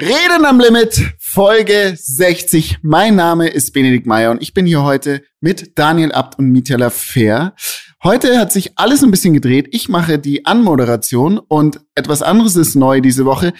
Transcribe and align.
Reden 0.00 0.44
am 0.44 0.60
Limit, 0.60 1.12
Folge 1.18 1.92
60. 1.96 2.78
Mein 2.82 3.16
Name 3.16 3.48
ist 3.48 3.72
Benedikt 3.72 4.06
Meyer 4.06 4.30
und 4.30 4.40
ich 4.40 4.54
bin 4.54 4.64
hier 4.64 4.84
heute 4.84 5.22
mit 5.40 5.76
Daniel 5.76 6.12
Abt 6.12 6.38
und 6.38 6.52
Mietela 6.52 6.90
Fair. 6.90 7.56
Heute 8.04 8.38
hat 8.38 8.52
sich 8.52 8.78
alles 8.78 9.02
ein 9.02 9.10
bisschen 9.10 9.34
gedreht. 9.34 9.66
Ich 9.72 9.88
mache 9.88 10.20
die 10.20 10.46
Anmoderation 10.46 11.38
und 11.38 11.80
etwas 11.96 12.22
anderes 12.22 12.54
ist 12.54 12.76
neu 12.76 13.00
diese 13.00 13.24
Woche. 13.24 13.52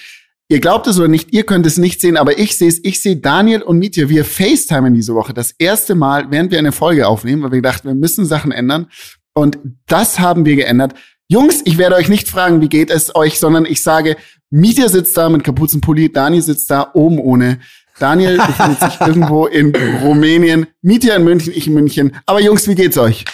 Ihr 0.49 0.61
glaubt 0.61 0.87
es 0.87 0.97
oder 1.01 1.09
nicht, 1.09 1.33
ihr 1.33 1.43
könnt 1.43 1.67
es 1.67 1.77
nicht 1.77 2.01
sehen, 2.01 2.17
aber 2.17 2.39
ich 2.39 2.57
sehe 2.57 2.69
es. 2.69 2.79
Ich 2.85 3.03
sehe 3.03 3.17
Daniel 3.17 3.63
und 3.63 3.81
Mietja, 3.81 4.09
wir 4.09 4.25
FaceTimen 4.25 4.95
diese 4.95 5.17
Woche. 5.17 5.35
Das 5.35 5.57
erste 5.59 5.97
Mal, 5.97 6.31
während 6.31 6.53
wir 6.53 6.61
eine 6.61 6.71
Folge 6.71 7.09
aufnehmen, 7.09 7.43
weil 7.43 7.51
wir 7.51 7.63
dachten, 7.63 7.89
wir 7.89 7.97
müssen 7.97 8.25
Sachen 8.25 8.53
ändern. 8.53 8.87
Und 9.35 9.59
das 9.89 10.21
haben 10.21 10.45
wir 10.45 10.55
geändert. 10.55 10.95
Jungs, 11.27 11.63
ich 11.65 11.79
werde 11.79 11.97
euch 11.97 12.09
nicht 12.09 12.29
fragen, 12.29 12.61
wie 12.61 12.69
geht 12.69 12.91
es 12.91 13.15
euch, 13.17 13.41
sondern 13.41 13.67
ich 13.67 13.83
sage, 13.83 14.17
Mietja 14.51 14.89
sitzt 14.89 15.17
da 15.17 15.29
mit 15.29 15.45
Kapuzenpulli, 15.45 16.13
Dani 16.13 16.41
sitzt 16.41 16.71
da 16.71 16.91
oben 16.95 17.19
ohne. 17.19 17.61
Daniel 17.99 18.37
befindet 18.47 18.81
sich 18.81 19.01
irgendwo 19.01 19.47
in 19.47 19.75
Rumänien, 20.03 20.67
Mietja 20.83 21.17
in 21.17 21.25
München, 21.25 21.53
ich 21.55 21.67
in 21.67 21.75
München. 21.75 22.17
Aber 22.27 22.41
Jungs, 22.41 22.67
wie 22.69 22.75
geht's 22.75 22.97
euch? 22.97 23.25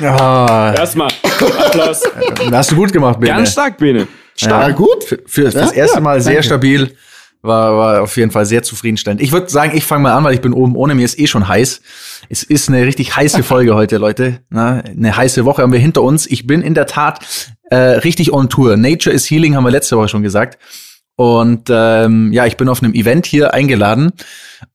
Ja. 0.00 0.74
Erstmal 0.74 1.10
Applaus. 1.58 2.02
Hast 2.50 2.70
du 2.70 2.76
gut 2.76 2.92
gemacht, 2.92 3.20
Bene. 3.20 3.34
Ganz 3.34 3.52
stark, 3.52 3.78
Bene. 3.78 4.08
Stark. 4.36 4.68
Ja, 4.68 4.74
gut. 4.74 5.04
Für, 5.04 5.18
für 5.26 5.50
das 5.50 5.72
erste 5.72 6.00
Mal 6.00 6.20
sehr 6.20 6.34
danke. 6.34 6.46
stabil. 6.46 6.96
War, 7.44 7.76
war 7.76 8.02
auf 8.02 8.16
jeden 8.16 8.30
Fall 8.30 8.46
sehr 8.46 8.62
zufriedenstellend. 8.62 9.20
Ich 9.20 9.32
würde 9.32 9.50
sagen, 9.50 9.76
ich 9.76 9.84
fange 9.84 10.04
mal 10.04 10.12
an, 10.12 10.22
weil 10.22 10.34
ich 10.34 10.40
bin 10.40 10.52
oben 10.52 10.76
ohne 10.76 10.94
mir 10.94 11.04
ist 11.04 11.18
eh 11.18 11.26
schon 11.26 11.48
heiß. 11.48 11.80
Es 12.28 12.44
ist 12.44 12.68
eine 12.68 12.86
richtig 12.86 13.16
heiße 13.16 13.42
Folge 13.42 13.74
heute, 13.74 13.98
Leute. 13.98 14.38
Na, 14.48 14.80
eine 14.80 15.16
heiße 15.16 15.44
Woche 15.44 15.62
haben 15.62 15.72
wir 15.72 15.80
hinter 15.80 16.02
uns. 16.02 16.26
Ich 16.26 16.46
bin 16.46 16.62
in 16.62 16.74
der 16.74 16.86
Tat 16.86 17.26
äh, 17.64 17.76
richtig 17.76 18.32
on 18.32 18.48
Tour. 18.48 18.76
Nature 18.76 19.12
is 19.12 19.28
Healing 19.28 19.56
haben 19.56 19.64
wir 19.64 19.72
letzte 19.72 19.96
Woche 19.96 20.08
schon 20.08 20.22
gesagt. 20.22 20.58
Und 21.16 21.68
ähm, 21.68 22.32
ja, 22.32 22.46
ich 22.46 22.56
bin 22.56 22.68
auf 22.68 22.82
einem 22.82 22.94
Event 22.94 23.26
hier 23.26 23.52
eingeladen 23.52 24.12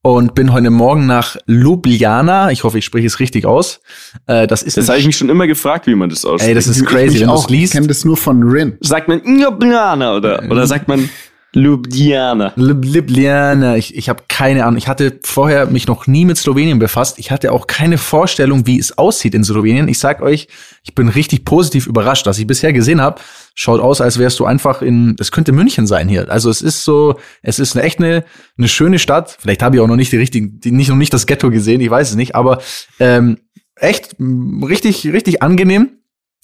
und 0.01 0.35
bin 0.35 0.53
heute 0.53 0.69
Morgen 0.69 1.05
nach 1.05 1.35
Ljubljana. 1.47 2.51
Ich 2.51 2.63
hoffe, 2.63 2.77
ich 2.77 2.85
spreche 2.85 3.07
es 3.07 3.19
richtig 3.19 3.45
aus. 3.45 3.79
Äh, 4.27 4.45
das 4.45 4.61
ist 4.61 4.77
das 4.77 4.87
habe 4.87 4.99
ich 4.99 5.07
mich 5.07 5.17
schon 5.17 5.29
immer 5.29 5.47
gefragt, 5.47 5.87
wie 5.87 5.95
man 5.95 6.09
das 6.09 6.25
ausspricht. 6.25 6.49
Ey, 6.49 6.53
das 6.53 6.67
ist 6.67 6.85
crazy, 6.85 7.21
wenn 7.21 7.29
du 7.29 7.33
es 7.33 7.49
liest. 7.49 7.73
Ich 7.73 7.77
kenne 7.77 7.87
das 7.87 8.05
nur 8.05 8.17
von 8.17 8.43
Rin. 8.43 8.77
Sagt 8.81 9.07
man 9.07 9.21
Ljubljana 9.25 10.15
oder 10.15 10.43
oder 10.49 10.67
sagt 10.67 10.87
man 10.87 11.09
Ljubljana. 11.57 12.53
Ljubljana. 12.55 13.77
Ich, 13.77 13.95
ich 13.95 14.09
habe 14.09 14.23
keine 14.27 14.65
Ahnung. 14.65 14.77
Ich 14.77 14.87
hatte 14.87 15.19
vorher 15.23 15.65
mich 15.65 15.87
noch 15.87 16.05
nie 16.05 16.23
mit 16.23 16.37
Slowenien 16.37 16.77
befasst. 16.77 17.17
Ich 17.17 17.31
hatte 17.31 17.51
auch 17.51 17.65
keine 17.65 17.97
Vorstellung, 17.97 18.67
wie 18.67 18.77
es 18.77 18.97
aussieht 18.97 19.33
in 19.33 19.43
Slowenien. 19.43 19.87
Ich 19.87 19.97
sag 19.97 20.21
euch, 20.21 20.47
ich 20.83 20.93
bin 20.93 21.09
richtig 21.09 21.45
positiv 21.45 21.87
überrascht, 21.87 22.27
was 22.27 22.37
ich 22.37 22.45
bisher 22.45 22.73
gesehen 22.73 23.01
habe. 23.01 23.19
Schaut 23.55 23.81
aus, 23.81 24.01
als 24.01 24.19
wärst 24.19 24.39
du 24.39 24.45
einfach 24.45 24.83
in, 24.83 25.15
es 25.19 25.31
könnte 25.31 25.51
München 25.51 25.87
sein 25.87 26.07
hier. 26.07 26.29
Also 26.29 26.51
es 26.51 26.61
ist 26.61 26.83
so, 26.83 27.15
es 27.41 27.57
ist 27.57 27.75
eine 27.75 27.85
echt 27.85 27.97
eine, 27.99 28.23
eine 28.57 28.67
schöne 28.67 28.99
Stadt. 28.99 29.35
Vielleicht 29.39 29.63
habe 29.63 29.75
ich 29.75 29.81
auch 29.81 29.87
noch 29.87 29.95
nicht 29.95 30.11
die 30.11 30.17
richtigen, 30.17 30.59
die, 30.59 30.71
nicht 30.71 30.89
noch 30.89 30.95
nicht 30.95 31.13
das 31.13 31.25
Ghetto 31.25 31.49
gesehen. 31.49 31.81
Ich 31.81 31.89
weiß 31.89 32.11
es 32.11 32.15
nicht, 32.15 32.35
aber 32.35 32.61
ähm, 32.99 33.39
echt 33.75 34.15
richtig, 34.19 35.07
richtig 35.07 35.41
angenehm. 35.41 35.89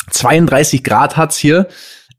32 0.09 0.83
Grad 0.83 1.17
hat's 1.17 1.37
hier. 1.37 1.67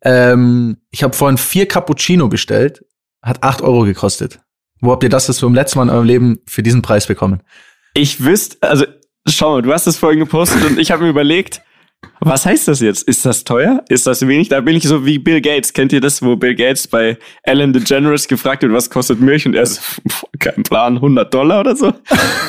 Ähm, 0.04 0.76
ich 0.90 1.02
habe 1.02 1.14
vorhin 1.14 1.38
vier 1.38 1.66
Cappuccino 1.66 2.28
bestellt, 2.28 2.84
hat 3.22 3.42
acht 3.42 3.62
Euro 3.62 3.82
gekostet. 3.82 4.40
Wo 4.80 4.92
habt 4.92 5.02
ihr 5.02 5.08
das 5.08 5.26
das 5.26 5.40
vom 5.40 5.54
letzten 5.54 5.78
Mal 5.78 5.84
in 5.84 5.90
eurem 5.90 6.04
Leben 6.04 6.38
für 6.46 6.62
diesen 6.62 6.82
Preis 6.82 7.06
bekommen? 7.06 7.42
Ich 7.94 8.22
wüsste, 8.22 8.58
also 8.60 8.84
schau 9.26 9.52
mal, 9.52 9.62
du 9.62 9.72
hast 9.72 9.86
das 9.86 9.96
vorhin 9.96 10.18
gepostet 10.18 10.62
und 10.64 10.78
ich 10.78 10.90
habe 10.90 11.04
mir 11.04 11.10
überlegt, 11.10 11.62
was 12.20 12.44
heißt 12.44 12.68
das 12.68 12.80
jetzt? 12.80 13.08
Ist 13.08 13.24
das 13.24 13.44
teuer? 13.44 13.82
Ist 13.88 14.06
das 14.06 14.26
wenig? 14.26 14.50
Da 14.50 14.60
bin 14.60 14.76
ich 14.76 14.84
so 14.84 15.06
wie 15.06 15.18
Bill 15.18 15.40
Gates. 15.40 15.72
Kennt 15.72 15.90
ihr 15.90 16.02
das, 16.02 16.20
wo 16.20 16.36
Bill 16.36 16.54
Gates 16.54 16.86
bei 16.86 17.16
Ellen 17.42 17.72
DeGeneres 17.72 18.28
gefragt 18.28 18.62
wird, 18.62 18.74
was 18.74 18.90
kostet 18.90 19.20
Milch? 19.20 19.46
Und 19.46 19.54
er 19.54 19.62
ist, 19.62 20.02
kein 20.38 20.62
Plan, 20.64 20.96
100 20.96 21.32
Dollar 21.32 21.60
oder 21.60 21.74
so? 21.74 21.94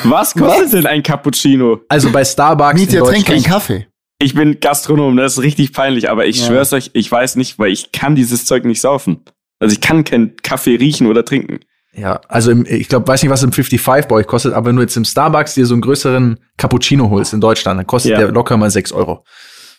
Was 0.04 0.34
kostet 0.34 0.64
was? 0.64 0.70
denn 0.72 0.86
ein 0.86 1.02
Cappuccino? 1.02 1.80
Also 1.88 2.10
bei 2.12 2.22
Starbucks 2.22 2.78
Mietja, 2.78 3.02
trink 3.02 3.24
keinen 3.24 3.42
Kaffee 3.42 3.86
ich 4.18 4.34
bin 4.34 4.60
Gastronom, 4.60 5.16
das 5.16 5.34
ist 5.34 5.42
richtig 5.42 5.72
peinlich, 5.72 6.08
aber 6.10 6.26
ich 6.26 6.40
ja. 6.40 6.46
schwör's 6.46 6.72
euch, 6.72 6.90
ich 6.94 7.10
weiß 7.10 7.36
nicht, 7.36 7.58
weil 7.58 7.70
ich 7.70 7.92
kann 7.92 8.14
dieses 8.14 8.46
Zeug 8.46 8.64
nicht 8.64 8.80
saufen. 8.80 9.24
Also 9.58 9.72
ich 9.74 9.80
kann 9.80 10.04
keinen 10.04 10.36
Kaffee 10.36 10.76
riechen 10.76 11.06
oder 11.06 11.24
trinken. 11.24 11.60
Ja, 11.92 12.20
also 12.28 12.50
im, 12.50 12.66
ich 12.66 12.88
glaube, 12.88 13.08
weiß 13.08 13.22
nicht, 13.22 13.30
was 13.30 13.42
im 13.42 13.52
55 13.52 14.08
bei 14.08 14.16
euch 14.16 14.26
kostet, 14.26 14.52
aber 14.52 14.66
wenn 14.66 14.76
du 14.76 14.82
jetzt 14.82 14.96
im 14.96 15.04
Starbucks 15.04 15.54
dir 15.54 15.64
so 15.64 15.74
einen 15.74 15.80
größeren 15.80 16.38
Cappuccino 16.58 17.08
holst 17.08 17.32
in 17.32 17.40
Deutschland, 17.40 17.78
dann 17.78 17.86
kostet 17.86 18.12
ja. 18.12 18.18
der 18.18 18.32
locker 18.32 18.56
mal 18.56 18.70
6 18.70 18.92
Euro. 18.92 19.24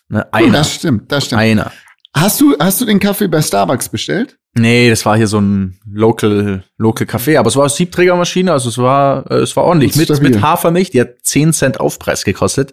Ne, 0.09 0.31
einer. 0.33 0.59
Das 0.59 0.73
stimmt, 0.73 1.11
das 1.11 1.25
stimmt. 1.25 1.41
Einer. 1.41 1.71
Hast 2.15 2.41
du, 2.41 2.55
hast 2.59 2.81
du 2.81 2.85
den 2.85 2.99
Kaffee 2.99 3.27
bei 3.27 3.41
Starbucks 3.41 3.89
bestellt? 3.89 4.37
Nee, 4.55 4.89
das 4.89 5.05
war 5.05 5.15
hier 5.15 5.27
so 5.27 5.39
ein 5.39 5.79
Local, 5.85 6.63
Local 6.77 7.05
Café, 7.05 7.37
aber 7.37 7.49
es 7.49 7.55
war 7.55 7.63
eine 7.63 7.69
Siebträgermaschine, 7.69 8.51
also 8.51 8.69
es 8.69 8.79
war, 8.79 9.29
äh, 9.29 9.35
es 9.35 9.55
war 9.55 9.65
ordentlich. 9.65 9.95
Mit, 9.95 10.21
mit 10.21 10.41
Hafermilch, 10.41 10.89
die 10.89 11.01
hat 11.01 11.09
10 11.21 11.53
Cent 11.53 11.79
Aufpreis 11.79 12.23
gekostet 12.23 12.71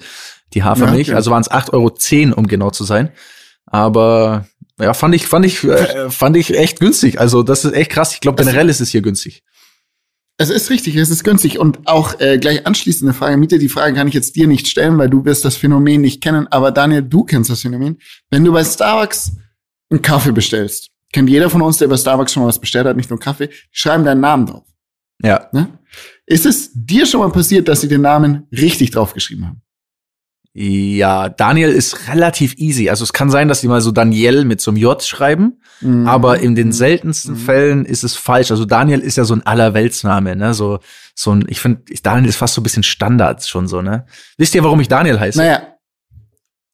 die 0.53 0.62
Hafermilch. 0.62 1.09
Ja, 1.09 1.15
okay. 1.15 1.16
Also 1.16 1.31
waren 1.31 1.43
es 1.43 1.50
8,10 1.50 1.72
Euro, 1.72 2.38
um 2.38 2.47
genau 2.47 2.71
zu 2.71 2.84
sein. 2.84 3.10
Aber 3.66 4.47
ja, 4.78 4.93
fand 4.94 5.15
ich, 5.15 5.27
fand 5.27 5.47
ich, 5.47 5.65
äh, 5.65 6.10
fand 6.10 6.37
ich 6.37 6.56
echt 6.56 6.81
günstig. 6.81 7.21
Also 7.21 7.43
das 7.43 7.65
ist 7.65 7.75
echt 7.75 7.91
krass. 7.91 8.12
Ich 8.15 8.21
glaube, 8.21 8.43
generell 8.43 8.69
ist 8.69 8.81
es 8.81 8.91
hier 8.91 9.03
günstig. 9.03 9.43
Es 10.37 10.50
ist 10.50 10.69
richtig, 10.71 10.97
es 10.97 11.10
ist 11.10 11.22
günstig. 11.22 11.59
Und 11.59 11.87
auch 11.87 12.19
äh, 12.21 12.38
gleich 12.38 12.66
anschließende 12.66 13.15
Frage, 13.15 13.37
Miete, 13.37 13.59
die 13.59 13.69
Frage 13.69 13.94
kann 13.94 14.09
ich 14.09 14.15
jetzt 14.15 14.34
dir 14.34 14.49
nicht 14.49 14.66
stellen, 14.66 14.99
weil 14.99 15.09
du 15.09 15.25
wirst 15.25 15.44
das 15.44 15.56
Phänomen 15.56 16.00
nicht 16.00 16.22
kennen. 16.22 16.49
Aber 16.49 16.72
Daniel, 16.72 17.03
du 17.03 17.25
kennst 17.25 17.50
das 17.50 17.62
Phänomen. 17.62 17.99
Wenn 18.31 18.44
du 18.44 18.53
bei 18.53 18.65
Starbucks 18.65 19.32
einen 19.91 20.03
Kaffee 20.03 20.32
bestellst, 20.32 20.91
kennt 21.12 21.31
jeder 21.31 21.50
von 21.50 21.62
uns, 21.62 21.78
der 21.78 21.87
bei 21.87 21.97
Starbucks 21.97 22.32
schon 22.32 22.43
mal 22.43 22.49
was 22.49 22.59
bestellt 22.59 22.87
hat, 22.87 22.97
nicht 22.97 23.11
nur 23.11 23.21
Kaffee, 23.21 23.49
schreiben 23.71 24.05
deinen 24.05 24.21
Namen 24.21 24.47
drauf. 24.47 24.66
Ja. 25.22 25.49
Ne? 25.53 25.78
Ist 26.26 26.47
es 26.47 26.71
dir 26.75 27.06
schon 27.06 27.21
mal 27.21 27.31
passiert, 27.31 27.69
dass 27.69 27.82
sie 27.82 27.88
den 27.88 28.00
Namen 28.00 28.49
richtig 28.50 28.91
draufgeschrieben 28.91 29.47
haben? 29.47 29.62
Ja, 30.56 31.31
Daniel 31.31 31.70
ist 31.70 32.09
relativ 32.09 32.54
easy. 32.59 32.88
Also 32.88 33.03
es 33.03 33.12
kann 33.12 33.28
sein, 33.28 33.48
dass 33.48 33.60
die 33.60 33.66
mal 33.66 33.81
so 33.81 33.91
Daniel 33.91 34.44
mit 34.44 34.60
so 34.60 34.70
einem 34.70 34.78
J 34.78 35.03
schreiben, 35.03 35.60
mhm. 35.81 36.06
aber 36.06 36.38
in 36.38 36.54
den 36.54 36.70
seltensten 36.70 37.34
mhm. 37.34 37.38
Fällen 37.38 37.84
ist 37.84 38.04
es 38.04 38.15
falsch. 38.15 38.53
Also 38.53 38.64
Daniel 38.64 39.00
ist 39.00 39.16
ja 39.16 39.25
so 39.25 39.34
ein 39.34 39.44
Allerweltsname, 39.44 40.37
ne? 40.37 40.54
So, 40.54 40.78
so 41.12 41.32
ein, 41.32 41.44
ich 41.48 41.59
finde, 41.59 41.82
Daniel 42.04 42.28
ist 42.28 42.37
fast 42.37 42.54
so 42.54 42.60
ein 42.60 42.62
bisschen 42.62 42.84
Standard 42.84 43.44
schon 43.44 43.66
so, 43.66 43.82
ne? 43.82 44.06
Wisst 44.38 44.54
ihr, 44.54 44.62
warum 44.62 44.78
ich 44.78 44.87
Daniel 44.87 45.19
heiße? 45.19 45.38
Naja, 45.38 45.74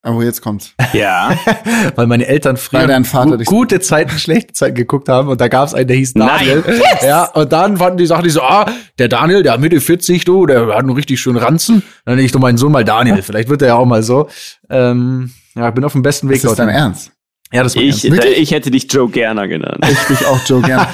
aber 0.02 0.24
jetzt 0.24 0.40
kommt's. 0.40 0.74
Ja. 0.94 1.36
Weil 1.94 2.06
meine 2.06 2.26
Eltern 2.26 2.56
früher 2.56 2.88
ja, 2.88 3.02
Vater 3.04 3.36
gu 3.36 3.44
gute 3.44 3.80
Zeiten, 3.80 4.18
schlechte 4.18 4.54
Zeiten 4.54 4.74
geguckt 4.74 5.08
haben 5.08 5.28
und 5.28 5.40
da 5.40 5.48
gab's 5.48 5.74
einen, 5.74 5.88
der 5.88 5.96
hieß 5.96 6.14
Daniel. 6.14 6.64
Nein. 6.66 6.76
Yes. 6.76 7.04
Ja, 7.04 7.24
und 7.24 7.52
dann 7.52 7.76
fanden 7.76 7.98
die 7.98 8.06
Sachen, 8.06 8.24
die 8.24 8.30
so, 8.30 8.40
ah, 8.40 8.66
der 8.98 9.08
Daniel, 9.08 9.42
der 9.42 9.58
Mitte 9.58 9.80
40, 9.80 10.24
du, 10.24 10.46
der 10.46 10.68
hat 10.68 10.78
einen 10.78 10.90
richtig 10.90 11.20
schönen 11.20 11.36
Ranzen. 11.36 11.82
Dann 12.04 12.14
nenne 12.16 12.24
ich 12.24 12.32
doch 12.32 12.40
meinen 12.40 12.56
Sohn 12.58 12.72
mal 12.72 12.84
Daniel. 12.84 13.22
Vielleicht 13.22 13.48
wird 13.50 13.60
er 13.62 13.68
ja 13.68 13.74
auch 13.74 13.84
mal 13.84 14.02
so. 14.02 14.28
Ähm, 14.70 15.32
ja, 15.54 15.70
bin 15.70 15.84
auf 15.84 15.92
dem 15.92 16.02
besten 16.02 16.28
Weg. 16.28 16.36
Ist 16.36 16.44
das 16.44 16.54
dein 16.54 16.68
Ernst? 16.68 17.12
Ja, 17.52 17.64
das 17.64 17.74
war 17.74 17.82
ich, 17.82 18.04
ernst. 18.04 18.24
Äh, 18.24 18.30
ich 18.34 18.52
hätte 18.52 18.70
dich 18.70 18.90
Joe 18.90 19.08
Gerner 19.08 19.48
genannt. 19.48 19.84
Ich 19.90 19.98
dich 20.04 20.24
auch 20.24 20.38
Joe 20.46 20.62
Gerner. 20.62 20.88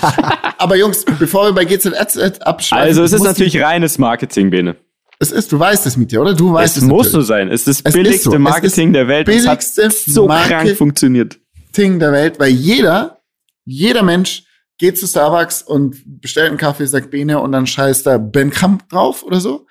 Aber 0.59 0.77
Jungs, 0.77 1.05
bevor 1.19 1.45
wir 1.45 1.53
bei 1.53 1.67
GZS 1.67 2.41
abschweifen. 2.41 2.89
Also 2.89 3.03
es 3.03 3.13
ist 3.13 3.23
natürlich 3.23 3.63
reines 3.63 3.99
Marketing, 3.99 4.51
Bene. 4.51 4.77
Es 5.19 5.33
ist, 5.33 5.51
du 5.51 5.59
weißt 5.59 5.87
es 5.87 5.97
mit 5.97 6.13
dir, 6.13 6.21
oder? 6.21 6.35
Du 6.35 6.53
weißt 6.53 6.77
es. 6.77 6.83
Es 6.83 6.89
muss 6.89 7.11
so 7.11 7.23
sein. 7.23 7.49
Es 7.49 7.67
ist 7.67 7.85
das 7.85 7.91
es 7.91 7.95
billigste 7.95 8.17
ist 8.17 8.25
so. 8.25 8.39
Marketing 8.39 8.93
der 8.93 9.09
Welt. 9.09 9.27
Billigste 9.27 9.83
es 9.83 10.07
hat 10.07 10.15
so 10.15 10.27
Marketing 10.27 10.59
krank 10.59 10.77
funktioniert. 10.77 11.41
der 11.75 12.13
Welt, 12.13 12.39
weil 12.39 12.51
jeder, 12.51 13.21
jeder 13.65 14.03
Mensch 14.03 14.45
geht 14.79 14.99
zu 14.99 15.07
Starbucks 15.07 15.63
und 15.63 16.03
bestellt 16.21 16.49
einen 16.49 16.59
Kaffee, 16.59 16.87
sagt 16.87 17.11
Bene 17.11 17.41
und 17.41 17.53
dann 17.53 17.67
scheißt 17.67 18.07
da 18.07 18.19
Ben 18.19 18.51
Kramp 18.51 18.89
drauf 18.89 19.23
oder 19.23 19.41
so. 19.41 19.67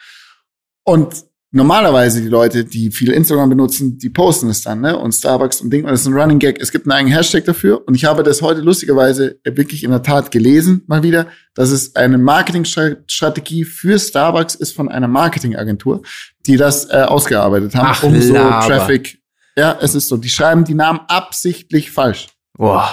Und 0.83 1.25
normalerweise 1.55 2.21
die 2.21 2.27
Leute, 2.27 2.65
die 2.65 2.91
viel 2.91 3.11
Instagram 3.11 3.49
benutzen, 3.49 3.97
die 3.97 4.09
posten 4.09 4.49
es 4.49 4.61
dann, 4.61 4.81
ne? 4.81 4.97
Und 4.97 5.13
Starbucks 5.13 5.61
und 5.61 5.71
Ding. 5.71 5.85
Und 5.85 5.91
das 5.91 6.01
ist 6.01 6.07
ein 6.07 6.13
Running 6.13 6.37
Gag. 6.37 6.59
Es 6.59 6.71
gibt 6.71 6.85
einen 6.85 6.91
eigenen 6.91 7.15
Hashtag 7.15 7.45
dafür. 7.45 7.87
Und 7.87 7.95
ich 7.95 8.03
habe 8.03 8.23
das 8.23 8.41
heute 8.41 8.59
lustigerweise 8.59 9.39
wirklich 9.45 9.83
in 9.85 9.91
der 9.91 10.03
Tat 10.03 10.31
gelesen, 10.31 10.83
mal 10.87 11.01
wieder, 11.01 11.27
dass 11.53 11.71
es 11.71 11.95
eine 11.95 12.17
Marketingstrategie 12.17 13.63
für 13.63 13.97
Starbucks 13.97 14.55
ist 14.55 14.73
von 14.73 14.89
einer 14.89 15.07
Marketingagentur, 15.07 16.01
die 16.45 16.57
das 16.57 16.89
äh, 16.89 17.05
ausgearbeitet 17.07 17.73
haben, 17.73 17.87
Ach, 17.89 18.03
um 18.03 18.21
so 18.21 18.33
Traffic. 18.33 19.19
Ja, 19.57 19.77
es 19.81 19.95
ist 19.95 20.09
so. 20.09 20.17
Die 20.17 20.29
schreiben 20.29 20.65
die 20.65 20.73
Namen 20.75 20.99
absichtlich 21.07 21.89
falsch. 21.89 22.27
Boah. 22.57 22.89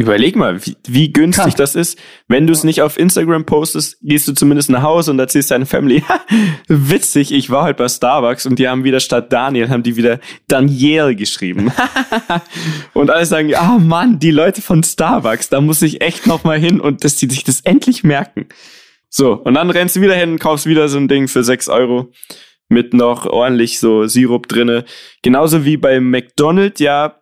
Überleg 0.00 0.34
mal, 0.34 0.64
wie, 0.64 0.76
wie 0.88 1.12
günstig 1.12 1.44
Kann. 1.44 1.54
das 1.58 1.74
ist. 1.74 1.98
Wenn 2.26 2.46
du 2.46 2.54
es 2.54 2.64
nicht 2.64 2.80
auf 2.80 2.98
Instagram 2.98 3.44
postest, 3.44 3.98
gehst 4.00 4.26
du 4.26 4.32
zumindest 4.32 4.70
nach 4.70 4.82
Hause 4.82 5.10
und 5.10 5.18
erzählst 5.18 5.50
deiner 5.50 5.66
Family, 5.66 6.02
witzig, 6.68 7.32
ich 7.32 7.50
war 7.50 7.64
halt 7.64 7.76
bei 7.76 7.86
Starbucks 7.86 8.46
und 8.46 8.58
die 8.58 8.66
haben 8.66 8.82
wieder 8.82 9.00
statt 9.00 9.30
Daniel, 9.30 9.68
haben 9.68 9.82
die 9.82 9.96
wieder 9.96 10.18
Daniel 10.48 11.14
geschrieben. 11.14 11.70
und 12.94 13.10
alle 13.10 13.26
sagen, 13.26 13.54
ah 13.54 13.76
oh 13.76 13.78
Mann, 13.78 14.18
die 14.18 14.30
Leute 14.30 14.62
von 14.62 14.82
Starbucks, 14.82 15.50
da 15.50 15.60
muss 15.60 15.82
ich 15.82 16.00
echt 16.00 16.26
noch 16.26 16.44
mal 16.44 16.58
hin 16.58 16.80
und 16.80 17.04
dass 17.04 17.16
die 17.16 17.28
sich 17.28 17.44
das 17.44 17.60
endlich 17.60 18.02
merken. 18.02 18.46
So, 19.10 19.34
und 19.34 19.52
dann 19.52 19.68
rennst 19.68 19.96
du 19.96 20.00
wieder 20.00 20.14
hin 20.14 20.32
und 20.32 20.38
kaufst 20.38 20.64
wieder 20.64 20.88
so 20.88 20.96
ein 20.96 21.08
Ding 21.08 21.28
für 21.28 21.44
sechs 21.44 21.68
Euro 21.68 22.10
mit 22.70 22.94
noch 22.94 23.26
ordentlich 23.26 23.80
so 23.80 24.06
Sirup 24.06 24.48
drinne. 24.48 24.86
Genauso 25.22 25.66
wie 25.66 25.76
bei 25.76 26.00
McDonald's 26.00 26.80
ja 26.80 27.20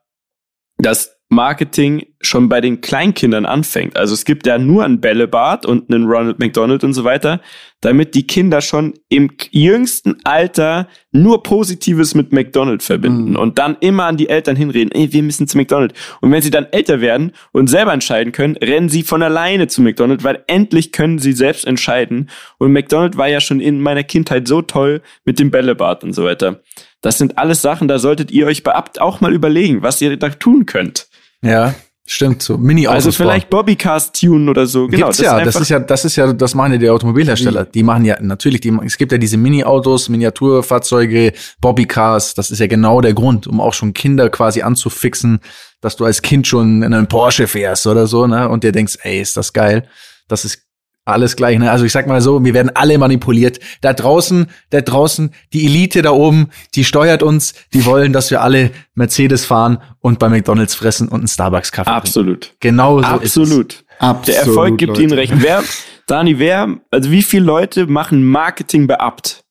das 0.76 1.18
Marketing 1.28 2.07
schon 2.20 2.48
bei 2.48 2.60
den 2.60 2.80
Kleinkindern 2.80 3.46
anfängt. 3.46 3.96
Also 3.96 4.12
es 4.12 4.24
gibt 4.24 4.46
ja 4.46 4.58
nur 4.58 4.84
ein 4.84 5.00
Bällebad 5.00 5.64
und 5.66 5.92
einen 5.92 6.06
Ronald 6.06 6.40
McDonald 6.40 6.82
und 6.82 6.92
so 6.92 7.04
weiter, 7.04 7.40
damit 7.80 8.14
die 8.16 8.26
Kinder 8.26 8.60
schon 8.60 8.94
im 9.08 9.30
jüngsten 9.52 10.16
Alter 10.24 10.88
nur 11.12 11.44
Positives 11.44 12.16
mit 12.16 12.32
McDonald 12.32 12.82
verbinden 12.82 13.30
mhm. 13.30 13.36
und 13.36 13.58
dann 13.58 13.76
immer 13.80 14.06
an 14.06 14.16
die 14.16 14.28
Eltern 14.28 14.56
hinreden, 14.56 14.90
ey, 14.90 15.12
wir 15.12 15.22
müssen 15.22 15.46
zu 15.46 15.56
McDonald. 15.56 15.94
Und 16.20 16.32
wenn 16.32 16.42
sie 16.42 16.50
dann 16.50 16.66
älter 16.72 17.00
werden 17.00 17.32
und 17.52 17.68
selber 17.68 17.92
entscheiden 17.92 18.32
können, 18.32 18.56
rennen 18.56 18.88
sie 18.88 19.04
von 19.04 19.22
alleine 19.22 19.68
zu 19.68 19.80
McDonald, 19.80 20.24
weil 20.24 20.42
endlich 20.48 20.90
können 20.90 21.20
sie 21.20 21.32
selbst 21.32 21.66
entscheiden. 21.66 22.30
Und 22.58 22.72
McDonald 22.72 23.16
war 23.16 23.28
ja 23.28 23.40
schon 23.40 23.60
in 23.60 23.80
meiner 23.80 24.02
Kindheit 24.02 24.48
so 24.48 24.60
toll 24.60 25.02
mit 25.24 25.38
dem 25.38 25.52
Bällebad 25.52 26.02
und 26.02 26.14
so 26.14 26.24
weiter. 26.24 26.62
Das 27.00 27.16
sind 27.16 27.38
alles 27.38 27.62
Sachen, 27.62 27.86
da 27.86 28.00
solltet 28.00 28.32
ihr 28.32 28.46
euch 28.46 28.64
beabt 28.64 29.00
auch 29.00 29.20
mal 29.20 29.32
überlegen, 29.32 29.82
was 29.82 30.00
ihr 30.02 30.16
da 30.16 30.30
tun 30.30 30.66
könnt. 30.66 31.06
Ja, 31.42 31.76
stimmt 32.10 32.42
so. 32.42 32.56
Mini 32.58 32.86
Also 32.86 33.12
vielleicht 33.12 33.50
Bobbycast 33.50 34.20
tunen 34.20 34.48
oder 34.48 34.66
so. 34.66 34.86
Genau, 34.86 35.06
Gibt's 35.06 35.18
das 35.18 35.26
ja. 35.26 35.38
Ist 35.38 35.54
das 35.54 35.62
ist 35.62 35.68
ja, 35.68 35.78
das 35.78 36.04
ist 36.04 36.16
ja, 36.16 36.32
das 36.32 36.54
machen 36.54 36.72
ja 36.72 36.78
die 36.78 36.90
Automobilhersteller. 36.90 37.64
Die 37.64 37.82
machen 37.82 38.04
ja 38.04 38.16
natürlich, 38.20 38.60
die, 38.60 38.76
es 38.84 38.96
gibt 38.96 39.12
ja 39.12 39.18
diese 39.18 39.36
Mini-Autos, 39.36 40.08
Miniaturfahrzeuge, 40.08 41.32
Bobbycars. 41.60 42.34
Das 42.34 42.50
ist 42.50 42.58
ja 42.58 42.66
genau 42.66 43.00
der 43.00 43.14
Grund, 43.14 43.46
um 43.46 43.60
auch 43.60 43.74
schon 43.74 43.94
Kinder 43.94 44.30
quasi 44.30 44.62
anzufixen, 44.62 45.40
dass 45.80 45.96
du 45.96 46.04
als 46.04 46.22
Kind 46.22 46.46
schon 46.46 46.82
in 46.82 46.94
einen 46.94 47.08
Porsche 47.08 47.46
fährst 47.46 47.86
oder 47.86 48.06
so, 48.06 48.26
ne? 48.26 48.48
Und 48.48 48.64
dir 48.64 48.72
denkst, 48.72 48.98
ey, 49.02 49.20
ist 49.20 49.36
das 49.36 49.52
geil. 49.52 49.86
Das 50.28 50.44
ist 50.44 50.67
alles 51.08 51.36
gleich, 51.36 51.58
ne? 51.58 51.70
Also 51.70 51.84
ich 51.84 51.92
sag 51.92 52.06
mal 52.06 52.20
so, 52.20 52.44
wir 52.44 52.54
werden 52.54 52.70
alle 52.74 52.98
manipuliert. 52.98 53.58
Da 53.80 53.92
draußen, 53.92 54.46
da 54.70 54.80
draußen, 54.80 55.30
die 55.52 55.66
Elite 55.66 56.02
da 56.02 56.10
oben, 56.10 56.50
die 56.74 56.84
steuert 56.84 57.22
uns, 57.22 57.54
die 57.72 57.84
wollen, 57.84 58.12
dass 58.12 58.30
wir 58.30 58.42
alle 58.42 58.70
Mercedes 58.94 59.44
fahren 59.44 59.78
und 60.00 60.18
bei 60.18 60.28
McDonalds 60.28 60.74
fressen 60.74 61.08
und 61.08 61.20
einen 61.20 61.28
Starbucks-Kaffee 61.28 61.90
Absolut. 61.90 62.40
Trinken. 62.42 62.56
Genau 62.60 63.00
so 63.00 63.06
Absolut. 63.06 63.72
Ist 63.72 63.80
es. 63.80 63.98
Absolut. 63.98 64.28
Der 64.28 64.36
Erfolg 64.46 64.78
gibt 64.78 64.90
Leute. 64.90 65.02
Ihnen 65.02 65.12
recht. 65.12 65.32
Wer, 65.36 65.64
Dani, 66.06 66.38
wer, 66.38 66.76
also 66.90 67.10
wie 67.10 67.22
viele 67.22 67.44
Leute 67.44 67.86
machen 67.86 68.24
Marketing 68.24 68.86
beabt? 68.86 69.44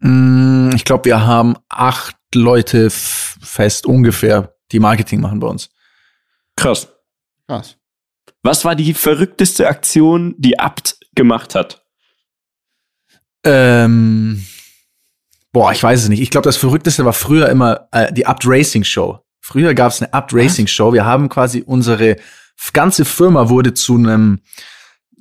Mm, 0.00 0.70
ich 0.74 0.84
glaube, 0.84 1.04
wir 1.04 1.24
haben 1.26 1.56
acht 1.68 2.16
Leute 2.34 2.88
fest 2.90 3.86
ungefähr, 3.86 4.54
die 4.72 4.80
Marketing 4.80 5.20
machen 5.20 5.38
bei 5.40 5.46
uns. 5.46 5.70
Krass. 6.56 6.88
Krass. 7.46 7.76
Was 8.44 8.64
war 8.66 8.76
die 8.76 8.92
verrückteste 8.92 9.66
Aktion, 9.66 10.34
die 10.36 10.58
Abt 10.58 10.98
gemacht 11.14 11.54
hat? 11.54 11.82
Ähm, 13.42 14.44
boah, 15.50 15.72
ich 15.72 15.82
weiß 15.82 16.02
es 16.02 16.08
nicht. 16.10 16.20
Ich 16.20 16.30
glaube, 16.30 16.44
das 16.44 16.58
Verrückteste 16.58 17.06
war 17.06 17.14
früher 17.14 17.48
immer 17.48 17.88
äh, 17.90 18.12
die 18.12 18.26
Abt 18.26 18.42
Racing 18.44 18.84
Show. 18.84 19.18
Früher 19.40 19.72
gab 19.72 19.92
es 19.92 20.02
eine 20.02 20.12
Abt 20.12 20.34
Racing 20.34 20.66
Show. 20.66 20.92
Wir 20.92 21.06
haben 21.06 21.30
quasi 21.30 21.62
unsere 21.66 22.16
ganze 22.74 23.06
Firma 23.06 23.48
wurde 23.48 23.72
zu 23.72 23.96
einem 23.96 24.40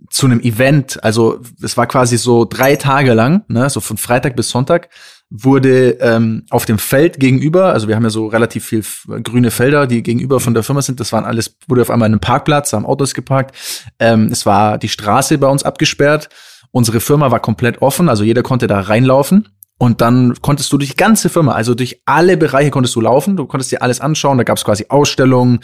zu 0.10 0.26
einem 0.26 0.42
Event. 0.42 1.02
Also 1.02 1.42
es 1.62 1.78
war 1.78 1.88
quasi 1.88 2.18
so 2.18 2.44
drei 2.44 2.76
Tage 2.76 3.14
lang, 3.14 3.46
ne, 3.48 3.70
so 3.70 3.80
von 3.80 3.98
Freitag 3.98 4.36
bis 4.36 4.50
Sonntag 4.50 4.90
wurde 5.36 5.98
ähm, 6.00 6.46
auf 6.52 6.66
dem 6.66 6.78
Feld 6.78 7.20
gegenüber, 7.20 7.74
also 7.74 7.88
wir 7.88 7.96
haben 7.96 8.04
ja 8.04 8.12
so 8.12 8.28
relativ 8.28 8.66
viel 8.66 8.84
grüne 9.24 9.50
Felder, 9.50 9.88
die 9.88 10.04
gegenüber 10.04 10.40
von 10.40 10.54
der 10.54 10.62
Firma 10.62 10.84
sind, 10.84 11.00
das 11.00 11.12
waren 11.12 11.26
alles, 11.26 11.58
wurde 11.68 11.82
auf 11.82 11.90
einmal 11.90 12.06
in 12.06 12.14
einem 12.14 12.20
Parkplatz, 12.20 12.70
da 12.70 12.78
haben 12.78 12.86
Autos 12.86 13.16
geparkt. 13.16 13.56
Ähm, 13.98 14.30
es 14.32 14.46
war 14.46 14.78
die 14.78 14.90
Straße 14.90 15.40
bei 15.40 15.48
uns 15.48 15.64
abgesperrt. 15.64 16.30
Unsere 16.70 17.00
Firma 17.00 17.32
war 17.32 17.40
komplett 17.40 17.82
offen, 17.82 18.10
also 18.10 18.24
jeder 18.24 18.44
konnte 18.44 18.68
da 18.68 18.80
reinlaufen. 18.80 19.50
Und 19.84 20.00
dann 20.00 20.34
konntest 20.42 20.72
du 20.72 20.78
durch 20.78 20.92
die 20.92 20.96
ganze 20.96 21.28
Firma, 21.28 21.52
also 21.52 21.76
durch 21.76 22.00
alle 22.06 22.38
Bereiche 22.38 22.72
konntest 22.72 22.96
du 22.96 23.02
laufen, 23.02 23.36
du 23.36 23.46
konntest 23.46 23.70
dir 23.70 23.82
alles 23.82 24.00
anschauen, 24.00 24.38
da 24.38 24.46
gab 24.46 24.56
es 24.56 24.64
quasi 24.64 24.86
Ausstellungen, 24.88 25.60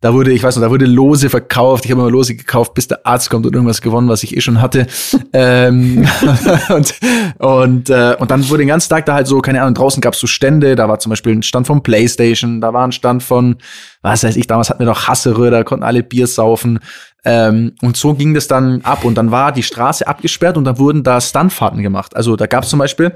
da 0.00 0.12
wurde, 0.12 0.32
ich 0.32 0.42
weiß 0.42 0.56
noch, 0.56 0.62
da 0.64 0.70
wurde 0.70 0.86
Lose 0.86 1.30
verkauft, 1.30 1.84
ich 1.84 1.92
habe 1.92 2.00
immer 2.00 2.10
Lose 2.10 2.34
gekauft, 2.34 2.74
bis 2.74 2.88
der 2.88 3.06
Arzt 3.06 3.30
kommt 3.30 3.46
und 3.46 3.54
irgendwas 3.54 3.80
gewonnen, 3.80 4.08
was 4.08 4.24
ich 4.24 4.36
eh 4.36 4.40
schon 4.40 4.60
hatte. 4.60 4.88
ähm, 5.32 6.04
und 6.70 6.94
und, 7.38 7.90
äh, 7.90 8.16
und 8.18 8.30
dann 8.32 8.48
wurde 8.48 8.62
den 8.62 8.68
ganzen 8.68 8.90
Tag 8.90 9.06
da 9.06 9.14
halt 9.14 9.28
so, 9.28 9.40
keine 9.40 9.62
Ahnung, 9.62 9.74
draußen 9.74 10.00
gab 10.00 10.14
es 10.14 10.20
so 10.20 10.26
Stände, 10.26 10.74
da 10.74 10.88
war 10.88 10.98
zum 10.98 11.10
Beispiel 11.10 11.32
ein 11.32 11.44
Stand 11.44 11.68
von 11.68 11.84
Playstation, 11.84 12.60
da 12.60 12.72
war 12.72 12.84
ein 12.84 12.90
Stand 12.90 13.22
von, 13.22 13.58
was 14.02 14.24
weiß 14.24 14.34
ich, 14.34 14.48
damals 14.48 14.68
hatten 14.70 14.80
wir 14.80 14.86
noch 14.86 15.06
Hasserö, 15.06 15.48
da 15.50 15.62
konnten 15.62 15.84
alle 15.84 16.02
Bier 16.02 16.26
saufen. 16.26 16.80
Ähm, 17.24 17.76
und 17.82 17.96
so 17.96 18.14
ging 18.14 18.34
das 18.34 18.48
dann 18.48 18.80
ab. 18.80 19.04
Und 19.04 19.14
dann 19.14 19.30
war 19.30 19.52
die 19.52 19.62
Straße 19.62 20.08
abgesperrt 20.08 20.56
und 20.56 20.64
dann 20.64 20.78
wurden 20.78 21.04
da 21.04 21.20
Stuntfahrten 21.20 21.82
gemacht. 21.82 22.16
Also 22.16 22.34
da 22.34 22.46
gab 22.46 22.64
es 22.64 22.70
zum 22.70 22.80
Beispiel 22.80 23.12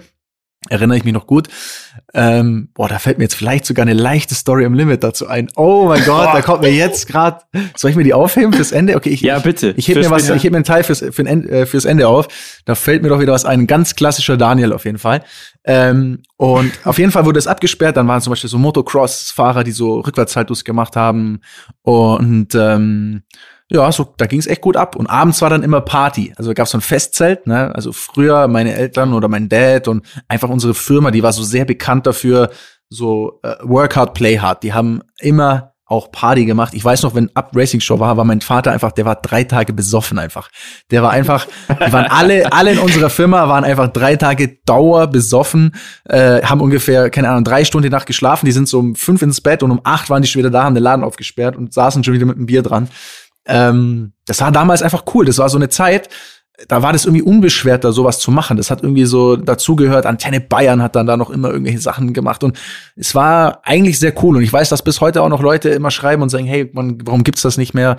erinnere 0.71 0.97
ich 0.97 1.05
mich 1.05 1.13
noch 1.13 1.27
gut. 1.27 1.49
Ähm, 2.15 2.69
boah, 2.75 2.89
da 2.89 2.99
fällt 2.99 3.19
mir 3.19 3.25
jetzt 3.25 3.35
vielleicht 3.35 3.67
sogar 3.67 3.83
eine 3.83 3.93
leichte 3.93 4.35
Story 4.35 4.65
im 4.65 4.75
Limit 4.75 5.05
dazu 5.05 5.27
ein. 5.27 5.49
Oh 5.57 5.87
mein 5.87 6.05
Gott, 6.07 6.29
da 6.33 6.43
kommt 6.43 6.63
mir 6.63 6.73
jetzt 6.73 7.07
gerade. 7.07 7.41
Soll 7.77 7.91
ich 7.91 7.97
mir 7.97 8.05
die 8.05 8.15
aufheben 8.15 8.53
fürs 8.53 8.73
Ende? 8.73 8.97
Okay, 8.97 9.11
ich 9.11 9.21
ja 9.21 9.39
bitte. 9.39 9.71
Ich, 9.71 9.89
ich 9.89 9.89
heb 9.89 10.03
mir 10.03 10.11
was, 10.11 10.29
ich 10.31 10.43
heb 10.43 10.53
mir 10.53 10.59
einen 10.59 10.65
Teil 10.65 10.85
fürs 10.85 11.05
für 11.11 11.27
ein, 11.27 11.49
äh, 11.49 11.67
fürs 11.67 11.85
Ende 11.85 12.09
auf. 12.09 12.29
Da 12.65 12.75
fällt 12.75 13.03
mir 13.03 13.09
doch 13.09 13.21
wieder 13.21 13.33
was 13.33 13.45
ein. 13.45 13.61
Ein 13.61 13.67
ganz 13.67 13.95
klassischer 13.95 14.37
Daniel 14.37 14.73
auf 14.73 14.85
jeden 14.85 14.99
Fall. 14.99 15.23
Ähm, 15.65 16.23
und 16.37 16.73
auf 16.85 16.99
jeden 16.99 17.13
Fall 17.13 17.25
wurde 17.25 17.39
es 17.39 17.47
abgesperrt. 17.47 17.97
Dann 17.97 18.09
waren 18.09 18.21
zum 18.21 18.31
Beispiel 18.31 18.51
so 18.51 18.59
Motocross-Fahrer, 18.59 19.65
die 19.65 19.73
so 19.73 20.01
Rückwärtshaltus 20.01 20.65
gemacht 20.65 20.97
haben 20.97 21.41
und 21.83 22.55
ähm, 22.55 23.23
ja, 23.71 23.91
so, 23.91 24.15
da 24.17 24.27
ging 24.27 24.39
es 24.39 24.47
echt 24.47 24.61
gut 24.61 24.77
ab. 24.77 24.95
Und 24.95 25.07
abends 25.07 25.41
war 25.41 25.51
dann 25.51 25.63
immer 25.63 25.81
Party. 25.81 26.33
Also 26.37 26.53
gab 26.53 26.67
es 26.67 26.73
so 26.73 26.79
ein 26.79 26.83
Festzelt, 26.83 27.47
ne? 27.47 27.75
Also 27.75 27.93
früher 27.93 28.47
meine 28.47 28.75
Eltern 28.75 29.15
oder 29.15 29.29
mein 29.29 29.49
Dad 29.49 29.89
und 29.89 30.07
einfach 30.29 30.51
unsere 30.51 30.75
Firma, 30.75 31.11
die 31.11 31.23
war 31.23 31.33
so 31.33 31.43
sehr 31.43 31.65
bekannt 31.65 32.07
dafür, 32.07 32.51
so 32.91 33.41
äh, 33.43 33.55
Work 33.63 33.97
hard, 33.97 34.15
play 34.15 34.39
hard. 34.39 34.63
Die 34.63 34.75
haben 34.75 35.01
immer 35.19 35.75
auch 35.87 36.11
Party 36.11 36.47
gemacht. 36.47 36.73
Ich 36.73 36.85
weiß 36.85 37.03
noch, 37.03 37.15
wenn 37.15 37.31
Up 37.35 37.51
Racing 37.55 37.81
Show 37.81 38.01
war, 38.01 38.17
war 38.17 38.25
mein 38.25 38.41
Vater 38.41 38.73
einfach, 38.73 38.93
der 38.93 39.05
war 39.05 39.17
drei 39.17 39.45
Tage 39.45 39.75
besoffen 39.75 40.19
einfach. 40.19 40.49
Der 40.91 41.03
war 41.03 41.11
einfach, 41.11 41.47
die 41.69 41.93
waren 41.93 42.07
alle, 42.07 42.51
alle 42.53 42.73
in 42.73 42.79
unserer 42.79 43.11
Firma 43.11 43.49
waren 43.49 43.65
einfach 43.65 43.89
drei 43.89 44.17
Tage 44.17 44.59
Dauer 44.65 45.09
besoffen, 45.09 45.75
äh, 46.05 46.43
haben 46.43 46.63
ungefähr, 46.63 47.11
keine 47.11 47.29
Ahnung, 47.29 47.45
drei 47.45 47.65
Stunden 47.65 47.85
die 47.85 47.91
Nacht 47.91 48.07
geschlafen. 48.07 48.47
Die 48.47 48.53
sind 48.53 48.67
so 48.67 48.79
um 48.79 48.95
fünf 48.95 49.21
ins 49.21 49.43
Bett 49.43 49.63
und 49.63 49.71
um 49.71 49.81
acht 49.85 50.09
waren 50.09 50.23
die 50.23 50.29
schon 50.29 50.41
wieder 50.41 50.51
da, 50.51 50.65
haben 50.65 50.75
den 50.75 50.83
Laden 50.83 51.05
aufgesperrt 51.05 51.55
und 51.55 51.75
saßen 51.75 52.03
schon 52.03 52.15
wieder 52.15 52.27
mit 52.27 52.37
einem 52.37 52.47
Bier 52.47 52.63
dran. 52.63 52.89
Ähm, 53.47 54.13
das 54.27 54.41
war 54.41 54.53
damals 54.53 54.83
einfach 54.83 55.05
cool. 55.15 55.25
Das 55.25 55.39
war 55.39 55.49
so 55.49 55.59
eine 55.59 55.69
Zeit, 55.69 56.09
da 56.69 56.83
war 56.83 56.93
das 56.93 57.05
irgendwie 57.05 57.23
unbeschwerter, 57.23 57.93
sowas 57.93 58.21
zu 58.21 58.31
machen. 58.31 58.57
Das 58.57 58.71
hat 58.71 58.83
irgendwie 58.83 59.07
so 59.07 59.37
dazugehört. 59.37 60.07
Antenne 60.07 60.41
Bayern 60.41 60.83
hat 60.83 60.95
dann 60.95 61.07
da 61.07 61.17
noch 61.17 61.31
immer 61.31 61.51
irgendwelche 61.51 61.81
Sachen 61.81 62.13
gemacht. 62.13 62.45
Und 62.45 62.57
es 62.97 63.15
war 63.15 63.61
eigentlich 63.65 63.99
sehr 63.99 64.15
cool. 64.23 64.37
Und 64.37 64.43
ich 64.43 64.53
weiß, 64.53 64.69
dass 64.69 64.83
bis 64.83 65.01
heute 65.01 65.23
auch 65.23 65.29
noch 65.29 65.43
Leute 65.43 65.71
immer 65.71 65.91
schreiben 65.91 66.23
und 66.23 66.29
sagen, 66.29 66.47
hey, 66.47 66.71
man, 66.73 66.99
warum 67.05 67.25
gibt's 67.25 67.43
das 67.43 67.57
nicht 67.57 67.75
mehr? 67.75 67.97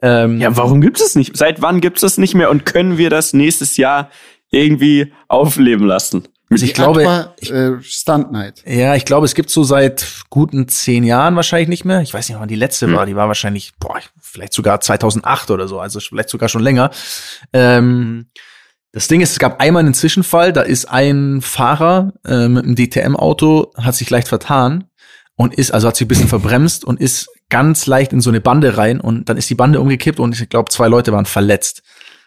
Ähm, 0.00 0.40
ja, 0.40 0.56
warum 0.56 0.80
gibt's 0.80 1.02
es 1.02 1.16
nicht? 1.16 1.36
Seit 1.36 1.60
wann 1.60 1.80
gibt's 1.80 2.02
das 2.02 2.18
nicht 2.18 2.34
mehr? 2.34 2.50
Und 2.50 2.64
können 2.64 2.98
wir 2.98 3.10
das 3.10 3.32
nächstes 3.32 3.76
Jahr 3.76 4.10
irgendwie 4.50 5.12
aufleben 5.26 5.86
lassen? 5.86 6.28
Also 6.50 6.64
ich 6.64 6.72
glaube, 6.72 7.06
Aqua, 7.06 7.34
äh, 7.42 7.82
Stunt 7.82 8.32
Night. 8.32 8.62
Ja, 8.66 8.94
ich 8.94 9.04
glaube, 9.04 9.26
es 9.26 9.34
gibt 9.34 9.50
so 9.50 9.64
seit 9.64 10.06
guten 10.30 10.66
zehn 10.68 11.04
Jahren 11.04 11.36
wahrscheinlich 11.36 11.68
nicht 11.68 11.84
mehr. 11.84 12.00
Ich 12.00 12.14
weiß 12.14 12.28
nicht, 12.28 12.38
wann 12.40 12.48
die 12.48 12.56
letzte 12.56 12.86
hm. 12.86 12.94
war. 12.94 13.06
Die 13.06 13.16
war 13.16 13.28
wahrscheinlich, 13.28 13.72
boah, 13.78 13.98
vielleicht 14.20 14.54
sogar 14.54 14.80
2008 14.80 15.50
oder 15.50 15.68
so. 15.68 15.78
Also 15.78 16.00
vielleicht 16.00 16.30
sogar 16.30 16.48
schon 16.48 16.62
länger. 16.62 16.90
Ähm, 17.52 18.30
das 18.92 19.08
Ding 19.08 19.20
ist, 19.20 19.32
es 19.32 19.38
gab 19.38 19.60
einmal 19.60 19.80
einen 19.80 19.94
Zwischenfall. 19.94 20.52
Da 20.52 20.62
ist 20.62 20.86
ein 20.86 21.42
Fahrer 21.42 22.14
äh, 22.24 22.48
mit 22.48 22.64
einem 22.64 22.76
DTM-Auto, 22.76 23.72
hat 23.76 23.94
sich 23.94 24.08
leicht 24.08 24.28
vertan 24.28 24.84
und 25.36 25.54
ist, 25.54 25.72
also 25.72 25.88
hat 25.88 25.96
sich 25.96 26.06
ein 26.06 26.08
bisschen 26.08 26.28
verbremst 26.28 26.84
und 26.84 26.98
ist 26.98 27.28
ganz 27.50 27.86
leicht 27.86 28.12
in 28.12 28.20
so 28.20 28.30
eine 28.30 28.40
Bande 28.40 28.76
rein 28.76 29.00
und 29.00 29.28
dann 29.28 29.36
ist 29.36 29.50
die 29.50 29.54
Bande 29.54 29.80
umgekippt 29.80 30.18
und 30.18 30.38
ich 30.38 30.48
glaube, 30.48 30.70
zwei 30.70 30.88
Leute 30.88 31.12
waren 31.12 31.26
verletzt. 31.26 31.82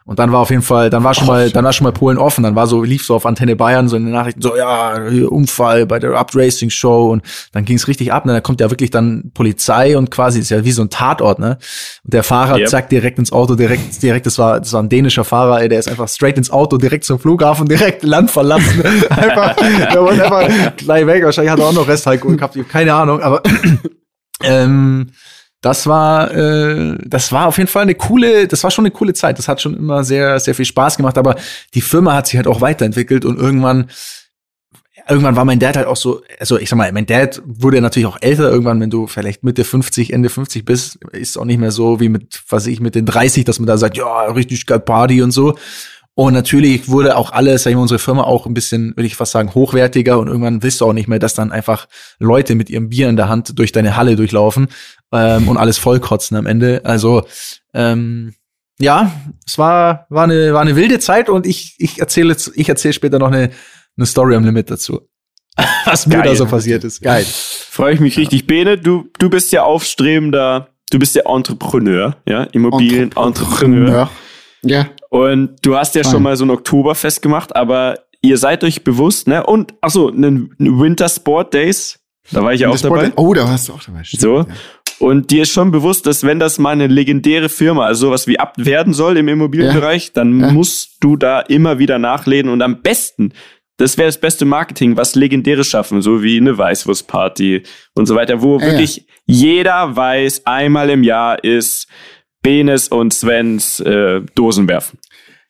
Und 0.06 0.20
dann 0.20 0.32
war 0.32 0.40
auf 0.40 0.50
jeden 0.50 0.64
Fall, 0.64 0.90
dann 0.90 1.04
war 1.04 1.14
schon 1.14 1.28
mal, 1.28 1.52
dann 1.52 1.64
war 1.64 1.74
schon 1.74 1.86
mal 1.86 1.92
Polen 1.92 2.18
offen. 2.18 2.44
Dann 2.44 2.56
war 2.56 2.66
so, 2.68 2.84
lief 2.84 3.06
so 3.06 3.16
auf 3.16 3.26
Antenne 3.26 3.56
Bayern 3.56 3.88
so 3.88 3.96
in 3.96 4.06
den 4.06 4.14
Nachrichten 4.14 4.42
so, 4.42 4.56
ja, 4.56 4.96
Unfall 5.30 5.86
bei 5.86 6.00
der 6.00 6.14
Up 6.14 6.32
Racing 6.34 6.70
Show 6.70 7.12
und 7.12 7.24
dann 7.52 7.66
ging 7.66 7.76
es 7.76 7.88
richtig 7.88 8.12
ab. 8.12 8.26
Und 8.26 8.34
dann 8.34 8.42
kommt 8.42 8.62
ja 8.62 8.70
wirklich 8.72 8.90
dann 8.90 9.32
Polizei 9.34 9.96
und 9.98 10.10
quasi 10.10 10.40
ist 10.40 10.50
ja 10.50 10.66
wie 10.66 10.72
so 10.72 10.82
ein 10.82 10.90
Tatort, 10.90 11.40
ne? 11.40 11.58
Und 12.04 12.14
der 12.14 12.24
Fahrer 12.24 12.58
yep. 12.58 12.70
zack 12.70 12.90
direkt 12.90 13.20
ins 13.20 13.32
Auto, 13.32 13.56
direkt, 13.56 14.02
direkt, 14.02 14.26
das 14.26 14.40
war, 14.40 14.60
das 14.60 14.74
war 14.74 14.82
ein 14.82 14.90
dänischer 14.90 15.24
Fahrer, 15.24 15.62
ey, 15.62 15.70
der 15.70 15.80
ist 15.80 15.88
einfach 15.88 16.08
straight 16.08 16.38
ins 16.38 16.50
Auto, 16.50 16.78
direkt 16.78 17.06
zum 17.06 17.20
Flughafen, 17.20 17.68
direkt 17.68 18.04
Land 18.04 18.32
verlassen. 18.32 18.82
einfach, 19.10 19.56
der 19.56 20.02
wollte 20.02 20.24
einfach 20.24 20.76
gleich 20.78 21.06
weg. 21.06 21.24
Wahrscheinlich 21.24 21.52
hat 21.52 21.60
er 21.60 21.66
auch 21.66 21.74
noch 21.74 21.88
Restalkohol 21.88 22.38
gehabt, 22.38 22.58
keine 22.70 22.94
Ahnung, 22.94 23.22
aber 23.22 23.44
ähm, 24.44 25.12
das 25.62 25.86
war, 25.86 26.34
äh, 26.34 26.98
das 27.06 27.32
war 27.32 27.48
auf 27.48 27.58
jeden 27.58 27.70
Fall 27.70 27.84
eine 27.84 27.96
coole, 27.96 28.48
das 28.48 28.64
war 28.64 28.72
schon 28.72 28.86
eine 28.86 28.92
coole 28.92 29.14
Zeit. 29.14 29.38
Das 29.38 29.48
hat 29.48 29.62
schon 29.62 29.78
immer 29.78 30.04
sehr, 30.04 30.40
sehr 30.40 30.56
viel 30.56 30.66
Spaß 30.66 30.98
gemacht, 30.98 31.18
aber 31.18 31.36
die 31.76 31.82
Firma 31.82 32.16
hat 32.16 32.28
sich 32.28 32.36
halt 32.36 32.48
auch 32.48 32.62
weiterentwickelt 32.62 33.26
und 33.26 33.38
irgendwann, 33.38 33.92
irgendwann 35.08 35.36
war 35.36 35.46
mein 35.46 35.60
Dad 35.60 35.78
halt 35.78 35.86
auch 35.86 35.96
so, 35.96 36.24
also 36.40 36.58
ich 36.58 36.68
sag 36.68 36.78
mal, 36.78 36.92
mein 36.92 37.06
Dad 37.06 37.44
wurde 37.46 37.80
natürlich 37.80 38.08
auch 38.08 38.18
älter. 38.22 38.50
Irgendwann, 38.50 38.82
wenn 38.82 38.90
du 38.90 39.06
vielleicht 39.06 39.44
Mitte 39.44 39.64
50, 39.64 40.14
Ende 40.14 40.30
50 40.30 40.66
bist, 40.66 40.98
ist 41.12 41.38
auch 41.38 41.46
nicht 41.46 41.60
mehr 41.60 41.72
so 41.72 42.00
wie 42.00 42.10
mit, 42.10 42.42
was 42.50 42.66
ich, 42.66 42.80
mit 42.80 42.96
den 42.96 43.06
30, 43.06 43.46
dass 43.46 43.60
man 43.60 43.68
da 43.68 43.78
sagt, 43.78 43.98
ja, 43.98 44.24
richtig 44.32 44.66
geil 44.66 44.80
Party 44.80 45.22
und 45.22 45.32
so. 45.32 45.56
Und 46.14 46.34
natürlich 46.34 46.90
wurde 46.90 47.16
auch 47.16 47.32
alles, 47.32 47.64
sag 47.64 47.72
ich 47.72 47.76
mal, 47.76 47.84
unsere 47.84 48.00
Firma 48.00 48.24
auch 48.24 48.46
ein 48.46 48.54
bisschen, 48.54 48.90
würde 48.98 49.06
ich 49.06 49.16
fast 49.16 49.32
sagen, 49.32 49.56
hochwertiger 49.56 50.20
und 50.20 50.28
irgendwann 50.28 50.62
willst 50.62 50.82
du 50.82 50.86
auch 50.86 50.94
nicht 50.94 51.08
mehr, 51.08 51.20
dass 51.20 51.34
dann 51.34 51.52
einfach 51.52 51.88
Leute 52.20 52.56
mit 52.56 52.70
ihrem 52.70 52.90
Bier 52.90 53.08
in 53.08 53.16
der 53.16 53.30
Hand 53.30 53.58
durch 53.58 53.72
deine 53.72 53.96
Halle 53.96 54.18
durchlaufen 54.18 54.68
ähm, 55.14 55.48
und 55.48 55.58
alles 55.58 55.78
vollkotzen 55.78 56.36
am 56.36 56.46
Ende. 56.46 56.82
Also 56.84 57.24
ähm, 57.74 58.34
ja, 58.78 59.12
es 59.46 59.58
war, 59.58 60.06
war, 60.10 60.26
eine, 60.26 60.54
war 60.54 60.62
eine 60.62 60.76
wilde 60.76 61.00
Zeit 61.00 61.30
und 61.30 61.46
ich, 61.46 61.76
ich 61.78 62.00
erzähle 62.00 62.30
jetzt, 62.30 62.52
ich 62.56 62.68
erzähle 62.68 62.94
später 62.94 63.20
noch 63.20 63.28
eine, 63.28 63.52
eine 63.96 64.06
Story 64.06 64.36
am 64.36 64.44
Limit 64.44 64.70
dazu. 64.70 65.08
Was 65.86 66.08
mir 66.08 66.22
da 66.22 66.36
so 66.36 66.46
passiert 66.46 66.84
ist. 66.84 67.02
Geil. 67.02 67.26
Freue 67.26 67.94
ich 67.94 68.00
mich 68.00 68.18
richtig. 68.18 68.48
Bene, 68.48 68.78
du, 68.78 69.10
du 69.20 69.30
bist 69.30 69.52
ja 69.52 69.64
aufstrebender, 69.64 70.70
du 70.90 71.00
bist 71.00 71.16
ja 71.16 71.24
Entrepreneur, 71.26 72.18
ja, 72.28 72.44
Immobilien-Entrepreneur. 72.44 74.10
Ja. 74.64 74.90
Und 75.12 75.58
du 75.62 75.76
hast 75.76 75.94
ja 75.96 76.04
Fein. 76.04 76.12
schon 76.12 76.24
mal 76.24 76.38
so 76.38 76.46
ein 76.46 76.50
Oktoberfest 76.50 77.22
gemacht, 77.22 77.54
aber 77.54 78.00
ihr 78.22 78.38
seid 78.38 78.64
euch 78.64 78.86
bewusst, 78.86 79.28
ne? 79.28 79.46
Und, 79.46 79.74
ach 79.82 79.90
so, 79.90 80.10
einen 80.10 80.56
Winter 80.58 81.10
Sport 81.10 81.54
Days, 81.54 82.00
da 82.32 82.42
war 82.42 82.54
ich 82.54 82.62
ja 82.62 82.70
auch 82.70 82.80
dabei. 82.80 83.12
Oh, 83.18 83.34
da 83.34 83.44
warst 83.44 83.68
du 83.68 83.74
auch 83.74 83.84
dabei. 83.84 84.06
Stimmt, 84.06 84.22
so. 84.22 84.38
Ja. 84.38 84.46
Und 85.00 85.32
dir 85.32 85.42
ist 85.42 85.52
schon 85.52 85.72
bewusst, 85.72 86.06
dass 86.06 86.24
wenn 86.24 86.40
das 86.40 86.60
mal 86.60 86.70
eine 86.70 86.88
legendäre 86.88 87.50
Firma, 87.50 87.88
also 87.88 88.08
sowas 88.08 88.26
wie 88.28 88.40
Abt 88.40 88.66
werden 88.66 88.94
soll 88.94 89.18
im 89.18 89.28
Immobilienbereich, 89.28 90.06
ja. 90.06 90.12
dann 90.14 90.40
ja. 90.40 90.52
musst 90.52 90.98
du 91.02 91.18
da 91.18 91.42
immer 91.42 91.78
wieder 91.78 92.00
nachlesen 92.00 92.50
und 92.50 92.62
am 92.62 92.82
besten, 92.82 93.34
das 93.78 93.98
wäre 93.98 94.08
das 94.08 94.20
beste 94.20 94.46
Marketing, 94.46 94.96
was 94.96 95.16
Legendäres 95.16 95.68
schaffen, 95.68 96.02
so 96.02 96.24
wie 96.24 96.38
eine 96.38 96.58
Weißwurstparty 96.58 97.64
und 97.96 98.06
so 98.06 98.16
weiter, 98.16 98.42
wo 98.42 98.60
ja, 98.60 98.68
wirklich 98.68 99.08
jeder 99.26 99.94
weiß, 99.94 100.46
einmal 100.46 100.90
im 100.90 101.04
Jahr 101.04 101.44
ist 101.44 101.88
Benes 102.44 102.88
und 102.88 103.14
Svens 103.14 103.80
äh, 103.82 104.22
Dosen 104.36 104.68
werfen. 104.70 105.00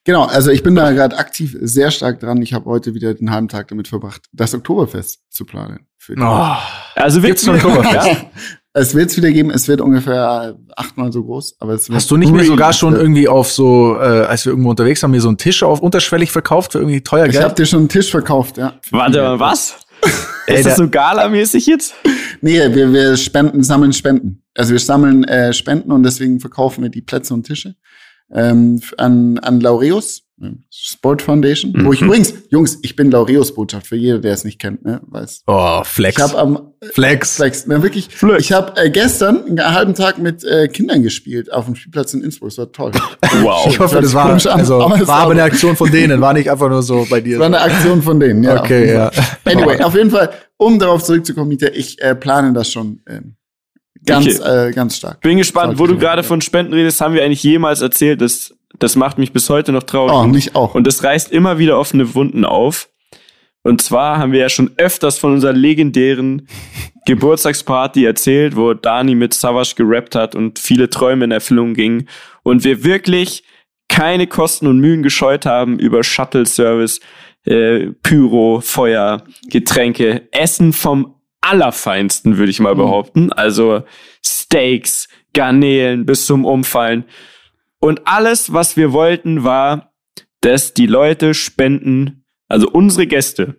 Genau, 0.04 0.26
also 0.26 0.50
ich 0.50 0.64
bin 0.64 0.74
da 0.74 0.92
gerade 0.92 1.18
aktiv 1.18 1.56
sehr 1.62 1.92
stark 1.92 2.20
dran. 2.20 2.42
Ich 2.42 2.54
habe 2.54 2.66
heute 2.66 2.96
wieder 2.96 3.14
den 3.14 3.32
halben 3.32 3.48
Tag 3.48 3.68
damit 3.68 3.88
verbracht, 3.88 4.24
das 4.32 4.54
Oktoberfest 4.54 5.20
zu 5.30 5.46
planen. 5.46 5.88
Oh. 6.20 6.56
Also 6.96 7.22
wird's 7.22 7.48
ein 7.48 7.56
Oktoberfest? 7.56 8.26
Es 8.74 8.96
wird 8.96 9.10
es 9.10 9.18
wieder 9.18 9.32
geben, 9.32 9.52
es 9.52 9.68
wird 9.68 9.82
ungefähr 9.82 10.56
achtmal 10.78 11.12
so 11.12 11.26
groß. 11.26 11.58
Aber 11.60 11.74
es 11.74 11.90
Hast 11.90 12.10
du 12.10 12.16
nicht 12.16 12.32
mehr 12.32 12.46
sogar 12.46 12.72
schon 12.72 12.96
irgendwie 12.96 13.28
auf 13.28 13.52
so, 13.52 13.98
äh, 14.00 14.22
als 14.22 14.46
wir 14.46 14.52
irgendwo 14.52 14.70
unterwegs 14.70 15.04
waren, 15.04 15.12
mir 15.12 15.20
so 15.20 15.28
einen 15.28 15.38
Tisch 15.38 15.62
auf 15.62 15.82
unterschwellig 15.82 16.32
verkauft 16.32 16.72
für 16.72 16.78
irgendwie 16.78 17.02
teuer 17.02 17.24
Geld? 17.24 17.36
Ich 17.36 17.42
hab 17.42 17.54
dir 17.58 17.66
schon 17.66 17.80
einen 17.80 17.90
Tisch 17.90 18.10
verkauft, 18.10 18.56
ja. 18.56 18.80
Warte 18.92 19.22
mal, 19.22 19.40
was? 19.42 19.76
Ist 20.48 20.66
das 20.66 20.78
so 20.78 20.90
galamäßig 20.90 21.66
jetzt? 21.66 21.96
Nee, 22.40 22.60
wir, 22.74 22.94
wir 22.94 23.18
spenden, 23.18 23.62
sammeln 23.62 23.92
Spenden. 23.92 24.42
Also 24.56 24.72
wir 24.72 24.80
sammeln 24.80 25.26
äh, 25.26 25.52
Spenden 25.52 25.92
und 25.92 26.04
deswegen 26.04 26.40
verkaufen 26.40 26.82
wir 26.82 26.90
die 26.90 27.02
Plätze 27.02 27.34
und 27.34 27.44
Tische 27.46 27.76
ähm, 28.34 28.82
an, 28.98 29.40
an 29.40 29.60
Laureus 29.60 30.24
Sport 30.72 31.22
Foundation, 31.22 31.72
mhm. 31.72 31.86
wo 31.86 31.94
ich 31.94 32.02
übrigens, 32.02 32.34
Jungs, 32.50 32.80
ich 32.82 32.96
bin 32.96 33.12
Laureus 33.12 33.54
Botschaft 33.54 33.86
für 33.88 33.96
jeder, 33.96 34.18
der 34.18 34.34
es 34.34 34.44
nicht 34.44 34.60
kennt, 34.60 34.84
ne, 34.84 35.00
weiß. 35.06 35.44
Oh, 35.46 35.84
Flex. 35.84 36.18
Ich 36.18 36.24
habe 36.24 36.38
am 36.38 36.74
Flex, 36.82 37.36
Flex, 37.36 37.68
ne, 37.68 37.84
wirklich. 37.84 38.08
Flex. 38.10 38.40
Ich 38.40 38.52
habe 38.52 38.76
äh, 38.82 38.90
gestern 38.90 39.46
einen 39.46 39.74
halben 39.74 39.94
Tag 39.94 40.18
mit 40.18 40.44
äh, 40.44 40.68
Kindern 40.68 41.04
gespielt 41.04 41.54
auf 41.54 41.66
dem 41.66 41.76
Spielplatz 41.76 42.16
in 42.16 42.24
Innsbruck. 42.24 42.50
Das 42.50 42.58
war 42.58 42.72
toll. 42.72 42.92
Wow. 43.44 43.66
Ich 43.68 43.80
hoffe, 43.80 44.02
das 44.02 44.14
war 44.14 44.26
an, 44.26 44.42
also 44.46 44.82
aber 44.82 45.08
war 45.08 45.22
aber 45.22 45.32
eine 45.32 45.44
Aktion 45.44 45.78
von 45.78 45.90
denen, 45.90 46.20
war 46.20 46.34
nicht 46.34 46.52
einfach 46.52 46.70
nur 46.70 46.84
so 46.84 47.08
bei 47.10 47.22
dir. 47.22 47.38
Das 47.38 47.40
war 47.40 47.46
eine 47.46 47.62
Aktion 47.62 48.02
von 48.02 48.20
denen, 48.20 48.44
ja. 48.44 48.60
Okay, 48.60 48.94
ja. 48.94 49.10
Anyway, 49.46 49.82
auf 49.82 49.96
jeden 49.96 50.12
Fall, 50.12 50.32
um 50.58 50.78
darauf 50.78 51.02
zurückzukommen, 51.02 51.48
Mieter, 51.48 51.74
ich 51.74 52.02
äh, 52.02 52.14
plane 52.14 52.52
das 52.52 52.70
schon. 52.70 53.00
Ähm, 53.08 53.36
Ganz, 54.06 54.40
okay. 54.40 54.70
äh, 54.70 54.72
ganz 54.72 54.98
stark. 54.98 55.22
Bin 55.22 55.38
gespannt, 55.38 55.78
wo 55.78 55.86
du 55.86 55.98
gerade 55.98 56.24
von 56.24 56.42
Spenden 56.42 56.74
redest, 56.74 57.02
haben 57.02 57.14
wir 57.14 57.24
eigentlich 57.24 57.44
jemals 57.44 57.82
erzählt, 57.82 58.22
dass 58.22 58.56
das 58.80 58.96
macht 58.96 59.18
mich 59.18 59.32
bis 59.32 59.50
heute 59.50 59.72
noch 59.72 59.84
traurig. 59.84 60.16
Oh, 60.16 60.26
mich 60.26 60.56
auch. 60.56 60.76
Und 60.76 60.88
das 60.88 61.04
reißt 61.04 61.32
immer 61.32 61.60
wieder 61.60 61.78
offene 61.78 62.16
Wunden 62.16 62.46
auf. 62.46 62.90
Und 63.64 63.82
zwar 63.82 64.18
haben 64.18 64.32
wir 64.32 64.40
ja 64.40 64.50
schon 64.50 64.72
öfters 64.78 65.20
von 65.20 65.34
unserer 65.34 65.54
legendären 65.54 66.48
Geburtstagsparty 67.06 68.06
erzählt, 68.06 68.56
wo 68.56 68.74
Dani 68.74 69.16
mit 69.16 69.34
Savage 69.34 69.74
gerappt 69.76 70.16
hat 70.16 70.36
und 70.36 70.58
viele 70.58 70.90
Träume 70.90 71.26
in 71.26 71.32
Erfüllung 71.32 71.74
gingen. 71.74 72.08
Und 72.44 72.64
wir 72.64 72.84
wirklich 72.84 73.44
keine 73.88 74.26
Kosten 74.26 74.68
und 74.68 74.80
Mühen 74.80 75.04
gescheut 75.04 75.46
haben 75.46 75.78
über 75.78 76.04
Shuttle-Service, 76.04 77.02
äh, 77.46 77.88
Pyro, 78.02 78.62
Feuer, 78.62 79.24
Getränke, 79.50 80.28
Essen 80.32 80.74
vom 80.74 81.16
allerfeinsten, 81.42 82.38
würde 82.38 82.52
ich 82.52 82.60
mal 82.60 82.74
mhm. 82.74 82.80
behaupten. 82.80 83.34
Also 83.34 83.84
Steaks, 84.26 85.10
Garnelen 85.34 86.06
bis 86.06 86.26
zum 86.26 86.46
Umfallen. 86.46 87.06
Und 87.80 88.02
alles, 88.06 88.54
was 88.54 88.78
wir 88.78 88.94
wollten, 88.94 89.44
war, 89.44 89.94
dass 90.42 90.74
die 90.74 90.88
Leute 90.88 91.34
spenden, 91.34 92.26
also 92.48 92.70
unsere 92.70 93.08
Gäste, 93.08 93.56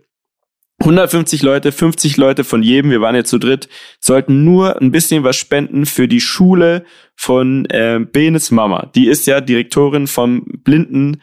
150 0.80 1.42
Leute, 1.42 1.70
50 1.70 2.16
Leute 2.16 2.44
von 2.44 2.62
jedem, 2.62 2.90
wir 2.90 3.00
waren 3.00 3.14
jetzt 3.14 3.30
zu 3.30 3.38
dritt, 3.38 3.68
sollten 4.00 4.44
nur 4.44 4.80
ein 4.80 4.90
bisschen 4.90 5.22
was 5.22 5.36
spenden 5.36 5.86
für 5.86 6.08
die 6.08 6.20
Schule 6.20 6.84
von 7.14 7.66
äh, 7.66 8.00
Benes 8.00 8.50
Mama. 8.50 8.90
Die 8.94 9.06
ist 9.06 9.26
ja 9.26 9.40
Direktorin 9.40 10.06
vom 10.08 10.44
Blinden 10.64 11.20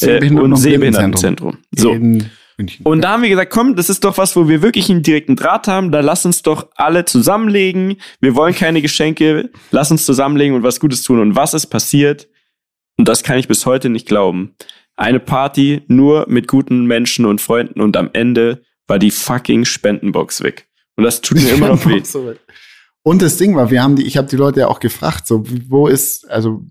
äh, 0.00 0.30
und 0.30 0.56
Sehbehindertenzentrum. 0.56 1.58
So. 1.72 1.96
Und 2.84 3.02
da 3.02 3.12
haben 3.12 3.22
wir 3.22 3.28
gesagt, 3.28 3.52
komm, 3.52 3.76
das 3.76 3.90
ist 3.90 4.04
doch 4.04 4.18
was, 4.18 4.36
wo 4.36 4.48
wir 4.48 4.62
wirklich 4.62 4.90
einen 4.90 5.02
direkten 5.02 5.36
Draht 5.36 5.68
haben. 5.68 5.92
Da 5.92 6.00
lass 6.00 6.24
uns 6.24 6.42
doch 6.42 6.68
alle 6.76 7.04
zusammenlegen. 7.04 7.96
Wir 8.20 8.34
wollen 8.34 8.54
keine 8.54 8.82
Geschenke. 8.82 9.50
Lass 9.70 9.90
uns 9.90 10.04
zusammenlegen 10.04 10.54
und 10.54 10.62
was 10.62 10.80
Gutes 10.80 11.02
tun. 11.02 11.20
Und 11.20 11.36
was 11.36 11.54
ist 11.54 11.66
passiert? 11.66 12.28
Und 12.98 13.08
das 13.08 13.22
kann 13.22 13.38
ich 13.38 13.48
bis 13.48 13.66
heute 13.66 13.88
nicht 13.88 14.06
glauben. 14.06 14.54
Eine 14.96 15.20
Party 15.20 15.82
nur 15.88 16.26
mit 16.28 16.48
guten 16.48 16.84
Menschen 16.84 17.24
und 17.24 17.40
Freunden 17.40 17.80
und 17.80 17.96
am 17.96 18.10
Ende 18.12 18.62
war 18.86 18.98
die 18.98 19.10
fucking 19.10 19.64
Spendenbox 19.64 20.42
weg. 20.42 20.68
Und 20.96 21.04
das 21.04 21.20
tut 21.20 21.40
mir 21.40 21.50
immer 21.54 21.68
noch 21.68 21.86
weh. 21.86 22.02
Und 23.02 23.22
das 23.22 23.36
Ding 23.36 23.56
war, 23.56 23.70
wir 23.70 23.82
haben 23.82 23.96
die, 23.96 24.06
ich 24.06 24.16
habe 24.16 24.28
die 24.28 24.36
Leute 24.36 24.60
ja 24.60 24.68
auch 24.68 24.80
gefragt, 24.80 25.26
so 25.26 25.42
wo 25.68 25.88
ist, 25.88 26.30
also 26.30 26.64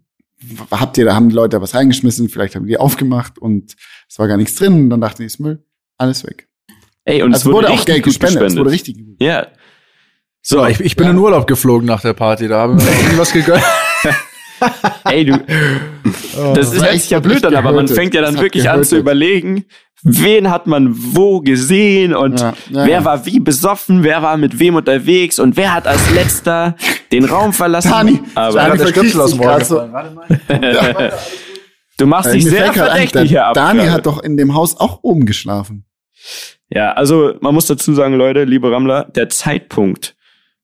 habt 0.71 0.97
ihr, 0.97 1.05
da 1.05 1.15
haben 1.15 1.29
die 1.29 1.35
Leute 1.35 1.61
was 1.61 1.75
reingeschmissen, 1.75 2.29
vielleicht 2.29 2.55
haben 2.55 2.67
die 2.67 2.77
aufgemacht 2.77 3.37
und 3.37 3.75
es 4.07 4.17
war 4.17 4.27
gar 4.27 4.37
nichts 4.37 4.55
drin. 4.55 4.83
Und 4.83 4.89
dann 4.89 5.01
dachte 5.01 5.23
ich, 5.23 5.27
ist 5.27 5.39
Müll, 5.39 5.63
alles 6.01 6.25
weg. 6.25 6.47
Ey, 7.05 7.23
und 7.23 7.33
also 7.33 7.49
es 7.49 7.53
wurde, 7.53 7.67
wurde 7.67 7.79
auch 7.79 7.85
Geld 7.85 8.03
gespendet, 8.03 8.39
gespendet. 8.39 8.51
Es 8.51 8.57
wurde 8.57 8.71
richtig 8.71 8.97
gut. 8.97 9.15
Ja. 9.19 9.47
So, 10.41 10.65
ich, 10.65 10.79
ich 10.79 10.95
bin 10.95 11.05
ja. 11.05 11.11
in 11.11 11.17
Urlaub 11.17 11.47
geflogen 11.47 11.87
nach 11.87 12.01
der 12.01 12.13
Party, 12.13 12.47
da 12.47 12.61
haben 12.61 12.79
wir 12.79 12.91
irgendwas 13.03 13.31
gegönnt. 13.31 13.63
Ey, 15.05 15.25
du. 15.25 15.33
Oh, 16.37 16.53
das 16.53 16.73
ist 16.73 16.83
echt 16.83 17.09
ja 17.09 17.19
blöd 17.19 17.43
dann, 17.43 17.55
aber 17.55 17.71
man 17.71 17.87
fängt 17.87 18.13
ja 18.13 18.21
dann 18.21 18.35
wirklich 18.35 18.63
gehörtet. 18.63 18.85
an 18.85 18.89
zu 18.89 18.97
überlegen, 18.97 19.65
wen 20.03 20.49
hat 20.49 20.67
man 20.67 20.93
wo 20.95 21.41
gesehen 21.41 22.13
und 22.13 22.39
ja, 22.39 22.53
ja, 22.69 22.85
wer 22.85 22.87
ja. 22.87 23.05
war 23.05 23.25
wie 23.25 23.39
besoffen, 23.39 24.03
wer 24.03 24.21
war 24.21 24.37
mit 24.37 24.59
wem 24.59 24.75
unterwegs 24.75 25.39
und 25.39 25.57
wer 25.57 25.73
hat 25.73 25.87
als 25.87 26.11
letzter 26.11 26.75
den 27.11 27.25
Raum 27.25 27.53
verlassen. 27.53 27.91
Dani, 27.91 28.21
aber 28.35 28.55
Dani 28.55 28.77
der 28.77 28.87
Stöpsel 28.87 29.21
aus 29.21 29.31
dem 29.31 29.63
so. 29.63 29.81
Du 31.97 32.07
machst 32.07 32.33
dich 32.33 32.45
sehr 32.45 32.73
verdächtig 32.73 33.29
hier 33.29 33.45
ab. 33.45 33.53
Dani 33.53 33.85
hat 33.87 34.07
doch 34.07 34.23
in 34.23 34.37
dem 34.37 34.55
Haus 34.55 34.75
auch 34.79 34.99
oben 35.03 35.27
geschlafen. 35.27 35.85
Ja, 36.69 36.93
also 36.93 37.33
man 37.41 37.53
muss 37.53 37.65
dazu 37.65 37.93
sagen, 37.93 38.15
Leute, 38.15 38.43
liebe 38.43 38.71
Rammler, 38.71 39.05
der 39.05 39.29
Zeitpunkt, 39.29 40.15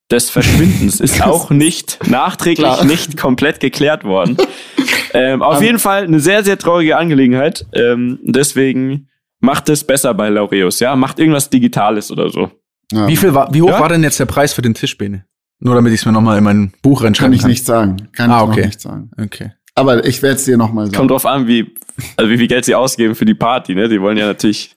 des 0.10 0.30
Verschwindens 0.30 1.00
ist 1.00 1.22
auch 1.26 1.50
nicht 1.50 2.00
nachträglich 2.08 2.66
Klar. 2.66 2.86
nicht 2.86 3.18
komplett 3.18 3.60
geklärt 3.60 4.04
worden. 4.04 4.38
ähm, 5.14 5.42
auf 5.42 5.58
um, 5.58 5.64
jeden 5.64 5.80
Fall 5.80 6.04
eine 6.04 6.20
sehr, 6.20 6.44
sehr 6.44 6.58
traurige 6.58 6.98
Angelegenheit. 6.98 7.66
Ähm, 7.74 8.20
deswegen 8.24 9.10
macht 9.40 9.70
es 9.70 9.84
besser 9.84 10.14
bei 10.14 10.30
Laureus, 10.30 10.80
ja. 10.80 10.96
Macht 10.96 11.20
irgendwas 11.20 11.50
Digitales 11.50 12.12
oder 12.12 12.30
so. 12.30 12.52
Ja. 12.92 13.08
Wie 13.08 13.18
viel 13.18 13.34
war, 13.34 13.54
wie 13.54 13.62
hoch 13.62 13.70
ja? 13.70 13.80
war 13.80 13.90
denn 13.90 14.04
jetzt 14.04 14.20
der 14.20 14.26
Preis 14.26 14.54
für 14.54 14.62
den 14.62 14.74
Tischbene? 14.74 15.26
Nur 15.60 15.76
damit 15.76 15.92
ich 15.92 16.02
es 16.02 16.06
mir 16.06 16.12
nochmal 16.12 16.38
in 16.38 16.44
mein 16.44 16.74
Buch 16.82 17.04
reinschreiben 17.04 17.34
kann. 17.34 17.42
Kann 17.42 17.52
ich 17.52 17.58
nicht 17.58 17.66
sagen. 17.66 18.10
Kann 18.14 18.32
ah, 18.32 18.44
ich 18.44 18.50
okay. 18.50 18.66
nicht 18.68 18.80
sagen. 18.80 19.12
Okay. 19.22 19.52
Aber 19.76 20.06
ich 20.06 20.22
werde 20.22 20.36
es 20.38 20.46
dir 20.46 20.58
nochmal 20.58 20.86
sagen. 20.86 20.96
Kommt 20.96 21.12
drauf 21.12 21.26
an, 21.26 21.48
wie, 21.48 21.76
also 22.16 22.32
wie 22.32 22.38
viel 22.38 22.48
Geld 22.48 22.66
sie 22.66 22.76
ausgeben 22.76 23.16
für 23.16 23.26
die 23.26 23.34
Party, 23.34 23.76
ne? 23.76 23.90
Die 23.90 24.00
wollen 24.00 24.18
ja 24.18 24.28
natürlich 24.28 24.77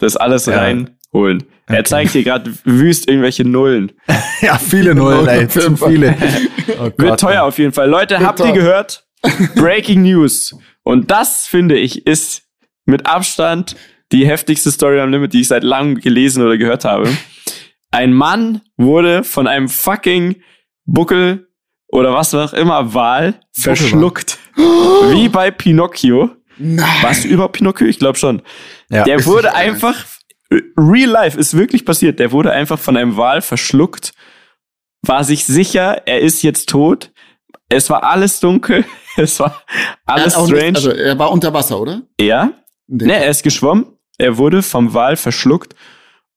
das 0.00 0.16
alles 0.16 0.46
ja. 0.46 0.58
reinholen. 0.58 1.42
Okay. 1.42 1.76
Er 1.76 1.84
zeigt 1.84 2.10
hier 2.10 2.24
gerade 2.24 2.52
wüst 2.64 3.08
irgendwelche 3.08 3.44
Nullen. 3.44 3.92
ja, 4.40 4.58
viele 4.58 4.94
Nullen, 4.94 5.28
ey, 5.28 5.48
zu 5.48 5.76
viele. 5.76 6.16
Oh 6.78 6.90
Wird 6.96 7.20
teuer 7.20 7.44
auf 7.44 7.58
jeden 7.58 7.72
Fall. 7.72 7.88
Leute, 7.88 8.14
Wird 8.14 8.26
habt 8.26 8.38
teuer. 8.38 8.48
ihr 8.48 8.54
gehört? 8.54 9.06
Breaking 9.54 10.02
News. 10.02 10.56
Und 10.82 11.10
das, 11.10 11.46
finde 11.46 11.76
ich, 11.78 12.06
ist 12.06 12.42
mit 12.86 13.06
Abstand 13.06 13.76
die 14.12 14.26
heftigste 14.26 14.70
Story 14.72 15.00
am 15.00 15.10
Limit, 15.10 15.32
die 15.32 15.42
ich 15.42 15.48
seit 15.48 15.62
langem 15.62 16.00
gelesen 16.00 16.42
oder 16.42 16.56
gehört 16.56 16.84
habe. 16.84 17.08
Ein 17.92 18.12
Mann 18.12 18.62
wurde 18.76 19.22
von 19.24 19.46
einem 19.46 19.68
fucking 19.68 20.36
Buckel 20.84 21.48
oder 21.88 22.12
was 22.12 22.34
auch 22.34 22.52
immer 22.52 22.94
Wal 22.94 23.40
verschluckt. 23.52 24.38
Wie 24.56 25.28
bei 25.28 25.50
Pinocchio. 25.50 26.30
Nein. 26.58 26.86
Was 27.02 27.24
über 27.24 27.48
Pinocchio? 27.48 27.86
Ich 27.86 27.98
glaube 27.98 28.18
schon. 28.18 28.42
Ja, 28.90 29.04
Der 29.04 29.24
wurde 29.26 29.54
einfach 29.54 30.04
Real 30.76 31.08
Life 31.08 31.38
ist 31.38 31.56
wirklich 31.56 31.84
passiert. 31.84 32.18
Der 32.18 32.32
wurde 32.32 32.50
einfach 32.52 32.78
von 32.78 32.96
einem 32.96 33.16
Wal 33.16 33.40
verschluckt, 33.40 34.12
war 35.02 35.22
sich 35.22 35.44
sicher, 35.44 36.02
er 36.06 36.20
ist 36.20 36.42
jetzt 36.42 36.68
tot, 36.68 37.12
Es 37.68 37.88
war 37.88 38.04
alles 38.04 38.40
dunkel. 38.40 38.84
Es 39.16 39.40
war 39.40 39.62
alles 40.06 40.34
er 40.34 40.46
strange. 40.46 40.66
Nicht, 40.72 40.76
also 40.76 40.90
er 40.92 41.18
war 41.18 41.32
unter 41.32 41.52
Wasser, 41.52 41.80
oder? 41.80 42.02
Ja. 42.20 42.52
Ne, 42.86 43.12
er 43.12 43.28
ist 43.28 43.42
geschwommen. 43.42 43.86
Er 44.18 44.38
wurde 44.38 44.62
vom 44.62 44.94
Wal 44.94 45.16
verschluckt 45.16 45.74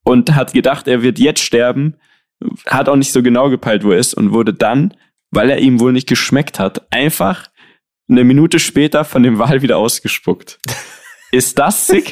und 0.03 0.33
hat 0.36 0.53
gedacht, 0.53 0.88
er 0.88 1.03
wird 1.03 1.19
jetzt 1.19 1.41
sterben. 1.41 1.98
Hat 2.65 2.89
auch 2.89 2.95
nicht 2.95 3.13
so 3.13 3.22
genau 3.22 3.50
gepeilt, 3.50 3.83
wo 3.83 3.91
er 3.91 4.00
ist 4.00 4.15
und 4.15 4.33
wurde 4.33 4.53
dann, 4.55 4.95
weil 5.29 5.51
er 5.51 5.60
ihm 5.60 5.79
wohl 5.79 5.93
nicht 5.93 6.10
geschmeckt 6.10 6.60
hat, 6.60 6.91
einfach 6.91 7.48
eine 8.10 8.24
Minute 8.24 8.57
später 8.60 9.05
von 9.05 9.22
dem 9.22 9.38
Wal 9.38 9.62
wieder 9.62 9.77
ausgespuckt. 9.77 10.60
Ist 11.33 11.57
das 11.57 11.87
sick? 11.87 12.11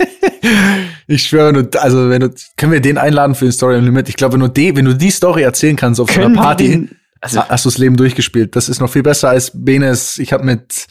ich 1.07 1.21
schwöre, 1.21 1.53
wenn 1.53 1.69
du, 1.69 1.81
also 1.81 2.09
wenn 2.09 2.21
du, 2.21 2.33
können 2.57 2.71
wir 2.71 2.81
den 2.81 2.97
einladen 2.97 3.35
für 3.35 3.45
die 3.45 3.51
Story 3.51 3.77
im 3.77 3.85
Limit? 3.85 4.09
Ich 4.09 4.15
glaube, 4.15 4.33
wenn 4.33 4.39
du 4.39 4.47
die, 4.47 4.75
wenn 4.75 4.85
du 4.85 4.95
die 4.95 5.11
Story 5.11 5.43
erzählen 5.43 5.75
kannst 5.75 6.01
auf 6.01 6.09
Können 6.09 6.33
einer 6.33 6.41
Party, 6.41 6.69
den, 6.69 6.97
also, 7.21 7.43
hast 7.47 7.65
du 7.65 7.69
das 7.69 7.77
Leben 7.77 7.97
durchgespielt. 7.97 8.55
Das 8.55 8.67
ist 8.67 8.81
noch 8.81 8.89
viel 8.89 9.03
besser 9.03 9.29
als 9.29 9.51
Benes. 9.53 10.17
Ich 10.17 10.33
habe 10.33 10.43
mit 10.43 10.87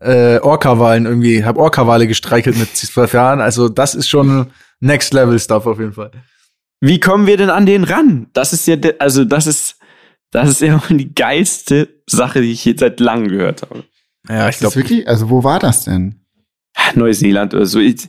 äh, 0.00 0.38
Orca-Walen 0.38 1.04
irgendwie, 1.04 1.44
habe 1.44 1.60
Orca-Wale 1.60 2.06
gestreichelt 2.06 2.56
mit 2.56 2.74
zwölf 2.74 3.12
Jahren. 3.12 3.42
Also 3.42 3.68
das 3.68 3.94
ist 3.94 4.08
schon 4.08 4.46
Next 4.80 5.12
Level 5.12 5.38
Stuff 5.38 5.66
auf 5.66 5.78
jeden 5.78 5.92
Fall. 5.92 6.10
Wie 6.80 7.00
kommen 7.00 7.26
wir 7.26 7.36
denn 7.36 7.50
an 7.50 7.66
den 7.66 7.84
ran? 7.84 8.28
Das 8.32 8.54
ist 8.54 8.66
ja, 8.66 8.76
also 8.98 9.26
das 9.26 9.46
ist, 9.46 9.76
das 10.30 10.48
ist 10.48 10.62
ja 10.62 10.80
die 10.88 11.14
geilste 11.14 11.88
Sache, 12.06 12.40
die 12.40 12.52
ich 12.52 12.64
jetzt 12.64 12.80
seit 12.80 12.98
langem 12.98 13.28
gehört 13.28 13.60
habe. 13.60 13.84
Ja, 14.26 14.48
ich 14.48 14.56
glaube 14.56 14.76
wirklich. 14.76 15.06
Also 15.06 15.28
wo 15.28 15.44
war 15.44 15.58
das 15.58 15.84
denn? 15.84 16.23
Neuseeland 16.94 17.54
oder 17.54 17.66
so. 17.66 17.80
Ich, 17.80 18.08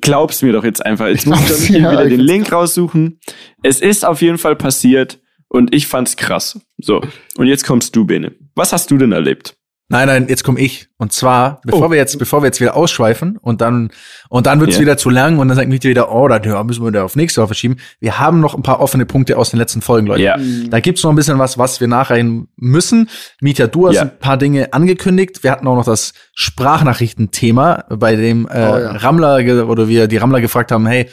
glaub's 0.00 0.42
mir 0.42 0.52
doch 0.52 0.64
jetzt 0.64 0.84
einfach. 0.84 1.08
Jetzt 1.08 1.26
muss 1.26 1.50
ich 1.68 1.70
ja, 1.70 1.92
wieder 1.92 2.08
den 2.08 2.20
Link 2.20 2.52
raussuchen. 2.52 3.20
Es 3.62 3.80
ist 3.80 4.04
auf 4.04 4.22
jeden 4.22 4.38
Fall 4.38 4.56
passiert 4.56 5.18
und 5.48 5.74
ich 5.74 5.86
fand's 5.86 6.16
krass. 6.16 6.60
So. 6.78 7.00
Und 7.36 7.46
jetzt 7.46 7.64
kommst 7.64 7.96
du, 7.96 8.04
Bene. 8.04 8.34
Was 8.54 8.72
hast 8.72 8.90
du 8.90 8.98
denn 8.98 9.12
erlebt? 9.12 9.56
Nein, 9.92 10.06
nein, 10.06 10.26
jetzt 10.28 10.44
komme 10.44 10.60
ich. 10.60 10.86
Und 10.98 11.12
zwar, 11.12 11.60
bevor 11.64 11.88
oh. 11.88 11.90
wir 11.90 11.98
jetzt, 11.98 12.16
bevor 12.16 12.42
wir 12.42 12.46
jetzt 12.46 12.60
wieder 12.60 12.76
ausschweifen 12.76 13.38
und 13.38 13.60
dann 13.60 13.90
und 14.28 14.46
dann 14.46 14.60
wird's 14.60 14.76
yeah. 14.76 14.82
wieder 14.82 14.96
zu 14.96 15.10
lang 15.10 15.40
und 15.40 15.48
dann 15.48 15.56
sagt 15.56 15.68
Mietje 15.68 15.90
wieder, 15.90 16.12
oh, 16.12 16.28
da 16.28 16.40
ja, 16.40 16.62
müssen 16.62 16.84
wir 16.84 16.92
da 16.92 17.02
auf 17.02 17.16
nächste 17.16 17.40
Woche 17.40 17.48
verschieben. 17.48 17.76
Wir 17.98 18.20
haben 18.20 18.38
noch 18.38 18.54
ein 18.54 18.62
paar 18.62 18.78
offene 18.78 19.04
Punkte 19.04 19.36
aus 19.36 19.50
den 19.50 19.58
letzten 19.58 19.82
Folgen, 19.82 20.06
Leute. 20.06 20.22
Ja. 20.22 20.38
Da 20.68 20.78
gibt's 20.78 21.02
noch 21.02 21.10
ein 21.10 21.16
bisschen 21.16 21.40
was, 21.40 21.58
was 21.58 21.80
wir 21.80 21.88
nachreichen 21.88 22.46
müssen. 22.54 23.08
Mietja, 23.40 23.66
du 23.66 23.88
hast 23.88 23.96
ja. 23.96 24.02
ein 24.02 24.18
paar 24.20 24.36
Dinge 24.36 24.72
angekündigt. 24.72 25.42
Wir 25.42 25.50
hatten 25.50 25.66
auch 25.66 25.74
noch 25.74 25.84
das 25.84 26.12
Sprachnachrichtenthema, 26.36 27.86
bei 27.88 28.14
dem 28.14 28.46
äh, 28.46 28.50
oh, 28.50 28.54
ja. 28.54 28.92
Rammler 28.92 29.68
oder 29.68 29.88
wir 29.88 30.06
die 30.06 30.18
Rammler 30.18 30.40
gefragt 30.40 30.70
haben, 30.70 30.86
hey, 30.86 31.10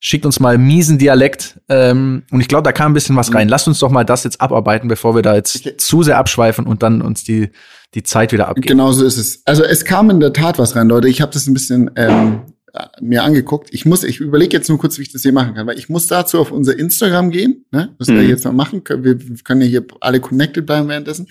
schickt 0.00 0.26
uns 0.26 0.40
mal 0.40 0.58
miesen 0.58 0.98
Dialekt. 0.98 1.60
Ähm, 1.68 2.24
und 2.32 2.40
ich 2.40 2.48
glaube, 2.48 2.64
da 2.64 2.72
kam 2.72 2.90
ein 2.90 2.94
bisschen 2.94 3.14
was 3.14 3.32
rein. 3.32 3.46
Mhm. 3.46 3.50
Lasst 3.50 3.68
uns 3.68 3.78
doch 3.78 3.90
mal 3.90 4.04
das 4.04 4.24
jetzt 4.24 4.40
abarbeiten, 4.40 4.88
bevor 4.88 5.14
wir 5.14 5.22
da 5.22 5.36
jetzt 5.36 5.56
okay. 5.56 5.76
zu 5.76 6.02
sehr 6.02 6.18
abschweifen 6.18 6.66
und 6.66 6.82
dann 6.82 7.02
uns 7.02 7.22
die 7.22 7.50
die 7.96 8.02
Zeit 8.02 8.30
wieder 8.32 8.48
abgeben. 8.48 8.68
Genau 8.68 8.92
so 8.92 9.04
ist 9.04 9.16
es. 9.16 9.40
Also 9.46 9.64
es 9.64 9.84
kam 9.84 10.10
in 10.10 10.20
der 10.20 10.34
Tat 10.34 10.58
was 10.58 10.76
rein, 10.76 10.88
Leute. 10.88 11.08
Ich 11.08 11.22
habe 11.22 11.32
das 11.32 11.46
ein 11.46 11.54
bisschen 11.54 11.90
ähm, 11.96 12.42
mir 13.00 13.24
angeguckt. 13.24 13.70
Ich 13.72 13.86
muss, 13.86 14.04
ich 14.04 14.20
überlege 14.20 14.54
jetzt 14.54 14.68
nur 14.68 14.78
kurz, 14.78 14.98
wie 14.98 15.02
ich 15.02 15.12
das 15.12 15.22
hier 15.22 15.32
machen 15.32 15.54
kann, 15.54 15.66
weil 15.66 15.78
ich 15.78 15.88
muss 15.88 16.06
dazu 16.06 16.38
auf 16.38 16.52
unser 16.52 16.78
Instagram 16.78 17.30
gehen, 17.30 17.64
ne? 17.72 17.94
Was 17.98 18.08
mhm. 18.08 18.16
wir 18.16 18.24
jetzt 18.24 18.44
mal 18.44 18.52
machen 18.52 18.84
können. 18.84 19.02
Wir 19.02 19.18
können 19.44 19.62
ja 19.62 19.66
hier 19.66 19.86
alle 20.00 20.20
connected 20.20 20.66
bleiben 20.66 20.88
währenddessen. 20.88 21.26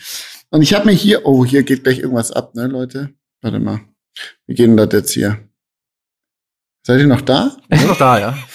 Und 0.50 0.64
ich 0.64 0.74
habe 0.74 0.86
mir 0.86 0.94
hier, 0.94 1.26
oh, 1.26 1.46
hier 1.46 1.62
geht 1.62 1.84
gleich 1.84 2.00
irgendwas 2.00 2.32
ab, 2.32 2.56
ne, 2.56 2.66
Leute? 2.66 3.12
Warte 3.42 3.60
mal. 3.60 3.82
Wie 4.48 4.56
geht 4.56 4.66
denn 4.66 4.78
das 4.78 4.90
jetzt 4.92 5.12
hier? 5.12 5.38
Seid 6.82 7.00
ihr 7.00 7.08
noch 7.08 7.22
da? 7.22 7.56
Ich 7.70 7.80
bin 7.80 7.88
noch 7.88 7.98
da, 7.98 8.20
ja. 8.20 8.38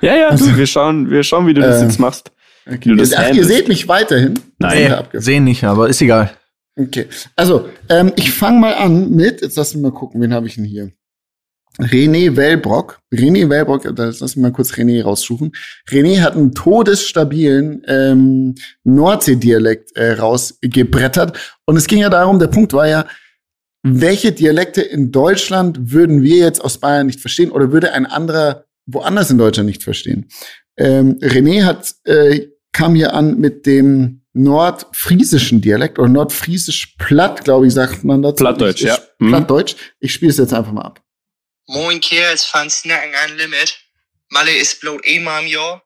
Ja, 0.00 0.16
ja, 0.16 0.28
also, 0.30 0.56
wir 0.56 0.66
schauen, 0.66 1.10
wir 1.10 1.22
schauen, 1.22 1.46
wie 1.46 1.54
du 1.54 1.60
das 1.60 1.80
äh, 1.80 1.84
jetzt 1.84 2.00
machst. 2.00 2.32
Okay. 2.66 2.96
Ach, 3.16 3.32
ihr 3.32 3.44
seht 3.44 3.68
mich 3.68 3.86
weiterhin. 3.86 4.34
Nein, 4.58 4.96
sehen 5.12 5.44
nicht, 5.44 5.62
aber 5.62 5.88
ist 5.88 6.02
egal. 6.02 6.36
Okay, 6.78 7.06
also 7.36 7.68
ähm, 7.88 8.12
ich 8.16 8.32
fange 8.32 8.58
mal 8.58 8.74
an 8.74 9.10
mit, 9.10 9.42
jetzt 9.42 9.56
lassen 9.56 9.82
wir 9.82 9.90
mal 9.90 9.96
gucken, 9.96 10.20
wen 10.22 10.32
habe 10.32 10.46
ich 10.46 10.54
denn 10.54 10.64
hier? 10.64 10.90
René 11.78 12.36
Wellbrock. 12.36 13.00
René 13.12 13.48
Wellbrock, 13.48 13.94
das 13.94 14.20
lassen 14.20 14.40
wir 14.40 14.48
mal 14.48 14.54
kurz 14.54 14.72
René 14.72 15.02
raussuchen. 15.02 15.52
René 15.88 16.20
hat 16.20 16.34
einen 16.34 16.52
todesstabilen 16.52 17.82
ähm, 17.86 18.54
Nordsee-Dialekt 18.84 19.96
äh, 19.96 20.12
rausgebrettert. 20.12 21.38
Und 21.64 21.76
es 21.76 21.86
ging 21.86 22.00
ja 22.00 22.10
darum, 22.10 22.38
der 22.38 22.48
Punkt 22.48 22.72
war 22.74 22.88
ja, 22.88 23.06
welche 23.82 24.32
Dialekte 24.32 24.82
in 24.82 25.12
Deutschland 25.12 25.92
würden 25.92 26.22
wir 26.22 26.36
jetzt 26.36 26.62
aus 26.62 26.78
Bayern 26.78 27.06
nicht 27.06 27.20
verstehen 27.20 27.50
oder 27.50 27.72
würde 27.72 27.92
ein 27.92 28.06
anderer 28.06 28.64
woanders 28.86 29.30
in 29.30 29.38
Deutschland 29.38 29.66
nicht 29.66 29.82
verstehen? 29.82 30.28
Ähm, 30.76 31.18
René 31.20 31.64
hat, 31.64 31.94
äh, 32.04 32.48
kam 32.72 32.94
hier 32.94 33.14
an 33.14 33.38
mit 33.38 33.66
dem 33.66 34.22
nordfriesischen 34.32 35.60
Dialekt 35.60 35.98
oder 35.98 36.08
nordfriesisch 36.08 36.94
platt, 36.98 37.44
glaube 37.44 37.66
ich, 37.66 37.74
sagt 37.74 38.02
man 38.04 38.22
dazu. 38.22 38.36
Plattdeutsch, 38.36 38.80
ich, 38.80 38.88
ja. 38.88 38.98
Mhm. 39.18 39.28
Plattdeutsch. 39.28 39.76
Ich 40.00 40.12
spiele 40.12 40.30
es 40.30 40.38
jetzt 40.38 40.54
einfach 40.54 40.72
mal 40.72 40.82
ab. 40.82 41.00
Moin 41.66 42.00
Kerls 42.00 42.48
van 42.52 42.68
Snacken 42.70 43.12
Unlimited. 43.28 43.78
Malle 44.30 44.56
ist 44.56 44.80
bloß 44.80 45.00
einmal 45.06 45.42
im 45.42 45.48
Jahr. 45.48 45.82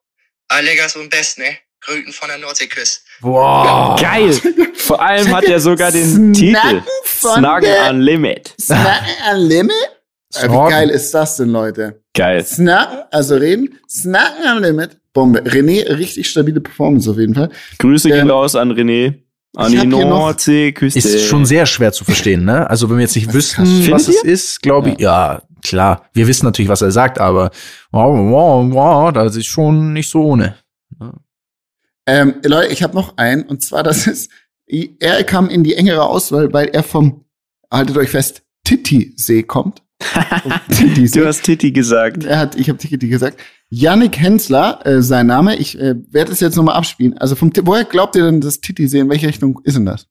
Allegas 0.49 0.95
und 0.97 1.11
Best, 1.11 1.39
ne? 1.39 1.59
Grüten 1.81 2.13
von 2.13 2.29
der 2.29 2.39
Nordseeküste. 2.39 3.01
Wow. 3.21 4.01
Geil. 4.01 4.33
Vor 4.75 5.01
allem 5.03 5.35
hat 5.35 5.45
er 5.45 5.61
sogar 5.61 5.91
den 5.91 6.33
Titel. 6.33 6.83
Snacken 7.05 7.91
Unlimited. 7.91 8.55
Snacken 8.61 9.15
Unlimited? 9.33 9.91
Äh, 10.35 10.49
wie 10.49 10.71
geil 10.71 10.91
ist 10.91 11.13
das 11.13 11.37
denn, 11.37 11.51
Leute? 11.51 12.03
Geil. 12.15 12.45
Snacken, 12.45 13.05
also 13.11 13.37
reden. 13.37 13.79
Snacken 13.89 14.57
Unlimited. 14.57 15.01
Bombe. 15.17 15.43
René, 15.45 15.83
richtig 15.97 16.29
stabile 16.29 16.61
Performance 16.61 17.11
auf 17.11 17.19
jeden 17.19 17.35
Fall. 17.35 17.49
Grüße 17.79 18.09
gehen 18.09 18.21
ähm, 18.21 18.31
raus 18.31 18.55
an 18.55 18.71
René. 18.71 19.15
An 19.57 19.73
die 19.73 19.87
Nordseeküste. 19.87 20.99
Ist 20.99 21.25
schon 21.25 21.47
sehr 21.47 21.65
schwer 21.65 21.91
zu 21.91 22.05
verstehen, 22.05 22.45
ne? 22.45 22.69
Also 22.69 22.91
wenn 22.91 22.99
wir 22.99 23.05
jetzt 23.05 23.17
nicht 23.17 23.33
wüssten, 23.33 23.91
was 23.91 24.07
es 24.07 24.23
ist, 24.23 24.61
glaube 24.61 24.91
ich, 24.91 25.01
ja. 25.01 25.33
ja, 25.33 25.43
klar. 25.65 26.11
Wir 26.13 26.27
wissen 26.27 26.45
natürlich, 26.45 26.69
was 26.69 26.83
er 26.83 26.91
sagt, 26.91 27.19
aber 27.19 27.51
wow, 27.91 28.15
wow, 28.31 28.75
wow, 28.75 29.13
das 29.13 29.35
ist 29.35 29.47
schon 29.47 29.95
nicht 29.95 30.11
so 30.11 30.23
ohne. 30.25 30.57
Ja. 31.01 31.15
Ähm, 32.07 32.35
Leute, 32.45 32.71
ich 32.71 32.83
habe 32.83 32.95
noch 32.95 33.17
einen, 33.17 33.45
und 33.45 33.63
zwar, 33.63 33.83
das 33.83 34.07
ist, 34.07 34.31
er 34.67 35.25
kam 35.25 35.49
in 35.49 35.65
die 35.65 35.75
engere 35.75 36.05
Auswahl, 36.05 36.53
weil 36.53 36.67
er 36.67 36.83
vom, 36.83 37.25
haltet 37.71 37.97
euch 37.97 38.11
fest, 38.11 38.43
Titi-See 38.65 39.45
kommt. 39.45 39.83
du 41.13 41.27
hast 41.27 41.43
Titi 41.43 41.73
gesagt. 41.73 42.25
Er 42.25 42.39
hat, 42.39 42.55
ich 42.55 42.69
habe 42.69 42.79
Titi 42.79 43.09
gesagt. 43.09 43.41
Yannick 43.69 44.19
Hensler, 44.19 44.81
äh, 44.85 45.03
sein 45.03 45.27
Name. 45.27 45.57
Ich 45.57 45.79
äh, 45.79 45.95
werde 46.11 46.33
es 46.33 46.41
jetzt 46.41 46.57
nochmal 46.57 46.77
abspielen. 46.77 47.19
Also 47.19 47.35
vom, 47.35 47.53
woher 47.63 47.85
glaubt 47.85 48.17
ihr 48.17 48.25
denn, 48.25 48.41
dass 48.41 48.61
Titi 48.61 48.87
See, 48.87 49.01
in 49.01 49.09
welche 49.09 49.29
Richtung 49.29 49.61
ist 49.65 49.77
denn 49.77 49.87
das? 49.87 50.07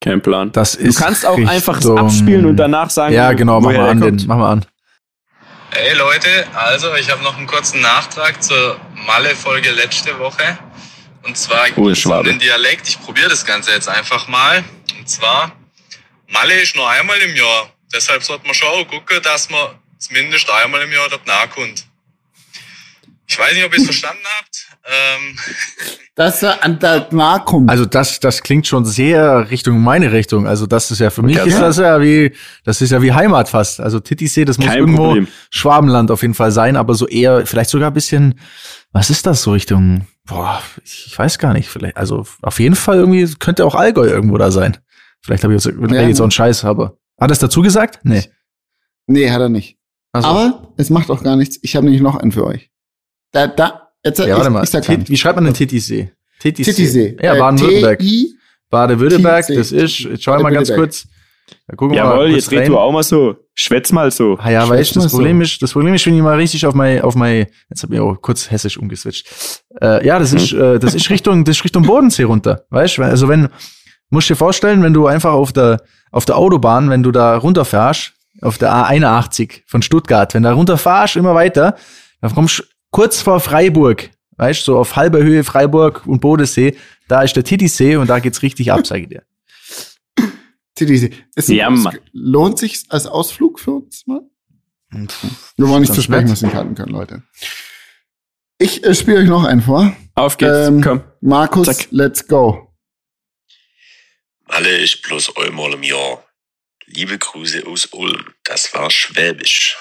Kein 0.00 0.22
Plan. 0.22 0.50
Das 0.52 0.74
ist 0.74 0.98
du 0.98 1.04
kannst 1.04 1.26
auch 1.26 1.36
Richtung... 1.36 1.54
einfach 1.54 1.84
abspielen 1.84 2.46
und 2.46 2.56
danach 2.56 2.88
sagen, 2.88 3.14
ja 3.14 3.32
genau, 3.32 3.60
mach 3.60 3.72
mal 3.72 3.90
an, 3.90 4.00
den, 4.00 4.24
mach 4.26 4.36
mal 4.36 4.52
an. 4.52 4.66
Hey 5.72 5.96
Leute, 5.96 6.28
also 6.54 6.94
ich 6.94 7.10
habe 7.10 7.22
noch 7.22 7.36
einen 7.36 7.46
kurzen 7.46 7.80
Nachtrag 7.80 8.42
zur 8.42 8.76
Malle-Folge 9.06 9.70
letzte 9.70 10.18
Woche. 10.18 10.58
Und 11.22 11.36
zwar 11.36 11.66
oh, 11.76 11.82
um 11.82 12.24
den 12.24 12.38
Dialekt. 12.38 12.88
Ich 12.88 13.00
probiere 13.00 13.28
das 13.28 13.44
Ganze 13.44 13.72
jetzt 13.72 13.88
einfach 13.88 14.26
mal. 14.26 14.64
Und 14.98 15.08
zwar, 15.08 15.52
Malle 16.28 16.54
ist 16.54 16.76
nur 16.76 16.88
einmal 16.88 17.18
im 17.18 17.36
Jahr. 17.36 17.68
Deshalb 17.92 18.22
sollte 18.22 18.46
man 18.46 18.54
schon 18.54 18.86
gucken, 18.86 19.20
dass 19.22 19.50
man 19.50 19.78
zumindest 19.98 20.48
einmal 20.50 20.82
im 20.82 20.92
Jahr 20.92 21.08
dort 21.08 21.26
nachkommt. 21.26 21.86
Ich 23.30 23.38
weiß 23.38 23.54
nicht, 23.54 23.64
ob 23.64 23.72
ihr 23.72 23.78
es 23.78 23.84
verstanden 23.84 24.24
habt. 24.38 24.66
Ähm. 24.84 25.36
Dass 26.16 26.42
er 26.42 26.64
an 26.64 26.80
der 26.80 27.06
nachkommt. 27.12 27.70
Also 27.70 27.86
das, 27.86 28.18
das 28.18 28.42
klingt 28.42 28.66
schon 28.66 28.84
sehr 28.84 29.50
Richtung 29.50 29.80
meine 29.80 30.10
Richtung. 30.10 30.46
Also 30.48 30.66
das 30.66 30.90
ist 30.90 30.98
ja 30.98 31.10
für 31.10 31.22
mich 31.22 31.36
ist 31.36 31.60
das 31.60 31.78
ja 31.78 32.00
wie, 32.00 32.34
das 32.64 32.82
ist 32.82 32.90
ja 32.90 33.00
wie 33.00 33.12
Heimat 33.12 33.48
fast. 33.48 33.80
Also 33.80 34.00
Titisee, 34.00 34.44
das 34.44 34.58
muss 34.58 34.66
Kein 34.66 34.78
irgendwo 34.78 35.04
Problem. 35.04 35.28
Schwabenland 35.50 36.10
auf 36.10 36.22
jeden 36.22 36.34
Fall 36.34 36.50
sein, 36.50 36.76
aber 36.76 36.94
so 36.94 37.06
eher, 37.06 37.46
vielleicht 37.46 37.70
sogar 37.70 37.90
ein 37.90 37.94
bisschen, 37.94 38.38
was 38.92 39.10
ist 39.10 39.24
das 39.26 39.42
so 39.42 39.52
Richtung, 39.52 40.08
boah, 40.26 40.60
ich 40.84 41.16
weiß 41.16 41.38
gar 41.38 41.52
nicht, 41.54 41.68
vielleicht, 41.68 41.96
also 41.96 42.26
auf 42.42 42.58
jeden 42.58 42.76
Fall 42.76 42.98
irgendwie 42.98 43.32
könnte 43.38 43.64
auch 43.64 43.76
Allgäu 43.76 44.08
irgendwo 44.08 44.36
da 44.36 44.50
sein. 44.50 44.76
Vielleicht 45.22 45.44
habe 45.44 45.54
ich 45.54 45.64
jetzt, 45.64 45.74
ja, 45.90 46.02
jetzt 46.02 46.20
auch 46.20 46.24
einen 46.24 46.32
Scheiß, 46.32 46.64
aber. 46.64 46.96
Hat 47.20 47.30
er 47.30 47.32
es 47.32 47.38
dazu 47.38 47.62
gesagt? 47.62 48.00
Nee. 48.02 48.24
Nee, 49.06 49.30
hat 49.30 49.40
er 49.40 49.48
nicht. 49.48 49.78
So. 50.14 50.22
Aber 50.22 50.72
es 50.76 50.90
macht 50.90 51.10
auch 51.10 51.22
gar 51.22 51.36
nichts. 51.36 51.58
Ich 51.62 51.76
habe 51.76 51.84
nämlich 51.84 52.02
noch 52.02 52.16
einen 52.16 52.32
für 52.32 52.44
euch. 52.46 52.70
Da, 53.32 53.46
da, 53.46 53.92
jetzt, 54.04 54.18
ja, 54.18 54.36
warte 54.36 54.50
mal. 54.50 54.64
Ich, 54.64 55.08
wie 55.08 55.16
schreibt 55.16 55.36
man 55.36 55.44
denn 55.44 55.54
Titisee? 55.54 56.12
Titisee. 56.40 56.72
Titisee. 56.72 57.16
Ja, 57.22 57.34
Baden-Württemberg. 57.34 58.02
Baden-Württemberg, 58.70 59.46
das 59.48 59.72
ist, 59.72 60.00
jetzt 60.00 60.22
schau 60.22 60.40
mal 60.40 60.52
ganz 60.52 60.72
kurz. 60.72 61.06
Da 61.66 61.76
gucken 61.76 61.94
wir 61.94 62.02
Jawohl, 62.02 62.28
mal 62.28 62.34
jetzt 62.34 62.50
red 62.52 62.68
du 62.68 62.78
auch 62.78 62.92
mal 62.92 63.02
so. 63.02 63.36
Schwätz 63.54 63.92
mal 63.92 64.10
so. 64.10 64.38
Ah 64.38 64.50
ja, 64.50 64.68
weißt 64.68 64.96
du, 64.96 65.00
das 65.00 65.12
Problem 65.12 65.38
so. 65.38 65.42
ist, 65.42 65.62
das 65.62 65.72
Problem 65.72 65.94
ist, 65.94 66.06
wenn 66.06 66.14
ich 66.14 66.22
mal 66.22 66.36
richtig 66.36 66.64
auf 66.64 66.74
mein, 66.74 67.02
auf 67.02 67.14
mein, 67.14 67.46
jetzt 67.68 67.82
hab 67.82 67.90
ich 67.90 68.00
auch 68.00 68.16
kurz 68.16 68.50
hessisch 68.50 68.78
umgeswitcht. 68.78 69.62
Äh, 69.80 70.06
ja, 70.06 70.18
das 70.18 70.32
ist, 70.32 70.52
äh, 70.52 70.78
das 70.78 70.94
ist 70.94 71.10
Richtung, 71.10 71.44
das 71.44 71.56
ist 71.56 71.64
Richtung 71.64 71.82
Bodensee 71.82 72.22
runter. 72.22 72.64
Weißt 72.70 72.98
du, 72.98 73.02
also 73.02 73.28
wenn, 73.28 73.48
musst 74.10 74.30
dir 74.30 74.36
vorstellen, 74.36 74.82
wenn 74.82 74.94
du 74.94 75.06
einfach 75.06 75.32
auf 75.32 75.52
der, 75.52 75.82
auf 76.10 76.24
der 76.24 76.36
Autobahn, 76.36 76.90
wenn 76.90 77.02
du 77.02 77.10
da 77.12 77.36
runterfährst, 77.36 78.12
auf 78.42 78.58
der 78.58 78.72
A81 78.72 79.62
von 79.66 79.82
Stuttgart, 79.82 80.32
wenn 80.34 80.42
du 80.42 80.48
da 80.48 80.54
runterfährst, 80.54 81.16
immer 81.16 81.34
weiter, 81.34 81.76
dann 82.20 82.34
kommst 82.34 82.58
du 82.60 82.62
kurz 82.90 83.20
vor 83.22 83.40
Freiburg, 83.40 84.10
weißt 84.36 84.60
du, 84.60 84.72
so 84.72 84.78
auf 84.78 84.96
halber 84.96 85.18
Höhe 85.22 85.44
Freiburg 85.44 86.06
und 86.06 86.20
Bodensee, 86.20 86.76
da 87.08 87.22
ist 87.22 87.36
der 87.36 87.44
Titisee 87.44 87.96
und 87.96 88.08
da 88.08 88.18
geht's 88.18 88.42
richtig 88.42 88.72
ab, 88.72 88.86
sag 88.86 88.98
ich 89.00 89.08
dir. 89.08 89.22
Ja, 91.48 91.70
es- 91.70 91.82
Mann. 91.82 91.98
lohnt 92.12 92.58
sich 92.58 92.84
als 92.88 93.06
Ausflug 93.06 93.60
für 93.60 93.72
uns 93.72 94.06
mal? 94.06 94.20
Wir 94.90 95.68
wollen 95.68 95.82
nicht 95.82 95.92
versprechen, 95.94 96.24
nett. 96.24 96.32
was 96.32 96.40
wir 96.42 96.48
nicht 96.48 96.56
halten 96.56 96.74
können, 96.74 96.92
Leute. 96.92 97.22
Ich 98.58 98.82
äh, 98.84 98.94
spiele 98.94 99.18
euch 99.18 99.28
noch 99.28 99.44
einen 99.44 99.60
vor. 99.60 99.92
Auf 100.14 100.36
geht's, 100.38 100.68
Ähm, 100.68 100.80
komm. 100.82 101.02
Markus, 101.20 101.66
Zack. 101.66 101.88
let's 101.90 102.26
go. 102.26 102.69
Malle 104.50 104.78
ist 104.78 105.02
bloß 105.02 105.36
einmal 105.36 105.72
im 105.74 105.82
Jahr. 105.82 106.24
Liebe 106.86 107.16
Grüße 107.18 107.66
aus 107.66 107.86
Ulm. 107.92 108.24
Das 108.44 108.72
war 108.74 108.90
Schwäbisch. 108.90 109.76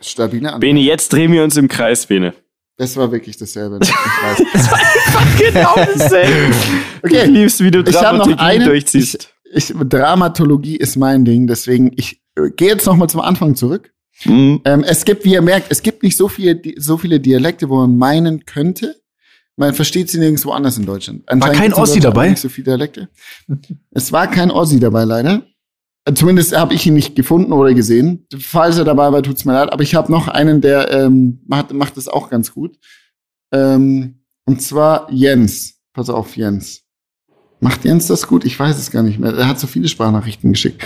Stabile 0.00 0.48
Antwort. 0.48 0.60
Bene, 0.60 0.80
jetzt 0.80 1.12
drehen 1.12 1.32
wir 1.32 1.42
uns 1.42 1.56
im 1.56 1.66
Kreis, 1.66 2.06
Bene. 2.06 2.32
Das 2.76 2.96
war 2.96 3.10
wirklich 3.10 3.36
dasselbe. 3.36 3.80
Ich 3.84 3.90
weiß. 3.90 5.52
genau 5.52 5.74
dasselbe. 5.74 6.54
Okay. 7.02 7.24
Ich 7.24 7.30
lieb's, 7.30 7.60
wie 7.60 7.70
du 7.70 7.80
Ich 7.80 7.96
habe 7.96 8.18
noch 8.18 8.26
Dramaturgie 8.26 8.42
eine. 8.42 8.64
Ich, 8.64 8.68
durchziehst. 8.84 9.34
ich, 9.52 9.72
Dramatologie 9.74 10.76
ist 10.76 10.96
mein 10.96 11.24
Ding, 11.24 11.46
deswegen 11.46 11.92
ich 11.96 12.20
äh, 12.36 12.50
gehe 12.50 12.68
jetzt 12.68 12.86
noch 12.86 12.96
mal 12.96 13.08
zum 13.08 13.20
Anfang 13.20 13.56
zurück. 13.56 13.92
Mhm. 14.24 14.60
Ähm, 14.64 14.84
es 14.84 15.04
gibt, 15.04 15.24
wie 15.24 15.32
ihr 15.32 15.42
merkt, 15.42 15.66
es 15.70 15.82
gibt 15.82 16.02
nicht 16.02 16.16
so 16.16 16.28
viele, 16.28 16.60
so 16.76 16.98
viele 16.98 17.20
Dialekte, 17.20 17.68
wo 17.68 17.76
man 17.78 17.98
meinen 17.98 18.44
könnte. 18.44 18.96
Man 19.56 19.74
versteht 19.74 20.10
sie 20.10 20.18
nirgendwo 20.18 20.50
anders 20.50 20.78
in 20.78 20.86
Deutschland. 20.86 21.22
Anscheinend 21.26 21.58
kein 21.58 21.74
Ossi 21.74 22.00
dabei? 22.00 22.30
Nicht 22.30 22.40
so 22.40 22.48
viele 22.48 22.64
Dialekte. 22.64 23.08
Es 23.92 24.10
war 24.10 24.28
kein 24.28 24.50
Ossi 24.50 24.80
dabei, 24.80 25.04
leider. 25.04 25.42
Zumindest 26.12 26.56
habe 26.56 26.74
ich 26.74 26.86
ihn 26.86 26.94
nicht 26.94 27.14
gefunden 27.14 27.52
oder 27.52 27.72
gesehen. 27.72 28.26
Falls 28.38 28.76
er 28.76 28.84
dabei 28.84 29.10
war, 29.12 29.22
tut's 29.22 29.44
mir 29.44 29.52
leid. 29.52 29.72
Aber 29.72 29.82
ich 29.82 29.94
habe 29.94 30.12
noch 30.12 30.28
einen, 30.28 30.60
der 30.60 30.90
ähm, 30.90 31.40
macht, 31.46 31.72
macht 31.72 31.96
das 31.96 32.08
auch 32.08 32.28
ganz 32.28 32.52
gut. 32.52 32.76
Ähm, 33.52 34.24
und 34.44 34.60
zwar 34.60 35.10
Jens. 35.10 35.80
Pass 35.94 36.10
auf, 36.10 36.36
Jens. 36.36 36.82
Macht 37.60 37.84
Jens 37.84 38.08
das 38.08 38.26
gut? 38.26 38.44
Ich 38.44 38.58
weiß 38.58 38.76
es 38.76 38.90
gar 38.90 39.02
nicht 39.02 39.18
mehr. 39.18 39.32
Er 39.32 39.48
hat 39.48 39.60
so 39.60 39.66
viele 39.66 39.88
Sprachnachrichten 39.88 40.52
geschickt. 40.52 40.82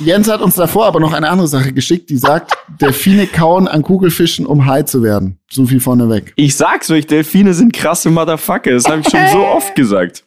Jens 0.00 0.28
hat 0.28 0.40
uns 0.42 0.54
davor 0.54 0.86
aber 0.86 1.00
noch 1.00 1.12
eine 1.12 1.28
andere 1.28 1.48
Sache 1.48 1.72
geschickt, 1.72 2.08
die 2.10 2.16
sagt, 2.18 2.52
Delfine 2.80 3.26
kauen 3.26 3.66
an 3.66 3.82
Kugelfischen, 3.82 4.46
um 4.46 4.66
high 4.66 4.84
zu 4.84 5.02
werden. 5.02 5.38
So 5.50 5.66
viel 5.66 5.80
vorneweg. 5.80 6.32
Ich 6.36 6.56
sag's 6.56 6.90
euch, 6.90 7.06
Delfine 7.06 7.52
sind 7.54 7.72
krasse 7.72 8.10
Motherfucker. 8.10 8.72
Das 8.72 8.84
habe 8.86 9.00
ich 9.00 9.08
schon 9.08 9.26
so 9.32 9.44
oft 9.44 9.74
gesagt. 9.74 10.24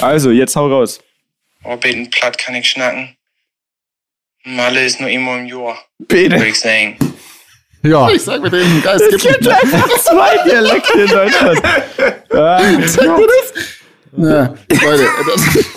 Also, 0.00 0.30
jetzt 0.30 0.56
hau 0.56 0.68
raus. 0.68 1.00
Oh, 1.64 1.76
beten 1.76 2.08
platt 2.10 2.38
kann 2.38 2.54
ich 2.54 2.68
schnacken. 2.70 3.14
Malle 4.44 4.84
ist 4.84 5.00
nur 5.00 5.10
immer 5.10 5.38
im 5.38 5.46
Jahr, 5.46 5.76
Bene. 5.98 6.36
würde 6.36 6.48
ich 6.48 6.58
sagen. 6.60 6.96
Ja, 7.82 8.08
Ich 8.10 8.22
sag 8.22 8.42
mit 8.42 8.52
dem 8.52 8.82
Geist, 8.82 9.08
gibt 9.10 9.22
gibt 9.22 9.48
einfach 9.48 9.88
zwei 9.98 10.36
Dialekte 10.44 11.00
in 11.00 11.08
Deutschland. 11.08 11.62
Ah, 12.32 12.60
Zeig 12.86 13.16
dir 13.16 13.26
das? 13.26 13.52
Ja, 14.16 14.54
Leute, 14.88 15.08
das, 15.26 15.74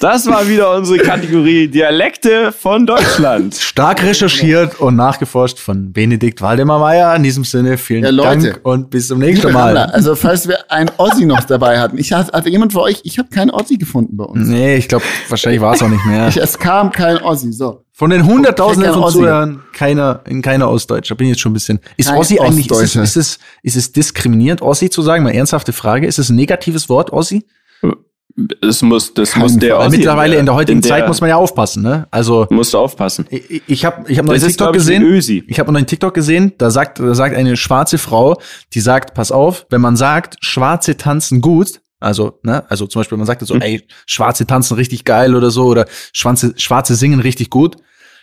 Das 0.00 0.26
war 0.26 0.48
wieder 0.48 0.74
unsere 0.74 0.98
Kategorie 0.98 1.68
Dialekte 1.68 2.52
von 2.52 2.86
Deutschland. 2.86 3.54
stark 3.54 4.02
recherchiert 4.02 4.78
und 4.80 4.96
nachgeforscht 4.96 5.58
von 5.58 5.92
Benedikt 5.92 6.40
Waldemar 6.42 6.78
Meyer. 6.78 7.14
In 7.16 7.22
diesem 7.22 7.44
Sinne, 7.44 7.78
vielen 7.78 8.04
Ja, 8.04 8.10
Leute. 8.10 8.50
Dank 8.52 8.60
und 8.62 8.90
bis 8.90 9.08
zum 9.08 9.18
nächsten 9.18 9.46
Rammler, 9.48 9.86
Mal. 9.86 9.92
also 9.92 10.14
falls 10.14 10.46
wir 10.48 10.70
einen 10.70 10.90
Ossi 10.98 11.24
noch 11.24 11.44
dabei 11.44 11.78
hatten. 11.80 11.98
Ich 11.98 12.12
hatte, 12.12 12.32
hatte 12.32 12.48
jemand 12.50 12.72
für 12.72 12.80
euch, 12.82 13.00
ich 13.04 13.18
habe 13.18 13.28
keinen 13.30 13.50
Ossi 13.50 13.76
gefunden 13.78 14.16
bei 14.16 14.24
uns. 14.24 14.46
Nee, 14.48 14.76
ich 14.76 14.88
glaube, 14.88 15.04
wahrscheinlich 15.28 15.60
war 15.60 15.74
es 15.74 15.82
auch 15.82 15.88
nicht 15.88 16.04
mehr. 16.04 16.28
Ich, 16.28 16.36
es 16.36 16.58
kam 16.58 16.92
kein 16.92 17.18
Ossi, 17.18 17.52
so. 17.52 17.82
Von 17.92 18.10
den 18.10 18.26
Hunderttausenden 18.26 18.92
von. 18.92 19.10
Zuhörern, 19.10 19.62
keiner, 19.72 20.20
in 20.28 20.42
keiner 20.42 20.70
Ostdeutscher. 20.70 21.14
Bin 21.14 21.28
ich 21.28 21.30
jetzt 21.32 21.40
schon 21.40 21.52
ein 21.52 21.54
bisschen. 21.54 21.80
Ist 21.96 22.10
Kein 22.10 22.18
Ossi 22.18 22.38
eigentlich, 22.38 22.70
ist 22.70 22.94
es, 22.94 22.96
ist 22.96 23.16
es, 23.16 23.38
ist 23.62 23.76
es 23.76 23.92
diskriminierend, 23.92 24.60
Ossi 24.60 24.90
zu 24.90 25.00
sagen? 25.00 25.24
Mal 25.24 25.30
ernsthafte 25.30 25.72
Frage. 25.72 26.06
Ist 26.06 26.18
es 26.18 26.28
ein 26.28 26.36
negatives 26.36 26.90
Wort, 26.90 27.10
Ossi? 27.10 27.46
Das 28.36 28.82
muss, 28.82 29.14
das 29.14 29.32
Kein 29.32 29.42
muss 29.42 29.56
der 29.56 29.76
Fall. 29.76 29.88
Mittlerweile 29.88 30.36
in 30.36 30.44
der 30.44 30.54
heutigen 30.54 30.78
in 30.78 30.82
Zeit 30.82 31.08
muss 31.08 31.22
man 31.22 31.30
ja 31.30 31.36
aufpassen, 31.36 31.82
ne? 31.82 32.06
Also, 32.10 32.46
musst 32.50 32.74
du 32.74 32.78
aufpassen. 32.78 33.26
ich, 33.30 33.62
ich 33.66 33.84
habe 33.86 34.10
ich 34.10 34.18
hab 34.18 34.26
noch 34.26 34.34
Das 34.34 34.42
einen 34.42 34.50
ist, 34.50 34.56
TikTok 34.58 34.72
glaube 34.72 34.76
ich, 34.76 35.16
gesehen. 35.16 35.44
Ich 35.48 35.58
habe 35.58 35.72
noch 35.72 35.78
einen 35.78 35.86
TikTok 35.86 36.12
gesehen, 36.12 36.52
da 36.58 36.70
sagt, 36.70 36.98
da 36.98 37.14
sagt 37.14 37.34
eine 37.34 37.56
schwarze 37.56 37.96
Frau, 37.96 38.38
die 38.74 38.80
sagt, 38.80 39.14
pass 39.14 39.32
auf, 39.32 39.66
wenn 39.70 39.80
man 39.80 39.96
sagt, 39.96 40.36
Schwarze 40.40 40.98
tanzen 40.98 41.40
gut, 41.40 41.80
also, 41.98 42.38
ne, 42.42 42.62
also 42.70 42.86
zum 42.86 43.00
Beispiel, 43.00 43.16
man 43.16 43.26
sagt 43.26 43.46
so, 43.46 43.54
Hm. 43.54 43.62
ey, 43.62 43.82
Schwarze 44.04 44.46
tanzen 44.46 44.74
richtig 44.74 45.04
geil 45.04 45.34
oder 45.34 45.50
so, 45.50 45.64
oder 45.64 45.86
Schwarze, 46.12 46.52
Schwarze 46.58 46.94
singen 46.94 47.20
richtig 47.20 47.48
gut, 47.48 47.76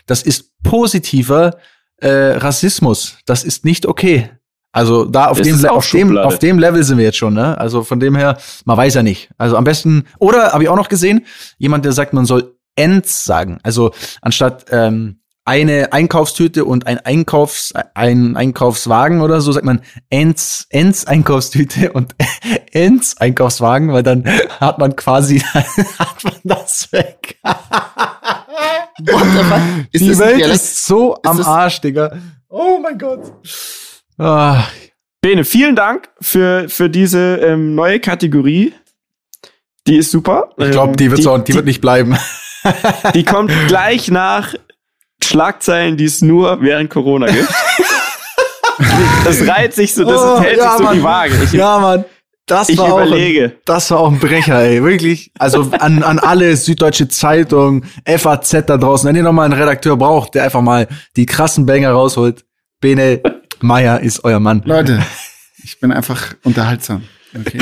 das 0.06 0.22
ist 0.22 0.52
positiver 0.64 1.58
äh, 1.98 2.10
Rassismus. 2.38 3.18
Das 3.26 3.44
ist 3.44 3.66
nicht 3.66 3.86
okay. 3.88 4.30
Also 4.74 5.06
da 5.06 5.28
auf 5.28 5.40
dem, 5.40 5.54
ist 5.56 5.70
auf, 5.70 5.90
dem, 5.92 6.18
auf 6.18 6.40
dem 6.40 6.58
Level 6.60 6.84
sind 6.84 6.98
wir 6.98 7.06
jetzt 7.06 7.18
schon, 7.18 7.34
ne? 7.36 7.58
Also 7.60 7.84
von 7.84 8.00
dem 8.00 8.16
her, 8.16 8.38
man 8.66 8.76
weiß 8.76 8.96
ja 8.96 9.04
nicht. 9.04 9.30
Also 9.38 9.56
am 9.56 9.64
besten, 9.64 10.06
oder 10.20 10.52
habe 10.52 10.64
ich 10.64 10.70
auch 10.70 10.76
noch 10.76 10.90
gesehen, 10.90 11.26
jemand, 11.60 11.86
der 11.86 11.92
sagt, 11.94 12.12
man 12.14 12.26
soll 12.26 12.56
Ends 12.76 13.24
sagen. 13.24 13.60
Also 13.62 13.92
anstatt 14.22 14.66
ähm, 14.72 15.20
eine 15.46 15.94
Einkaufstüte 15.94 16.66
und 16.66 16.88
ein 16.88 16.98
Einkaufs 17.00 17.74
ein 17.94 18.36
Einkaufswagen 18.36 19.22
oder 19.22 19.42
so 19.42 19.52
sagt 19.52 19.66
man 19.66 19.82
Ends 20.10 20.66
Ends 20.70 21.06
Einkaufstüte 21.06 21.92
und 21.92 22.16
Ends 22.72 23.18
Einkaufswagen, 23.18 23.94
weil 23.94 24.02
dann 24.04 24.24
hat 24.60 24.80
man 24.80 24.96
quasi 24.96 25.40
hat 26.00 26.24
man 26.24 26.34
das 26.46 26.92
weg. 26.94 27.38
Ist 29.92 30.02
Die 30.06 30.18
Welt 30.20 30.46
ist 30.48 30.86
so 30.86 31.18
am 31.24 31.38
das- 31.38 31.46
Arsch, 31.48 31.82
Digga. 31.82 32.18
Oh 32.50 32.80
mein 32.82 32.98
Gott. 32.98 33.34
Ah, 34.18 34.64
Bene, 35.22 35.46
vielen 35.46 35.76
Dank 35.76 36.10
für, 36.20 36.68
für 36.70 36.90
diese 36.90 37.38
ähm, 37.38 37.76
neue 37.76 38.00
Kategorie. 38.00 38.74
Die 39.88 39.98
ist 39.98 40.12
super. 40.12 40.50
ich 40.58 40.72
glaube, 40.72 40.96
die 40.98 41.10
wird 41.10 41.20
Ähm, 41.20 41.24
so, 41.24 41.38
die 41.38 41.54
wird 41.54 41.66
nicht 41.66 41.82
bleiben. 41.82 42.18
Die 43.14 43.24
kommt 43.24 43.52
gleich 43.68 44.10
nach 44.12 44.54
Schlagzeilen, 45.24 45.98
die 45.98 46.06
es 46.06 46.22
nur 46.22 46.62
während 46.62 46.90
Corona 46.90 47.28
gibt. 47.28 47.50
das 49.26 49.48
reiht 49.48 49.74
sich 49.74 49.94
so, 49.94 50.04
das 50.04 50.22
Oh, 50.22 50.40
hält 50.42 50.58
ja, 50.58 50.70
sich 50.72 50.78
so 50.78 50.84
Mann. 50.84 50.96
die 50.98 51.04
Waage. 51.04 51.34
Ich, 51.44 51.54
ja, 51.54 51.80
Mann. 51.80 52.06
Das 52.46 52.68
ich 52.68 52.78
war 52.78 52.92
auch 52.94 52.98
ein, 52.98 53.08
überlege. 53.08 53.56
das 53.64 53.90
war 53.92 54.00
auch 54.02 54.12
ein 54.12 54.20
Brecher, 54.20 54.60
ey. 54.62 54.84
Wirklich. 54.84 55.32
Also 55.40 55.72
an, 55.80 56.04
an 56.04 56.20
alle 56.20 56.56
Süddeutsche 56.58 57.08
Zeitung, 57.08 57.86
FAZ 58.06 58.66
da 58.66 58.76
draußen. 58.78 59.08
Wenn 59.08 59.16
ihr 59.16 59.24
noch 59.24 59.32
mal 59.32 59.46
einen 59.46 59.54
Redakteur 59.54 59.96
braucht, 59.96 60.36
der 60.36 60.44
einfach 60.44 60.62
mal 60.62 60.90
die 61.16 61.26
krassen 61.26 61.66
Banger 61.66 61.92
rausholt, 61.92 62.44
Bene 62.82 63.22
Meier 63.64 64.00
ist 64.02 64.24
euer 64.24 64.40
Mann. 64.40 64.62
Leute, 64.66 65.02
ich 65.64 65.80
bin 65.80 65.92
einfach 65.92 66.36
unterhaltsam. 66.44 67.04
Okay. 67.36 67.60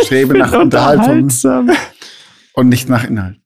Ich 0.00 0.06
strebe 0.06 0.38
nach 0.38 0.52
Unterhaltung 0.52 1.22
Unterhaltsam. 1.24 1.70
und 2.54 2.68
nicht 2.68 2.88
nach 2.88 3.04
Inhalt. 3.04 3.36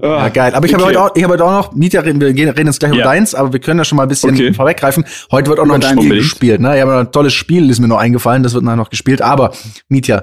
Ja, 0.00 0.28
geil. 0.28 0.54
Aber 0.54 0.66
ich 0.66 0.72
habe 0.72 0.84
Okay. 0.84 0.92
heute 0.96 1.02
auch, 1.02 1.16
ich 1.16 1.22
habe 1.24 1.32
heute 1.34 1.44
auch 1.44 1.50
noch, 1.50 1.72
Mietja, 1.74 2.00
reden- 2.02 2.20
wir 2.20 2.32
gehen- 2.32 2.48
reden 2.48 2.68
jetzt 2.68 2.78
gleich 2.78 2.92
Ja. 2.92 2.98
über 2.98 3.04
deins, 3.04 3.34
aber 3.34 3.52
wir 3.52 3.58
können 3.60 3.78
ja 3.80 3.84
schon 3.84 3.96
mal 3.96 4.04
ein 4.04 4.08
bisschen 4.08 4.30
Okay. 4.30 4.54
vorweggreifen. 4.54 5.04
Heute 5.32 5.50
wird 5.50 5.58
auch 5.58 5.66
noch 5.66 5.76
Über 5.76 5.86
ein. 5.88 5.92
Spiel 5.94 5.98
Unbedingt. 6.04 6.22
gespielt, 6.22 6.60
ne? 6.60 6.76
Ich 6.76 6.80
habe 6.80 6.92
noch 6.92 7.00
ein 7.00 7.10
tolles 7.12 7.32
Spiel, 7.32 7.68
ist 7.68 7.80
mir 7.80 7.88
noch 7.88 7.98
eingefallen, 7.98 8.42
das 8.44 8.54
wird 8.54 8.62
nachher 8.62 8.76
noch 8.76 8.88
gespielt. 8.90 9.20
Aber, 9.20 9.52
Mietja, 9.88 10.22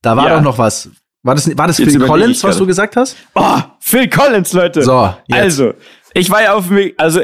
da 0.00 0.16
war 0.16 0.28
Ja. 0.28 0.36
doch 0.36 0.42
noch 0.42 0.58
was. 0.58 0.88
War 1.24 1.34
das, 1.34 1.48
war 1.58 1.66
das 1.66 1.76
Jetzt 1.78 1.90
Phil 1.90 2.00
Collins, 2.06 2.42
was 2.44 2.56
du 2.56 2.66
gesagt 2.66 2.96
hast? 2.96 3.16
Oh, 3.34 3.58
Phil 3.80 4.08
Collins, 4.08 4.52
Leute. 4.52 4.82
So, 4.82 5.12
jetzt. 5.26 5.38
Also, 5.40 5.74
ich 6.14 6.30
war 6.30 6.42
ja 6.42 6.54
auf 6.54 6.70
mich, 6.70 6.94
also 6.96 7.20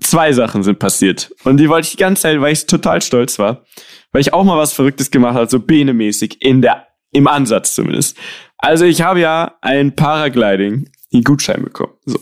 zwei 0.00 0.32
Sachen 0.32 0.62
sind 0.62 0.78
passiert. 0.78 1.32
Und 1.44 1.58
die 1.58 1.68
wollte 1.68 1.86
ich 1.86 1.92
die 1.92 1.98
ganze 1.98 2.22
Zeit, 2.22 2.40
weil 2.40 2.52
ich 2.52 2.66
total 2.66 3.02
stolz 3.02 3.38
war. 3.38 3.64
Weil 4.12 4.22
ich 4.22 4.32
auch 4.32 4.44
mal 4.44 4.58
was 4.58 4.72
Verrücktes 4.72 5.10
gemacht 5.10 5.34
habe, 5.34 5.48
so 5.48 5.60
Bene-mäßig, 5.60 6.42
in 6.42 6.62
der, 6.62 6.86
im 7.12 7.28
Ansatz 7.28 7.74
zumindest. 7.74 8.16
Also 8.58 8.84
ich 8.84 9.02
habe 9.02 9.20
ja 9.20 9.56
ein 9.60 9.94
Paragliding, 9.94 10.90
den 11.12 11.24
Gutschein 11.24 11.62
bekommen. 11.62 11.92
So. 12.04 12.18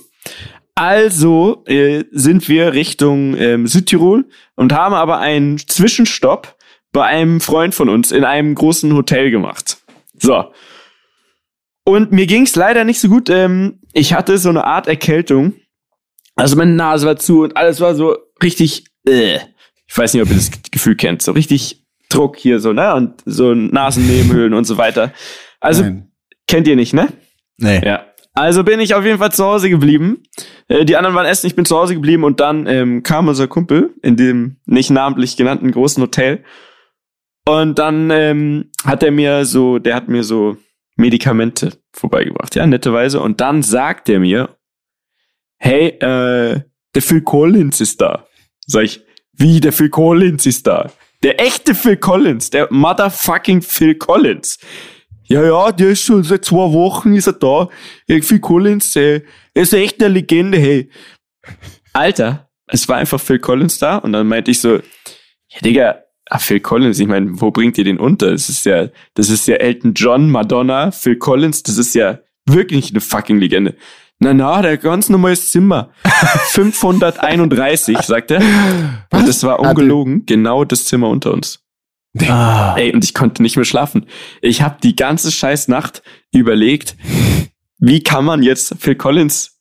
Also 0.74 1.64
äh, 1.66 2.04
sind 2.12 2.48
wir 2.48 2.72
Richtung 2.72 3.36
ähm, 3.36 3.66
Südtirol 3.66 4.28
und 4.54 4.72
haben 4.72 4.94
aber 4.94 5.18
einen 5.18 5.58
Zwischenstopp 5.58 6.56
bei 6.92 7.04
einem 7.04 7.40
Freund 7.40 7.74
von 7.74 7.88
uns 7.88 8.12
in 8.12 8.24
einem 8.24 8.54
großen 8.54 8.94
Hotel 8.94 9.30
gemacht. 9.30 9.78
So. 10.18 10.52
Und 11.84 12.12
mir 12.12 12.26
ging 12.26 12.42
es 12.42 12.54
leider 12.54 12.84
nicht 12.84 13.00
so 13.00 13.08
gut. 13.08 13.30
Ähm, 13.30 13.80
ich 13.92 14.12
hatte 14.12 14.38
so 14.38 14.50
eine 14.50 14.64
Art 14.64 14.86
Erkältung. 14.86 15.54
Also 16.38 16.56
meine 16.56 16.72
Nase 16.72 17.06
war 17.06 17.16
zu 17.16 17.42
und 17.42 17.56
alles 17.56 17.80
war 17.80 17.94
so 17.94 18.16
richtig. 18.42 18.84
Äh. 19.06 19.38
Ich 19.90 19.96
weiß 19.96 20.12
nicht, 20.12 20.22
ob 20.22 20.28
ihr 20.28 20.36
das 20.36 20.50
Gefühl 20.70 20.96
kennt. 20.96 21.22
So 21.22 21.32
richtig 21.32 21.82
Druck 22.10 22.36
hier 22.36 22.60
so, 22.60 22.72
ne? 22.72 22.94
Und 22.94 23.22
so 23.24 23.54
Nasennebenhöhlen 23.54 24.54
und 24.54 24.64
so 24.64 24.76
weiter. 24.76 25.12
Also 25.60 25.82
Nein. 25.82 26.12
kennt 26.46 26.68
ihr 26.68 26.76
nicht, 26.76 26.92
ne? 26.92 27.08
Nee. 27.56 27.80
Ja. 27.84 28.04
Also 28.34 28.62
bin 28.62 28.78
ich 28.78 28.94
auf 28.94 29.04
jeden 29.04 29.18
Fall 29.18 29.32
zu 29.32 29.44
Hause 29.44 29.68
geblieben. 29.68 30.22
Äh, 30.68 30.84
die 30.84 30.96
anderen 30.96 31.16
waren 31.16 31.26
essen, 31.26 31.46
ich 31.48 31.56
bin 31.56 31.64
zu 31.64 31.76
Hause 31.76 31.94
geblieben 31.94 32.22
und 32.22 32.38
dann 32.38 32.66
ähm, 32.66 33.02
kam 33.02 33.26
unser 33.26 33.48
Kumpel 33.48 33.94
in 34.02 34.16
dem 34.16 34.58
nicht 34.64 34.90
namentlich 34.90 35.36
genannten 35.36 35.72
großen 35.72 36.02
Hotel. 36.02 36.44
Und 37.48 37.78
dann 37.78 38.10
ähm, 38.10 38.70
hat 38.84 39.02
er 39.02 39.10
mir 39.10 39.44
so, 39.44 39.78
der 39.78 39.96
hat 39.96 40.08
mir 40.08 40.22
so 40.22 40.56
Medikamente 40.96 41.72
vorbeigebracht, 41.92 42.54
ja, 42.54 42.66
netterweise. 42.66 43.20
Und 43.20 43.40
dann 43.40 43.62
sagt 43.62 44.08
er 44.08 44.20
mir, 44.20 44.57
hey, 45.58 45.88
äh, 45.88 46.60
der 46.94 47.02
Phil 47.02 47.22
Collins 47.22 47.80
ist 47.80 48.00
da. 48.00 48.26
Sag 48.66 48.84
ich, 48.84 49.02
wie, 49.32 49.60
der 49.60 49.72
Phil 49.72 49.88
Collins 49.88 50.46
ist 50.46 50.66
da? 50.66 50.90
Der 51.22 51.40
echte 51.40 51.74
Phil 51.74 51.96
Collins, 51.96 52.50
der 52.50 52.68
motherfucking 52.70 53.62
Phil 53.62 53.96
Collins. 53.96 54.58
ja, 55.24 55.44
ja, 55.44 55.72
der 55.72 55.90
ist 55.90 56.02
schon 56.02 56.22
seit 56.22 56.44
zwei 56.44 56.72
Wochen 56.72 57.14
ist 57.14 57.26
er 57.26 57.34
da. 57.34 57.68
Ja, 58.06 58.20
Phil 58.22 58.40
Collins, 58.40 58.96
äh, 58.96 59.22
er 59.54 59.62
ist 59.62 59.74
echt 59.74 60.02
eine 60.02 60.14
Legende, 60.14 60.58
hey. 60.58 60.90
Alter, 61.92 62.48
es 62.66 62.88
war 62.88 62.96
einfach 62.96 63.20
Phil 63.20 63.38
Collins 63.38 63.78
da 63.78 63.96
und 63.96 64.12
dann 64.12 64.26
meinte 64.26 64.50
ich 64.50 64.60
so, 64.60 64.76
ja, 64.76 65.60
Digga, 65.64 66.02
ah, 66.30 66.38
Phil 66.38 66.60
Collins, 66.60 66.98
ich 66.98 67.08
meine, 67.08 67.40
wo 67.40 67.50
bringt 67.50 67.78
ihr 67.78 67.84
den 67.84 67.98
unter? 67.98 68.30
Das 68.30 68.48
ist 68.48 68.64
ja, 68.64 68.88
das 69.14 69.30
ist 69.30 69.48
ja 69.48 69.56
Elton 69.56 69.94
John, 69.94 70.30
Madonna, 70.30 70.90
Phil 70.90 71.16
Collins, 71.16 71.62
das 71.62 71.78
ist 71.78 71.94
ja 71.94 72.20
wirklich 72.46 72.90
eine 72.90 73.00
fucking 73.00 73.38
Legende. 73.38 73.76
Na, 74.20 74.34
na, 74.34 74.62
der 74.62 74.78
ganz 74.78 75.08
normales 75.08 75.50
Zimmer. 75.50 75.90
531, 76.02 77.98
sagt 77.98 78.32
er. 78.32 78.40
Und 79.12 79.28
das 79.28 79.44
war 79.44 79.60
ungelogen, 79.60 80.26
genau 80.26 80.64
das 80.64 80.86
Zimmer 80.86 81.08
unter 81.08 81.32
uns. 81.32 81.64
Ah. 82.26 82.74
Ey, 82.76 82.92
und 82.92 83.04
ich 83.04 83.14
konnte 83.14 83.42
nicht 83.42 83.56
mehr 83.56 83.64
schlafen. 83.64 84.06
Ich 84.40 84.62
habe 84.62 84.78
die 84.82 84.96
ganze 84.96 85.30
scheiß 85.30 85.68
Nacht 85.68 86.02
überlegt, 86.32 86.96
wie 87.78 88.02
kann 88.02 88.24
man 88.24 88.42
jetzt 88.42 88.74
Phil 88.80 88.96
Collins 88.96 89.60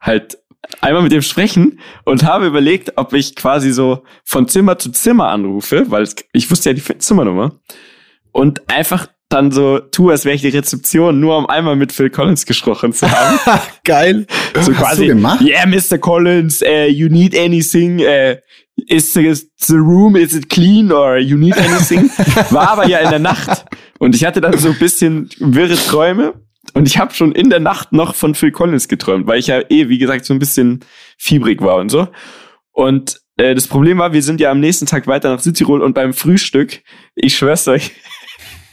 halt 0.00 0.38
einmal 0.80 1.02
mit 1.02 1.12
dem 1.12 1.22
sprechen 1.22 1.80
und 2.04 2.22
habe 2.22 2.46
überlegt, 2.46 2.92
ob 2.96 3.12
ich 3.12 3.34
quasi 3.34 3.72
so 3.72 4.04
von 4.24 4.48
Zimmer 4.48 4.78
zu 4.78 4.90
Zimmer 4.92 5.28
anrufe, 5.28 5.90
weil 5.90 6.08
ich 6.32 6.50
wusste 6.50 6.70
ja 6.70 6.74
die 6.74 6.98
Zimmernummer 6.98 7.58
und 8.32 8.68
einfach 8.70 9.08
dann 9.28 9.50
so 9.50 9.80
tue, 9.80 10.12
als 10.12 10.24
wäre 10.24 10.36
ich 10.36 10.42
die 10.42 10.48
Rezeption, 10.48 11.18
nur 11.18 11.36
um 11.36 11.46
einmal 11.46 11.76
mit 11.76 11.92
Phil 11.92 12.10
Collins 12.10 12.46
gesprochen 12.46 12.92
zu 12.92 13.10
haben. 13.10 13.38
Geil. 13.84 14.26
So 14.54 14.72
Hast 14.72 14.78
quasi, 14.78 15.06
gemacht? 15.06 15.40
yeah, 15.40 15.66
Mr. 15.66 15.98
Collins, 15.98 16.62
uh, 16.62 16.88
you 16.88 17.08
need 17.08 17.36
anything, 17.36 18.00
uh, 18.00 18.36
is 18.88 19.12
the, 19.14 19.34
the 19.58 19.74
room, 19.74 20.16
is 20.16 20.34
it 20.34 20.48
clean 20.48 20.92
or 20.92 21.18
you 21.18 21.36
need 21.36 21.56
anything? 21.56 22.08
War 22.50 22.70
aber 22.70 22.88
ja 22.88 22.98
in 22.98 23.10
der 23.10 23.18
Nacht. 23.18 23.64
Und 23.98 24.14
ich 24.14 24.24
hatte 24.24 24.40
dann 24.40 24.56
so 24.58 24.68
ein 24.68 24.78
bisschen 24.78 25.28
wirre 25.38 25.76
Träume. 25.76 26.34
Und 26.74 26.86
ich 26.88 26.98
habe 26.98 27.14
schon 27.14 27.32
in 27.32 27.48
der 27.48 27.60
Nacht 27.60 27.92
noch 27.92 28.14
von 28.14 28.34
Phil 28.34 28.50
Collins 28.50 28.88
geträumt, 28.88 29.26
weil 29.26 29.38
ich 29.38 29.46
ja 29.46 29.60
eh, 29.70 29.88
wie 29.88 29.98
gesagt, 29.98 30.24
so 30.24 30.34
ein 30.34 30.38
bisschen 30.38 30.80
fiebrig 31.16 31.62
war 31.62 31.76
und 31.76 31.90
so. 31.90 32.08
Und 32.72 33.20
äh, 33.36 33.54
das 33.54 33.68
Problem 33.68 33.98
war, 33.98 34.12
wir 34.12 34.22
sind 34.22 34.40
ja 34.40 34.50
am 34.50 34.60
nächsten 34.60 34.86
Tag 34.86 35.06
weiter 35.06 35.30
nach 35.30 35.40
Südtirol 35.40 35.80
und 35.80 35.94
beim 35.94 36.12
Frühstück, 36.12 36.82
ich 37.14 37.36
schwör's 37.36 37.66
euch, 37.68 37.92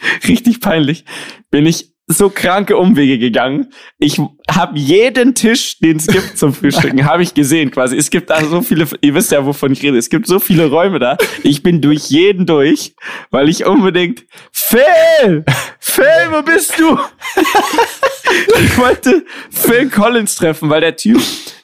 richtig 0.27 0.59
peinlich, 0.59 1.05
bin 1.51 1.65
ich 1.65 1.93
so 2.07 2.29
kranke 2.29 2.77
Umwege 2.77 3.17
gegangen. 3.17 3.71
Ich 3.97 4.19
habe 4.49 4.77
jeden 4.77 5.35
Tisch, 5.35 5.79
den 5.79 5.97
es 5.97 6.07
gibt 6.07 6.37
zum 6.37 6.53
Frühstücken, 6.53 7.05
habe 7.09 7.23
ich 7.23 7.33
gesehen 7.33 7.71
quasi. 7.71 7.95
Es 7.95 8.09
gibt 8.09 8.29
da 8.29 8.43
so 8.43 8.61
viele, 8.61 8.87
ihr 9.01 9.15
wisst 9.15 9.31
ja, 9.31 9.45
wovon 9.45 9.71
ich 9.71 9.81
rede. 9.81 9.97
Es 9.97 10.09
gibt 10.09 10.27
so 10.27 10.39
viele 10.39 10.69
Räume 10.69 10.99
da. 10.99 11.17
Ich 11.43 11.63
bin 11.63 11.81
durch 11.81 12.09
jeden 12.09 12.45
durch, 12.45 12.95
weil 13.31 13.47
ich 13.47 13.65
unbedingt 13.65 14.25
Phil, 14.51 15.45
Phil, 15.79 16.03
wo 16.31 16.41
bist 16.41 16.77
du? 16.77 16.97
ich 18.63 18.77
wollte 18.77 19.25
Phil 19.49 19.89
Collins 19.89 20.35
treffen, 20.35 20.69
weil 20.69 20.81
der 20.81 20.97
Typ, 20.97 21.21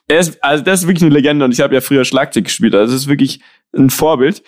der 0.09 0.19
ist, 0.19 0.41
also 0.41 0.63
das 0.63 0.81
ist 0.81 0.87
wirklich 0.87 1.03
eine 1.03 1.13
Legende 1.13 1.43
und 1.43 1.51
ich 1.51 1.59
habe 1.59 1.75
ja 1.75 1.81
früher 1.81 2.05
Schlagzeug 2.05 2.45
gespielt. 2.45 2.75
Also 2.75 2.93
das 2.93 3.01
ist 3.01 3.09
wirklich 3.09 3.41
ein 3.75 3.89
Vorbild. 3.89 4.41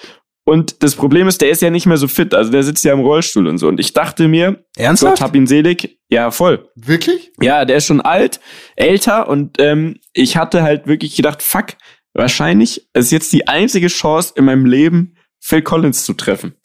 Und 0.44 0.82
das 0.84 0.96
Problem 0.96 1.28
ist, 1.28 1.42
der 1.42 1.50
ist 1.52 1.62
ja 1.62 1.70
nicht 1.70 1.86
mehr 1.86 1.98
so 1.98 2.08
fit. 2.08 2.34
Also 2.34 2.52
der 2.52 2.64
sitzt 2.64 2.84
ja 2.84 2.94
im 2.94 3.02
Rollstuhl 3.02 3.48
und 3.48 3.58
so. 3.60 3.68
Und 3.68 3.80
ich 3.80 3.94
dachte 3.94 4.28
mir, 4.28 4.66
Ernsthaft? 4.76 5.18
Gott 5.18 5.22
hab 5.22 5.36
ihn 5.36 5.46
selig. 5.48 6.00
Ja, 6.10 6.32
voll. 6.32 6.68
Wirklich? 6.76 7.32
Ja, 7.40 7.64
der 7.66 7.78
ist 7.78 7.86
schon 7.86 8.02
alt, 8.02 8.40
älter 8.76 9.30
und 9.30 9.60
ähm, 9.60 10.00
ich 10.14 10.38
hatte 10.38 10.64
halt 10.64 10.88
wirklich 10.88 11.16
gedacht, 11.16 11.42
fuck, 11.44 11.68
wahrscheinlich 12.14 12.90
ist 12.94 13.12
jetzt 13.12 13.32
die 13.34 13.48
einzige 13.48 13.88
Chance 13.88 14.34
in 14.36 14.46
meinem 14.46 14.66
Leben, 14.66 15.16
Phil 15.40 15.62
Collins 15.62 16.06
zu 16.06 16.14
treffen. 16.14 16.56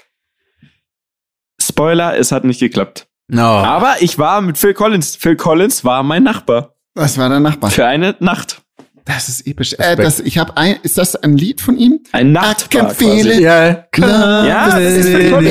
Spoiler, 1.60 2.16
es 2.16 2.32
hat 2.32 2.44
nicht 2.44 2.60
geklappt. 2.60 3.08
No. 3.28 3.42
Aber 3.42 3.96
ich 4.00 4.18
war 4.18 4.40
mit 4.40 4.56
Phil 4.58 4.74
Collins. 4.74 5.16
Phil 5.16 5.36
Collins 5.36 5.84
war 5.84 6.02
mein 6.02 6.22
Nachbar 6.22 6.76
Was 6.94 7.18
war 7.18 7.28
dein 7.28 7.42
Nachbar? 7.42 7.70
für 7.70 7.86
eine 7.86 8.14
Nacht. 8.20 8.62
Das 9.06 9.28
ist 9.28 9.46
episch. 9.46 9.72
Äh, 9.78 9.94
das, 9.94 10.18
ich 10.18 10.36
habe 10.36 10.56
ein, 10.56 10.78
ist 10.82 10.98
das 10.98 11.14
ein 11.14 11.36
Lied 11.36 11.60
von 11.60 11.78
ihm? 11.78 12.00
Ein 12.10 12.32
Nachtpark 12.32 12.98
quasi. 12.98 13.40
Ja, 13.40 13.74
klar. 13.92 14.44
Ja, 14.44 14.80
das 14.80 14.94
ist 14.94 15.14
Oder 15.32 15.42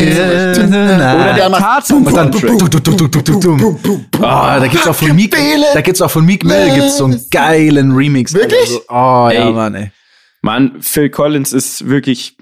der 1.34 1.52
Tarzan. 1.54 2.06
Und 2.06 2.16
dann 2.16 2.36
oh, 2.36 4.20
da 4.20 4.68
gibt's 4.68 4.88
auch 4.88 4.96
von 4.96 5.16
Meek, 5.16 5.34
da 5.74 5.80
gibt's 5.80 6.02
auch 6.02 6.12
von 6.12 6.26
Meek 6.26 6.44
Mill 6.44 6.74
gibt's 6.76 6.98
so 6.98 7.06
einen 7.06 7.22
geilen 7.32 7.94
Remix. 7.94 8.34
Wirklich? 8.34 8.60
Also, 8.60 8.82
ah, 8.90 9.30
so, 9.32 9.38
oh 9.38 9.40
ey. 9.40 9.46
ja, 9.46 9.52
Mann, 9.52 9.76
ey. 9.76 9.92
Mann, 10.42 10.82
Phil 10.82 11.10
Collins 11.10 11.54
ist 11.54 11.88
wirklich 11.88 12.36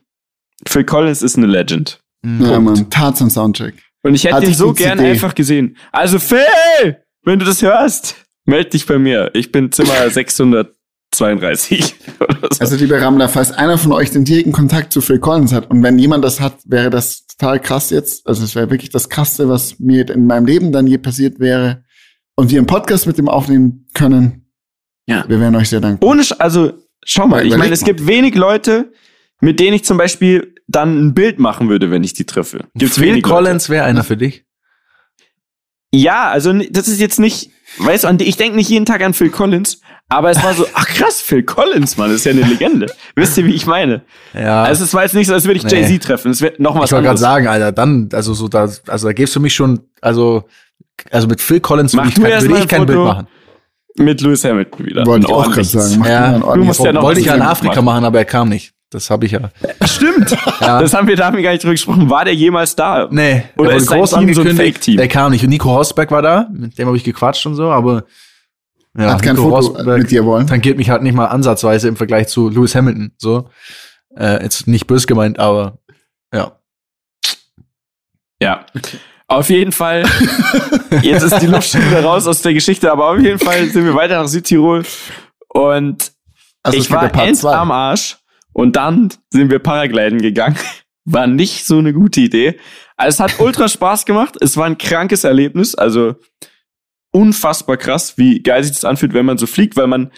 Phil 0.68 0.84
Collins 0.84 1.22
ist 1.22 1.38
eine 1.38 1.46
Legend. 1.46 2.00
Mhm. 2.24 2.44
Ja, 2.44 2.52
Ja, 2.54 2.60
Mann, 2.60 2.90
Tarzan 2.90 3.30
Soundtrack. 3.30 3.76
Und 4.02 4.16
ich 4.16 4.24
hätte 4.26 4.38
Hat 4.38 4.44
ihn 4.44 4.54
so 4.54 4.74
gern 4.74 4.98
CD. 4.98 5.12
einfach 5.12 5.36
gesehen. 5.36 5.78
Also 5.92 6.18
Phil, 6.18 6.98
wenn 7.24 7.38
du 7.38 7.46
das 7.46 7.62
hörst, 7.62 8.16
meld 8.46 8.74
dich 8.74 8.88
bei 8.88 8.98
mir. 8.98 9.30
Ich 9.36 9.52
bin 9.52 9.72
Zimmer 9.72 10.10
600 10.10 10.74
32. 11.14 11.96
Oder 12.20 12.50
So. 12.52 12.60
Also, 12.60 12.76
liebe 12.76 13.00
Ramler, 13.00 13.30
falls 13.30 13.52
einer 13.52 13.78
von 13.78 13.92
euch 13.92 14.12
den 14.12 14.26
direkten 14.26 14.52
Kontakt 14.52 14.94
zu 14.94 15.02
Phil 15.02 15.20
Collins 15.20 15.54
hat 15.54 15.70
und 15.70 15.82
wenn 15.84 15.98
jemand 15.98 16.24
das 16.24 16.40
hat, 16.40 16.58
wäre 16.66 16.90
das 16.90 17.26
total 17.26 17.60
krass 17.60 17.90
jetzt. 17.90 18.28
Also, 18.28 18.44
es 18.44 18.56
wäre 18.56 18.70
wirklich 18.70 18.90
das 18.90 19.10
Krasse, 19.10 19.50
was 19.50 19.80
mir 19.80 20.10
in 20.10 20.28
meinem 20.28 20.46
Leben 20.46 20.72
dann 20.72 20.88
je 20.88 20.98
passiert 20.98 21.40
wäre. 21.40 21.84
Und 22.36 22.50
wir 22.52 22.58
einen 22.58 22.68
Podcast 22.68 23.06
mit 23.06 23.18
ihm 23.18 23.30
aufnehmen 23.30 23.88
können. 23.94 24.50
Ja. 25.06 25.26
Wir 25.28 25.40
wären 25.40 25.56
euch 25.56 25.70
sehr 25.70 25.82
dankbar. 25.82 26.10
Ohne, 26.10 26.24
also, 26.40 26.74
schau 27.06 27.28
mal, 27.28 27.46
ich 27.46 27.56
meine, 27.56 27.74
es 27.74 27.84
gibt 27.84 28.08
wenig 28.08 28.36
Leute, 28.36 28.92
mit 29.40 29.60
denen 29.60 29.76
ich 29.76 29.84
zum 29.84 29.98
Beispiel 29.98 30.56
dann 30.68 31.08
ein 31.08 31.14
Bild 31.14 31.40
machen 31.40 31.70
würde, 31.70 31.92
wenn 31.92 32.04
ich 32.04 32.14
die 32.14 32.26
treffe. 32.26 32.66
Gibt's 32.76 32.98
Phil 32.98 33.22
Collins 33.22 33.70
wäre 33.70 33.86
einer 33.86 34.04
für 34.04 34.18
dich? 34.18 34.46
Ja, 35.92 36.32
also 36.32 36.54
das 36.54 36.88
ist 36.88 37.00
jetzt 37.00 37.20
nicht, 37.20 37.52
weißt 37.78 38.06
du, 38.06 38.24
ich 38.24 38.38
denke 38.38 38.56
nicht 38.56 38.70
jeden 38.70 38.86
Tag 38.86 39.04
an 39.04 39.14
Phil 39.14 39.30
Collins, 39.30 39.82
aber 40.10 40.30
es 40.32 40.44
war 40.44 40.54
so, 40.54 40.66
ach 40.74 40.86
krass, 40.88 41.22
Phil 41.22 41.44
Collins, 41.44 41.98
Mann, 41.98 42.10
das 42.10 42.18
ist 42.20 42.26
ja 42.26 42.32
eine 42.32 42.42
Legende. 42.42 42.86
Wisst 43.16 43.38
ihr, 43.38 43.46
wie 43.46 43.54
ich 43.56 43.66
meine? 43.66 44.02
Ja. 44.34 44.64
Also 44.64 44.84
es 44.84 44.94
war 44.94 45.04
jetzt 45.04 45.16
nicht 45.16 45.28
so, 45.28 45.34
als 45.34 45.46
würde 45.46 45.58
ich 45.58 45.64
Nee. 45.64 45.82
Jay-Z 45.82 46.04
treffen. 46.04 46.32
Es 46.32 46.42
wäre 46.42 46.54
noch 46.60 46.76
was 46.76 46.86
ich 46.86 46.92
wollte 46.92 47.06
gerade 47.08 47.20
sagen, 47.20 47.48
Alter, 47.48 47.72
dann, 47.72 48.10
also 48.14 48.34
so 48.34 48.48
da, 48.48 48.70
also 48.88 49.08
da 49.08 49.14
gibst 49.14 49.36
du 49.36 49.40
mich 49.40 49.54
schon, 49.56 49.80
also, 50.02 50.44
also 51.10 51.28
mit 51.28 51.42
Phil 51.42 51.60
Collins 51.60 51.94
Mach 51.94 52.04
würde 52.06 52.10
ich, 52.10 52.16
kein, 52.24 52.42
würde 52.44 52.56
ich 52.56 52.62
ein 52.62 52.68
kein 52.68 52.86
Bild 52.86 53.00
machen. 53.00 53.28
Mit 53.96 54.22
Lewis 54.22 54.44
Hamilton 54.44 54.86
wieder. 54.86 55.06
Wollte 55.06 55.28
ich 55.28 55.34
auch 55.34 55.52
gerade 55.52 55.64
sagen. 55.64 55.96
Mach 56.00 56.08
Ja. 56.08 56.38
Du 56.40 56.64
musst 56.64 56.84
ja 56.84 56.94
noch- 56.94 57.04
Wollte 57.04 57.20
ich 57.20 57.28
ja 57.28 57.36
in 57.36 57.42
Afrika 57.42 57.76
machen. 57.76 57.86
machen, 57.86 58.06
aber 58.06 58.20
er 58.20 58.26
kam 58.26 58.50
nicht. 58.50 58.74
Das 58.90 59.10
habe 59.10 59.26
ich 59.26 59.32
ja. 59.32 59.50
Stimmt. 59.86 60.38
Ja. 60.62 60.80
Das 60.80 60.94
haben 60.94 61.08
wir, 61.08 61.16
da 61.16 61.26
haben 61.26 61.36
wir 61.36 61.42
gar 61.44 61.52
nicht 61.52 61.64
drüber 61.64 61.74
gesprochen. 61.74 62.10
War 62.12 62.26
der 62.26 62.36
jemals 62.36 62.76
da? 62.76 63.08
Nee, 63.10 63.44
Oder 63.58 63.70
der 63.70 63.78
ist 63.78 63.90
wurde 63.92 64.06
sein 64.08 64.26
Team 64.28 64.34
so 64.36 64.42
ein 64.42 64.56
Fake-Team? 64.56 64.98
Der 64.98 65.08
kam 65.08 65.32
nicht. 65.32 65.44
Und 65.44 65.50
Nico 65.50 65.76
Rosberg 65.76 66.12
war 66.12 66.22
da, 66.22 66.48
mit 66.54 66.78
dem 66.78 66.86
habe 66.88 66.96
ich 66.98 67.04
gequatscht 67.04 67.44
und 67.48 67.56
so, 67.56 67.72
aber 67.72 68.04
ja, 68.98 69.14
Hat 69.14 69.24
kein 69.24 69.36
Nico 69.36 69.50
Foto 69.50 69.56
Rosberg 69.56 70.00
mit 70.04 70.12
dir 70.12 70.26
wollen. 70.26 70.48
tangiert 70.48 70.78
mich 70.78 70.90
halt 70.90 71.02
nicht 71.02 71.16
mal 71.16 71.26
ansatzweise 71.28 71.88
im 71.88 71.96
Vergleich 71.96 72.28
zu 72.28 72.50
Lewis 72.50 72.76
Hamilton. 72.76 73.12
So. 73.18 73.50
Äh, 74.16 74.44
jetzt 74.44 74.68
nicht 74.68 74.86
bös 74.88 75.08
gemeint, 75.08 75.40
aber 75.40 75.80
ja. 76.34 76.60
Ja. 78.42 78.66
Auf 79.28 79.50
jeden 79.50 79.72
Fall. 79.72 80.04
Jetzt 81.02 81.24
ist 81.24 81.40
die 81.42 81.48
Luft 81.48 81.70
schon 81.70 81.82
wieder 81.90 82.04
raus 82.04 82.28
aus 82.28 82.42
der 82.42 82.54
Geschichte, 82.54 82.92
aber 82.92 83.10
auf 83.10 83.20
jeden 83.20 83.40
Fall 83.40 83.68
sind 83.70 83.86
wir 83.86 83.96
weiter 83.96 84.22
nach 84.22 84.28
Südtirol 84.28 84.84
und 85.48 86.12
Also, 86.62 86.78
ich 86.78 86.92
war 86.92 87.04
ja 87.04 87.10
Part 87.10 87.28
end 87.30 87.38
zwei. 87.38 87.56
am 87.56 87.72
Arsch 87.72 88.18
und 88.52 88.76
dann 88.76 89.10
sind 89.32 89.50
wir 89.50 89.60
Paragliden 89.60 90.22
gegangen. 90.22 90.58
War 91.06 91.28
nicht 91.28 91.66
so 91.66 91.80
eine 91.80 91.92
gute 91.94 92.22
Idee. 92.22 92.58
Also 92.96 93.16
es 93.16 93.20
hat 93.32 93.40
ultra 93.42 93.68
Spaß 93.68 94.06
gemacht. 94.06 94.38
Es 94.40 94.56
war 94.56 94.68
ein 94.68 94.78
krankes 94.78 95.26
Erlebnis. 95.26 95.76
Also 95.76 96.16
unfassbar 97.14 97.78
krass, 97.78 98.18
wie 98.18 98.42
geil 98.42 98.64
sich 98.64 98.74
das 98.74 98.86
anfühlt, 98.86 99.14
wenn 99.14 99.26
man 99.26 99.38
so 99.38 99.48
fliegt, 99.48 99.78
weil 99.78 99.88
man, 99.88 100.12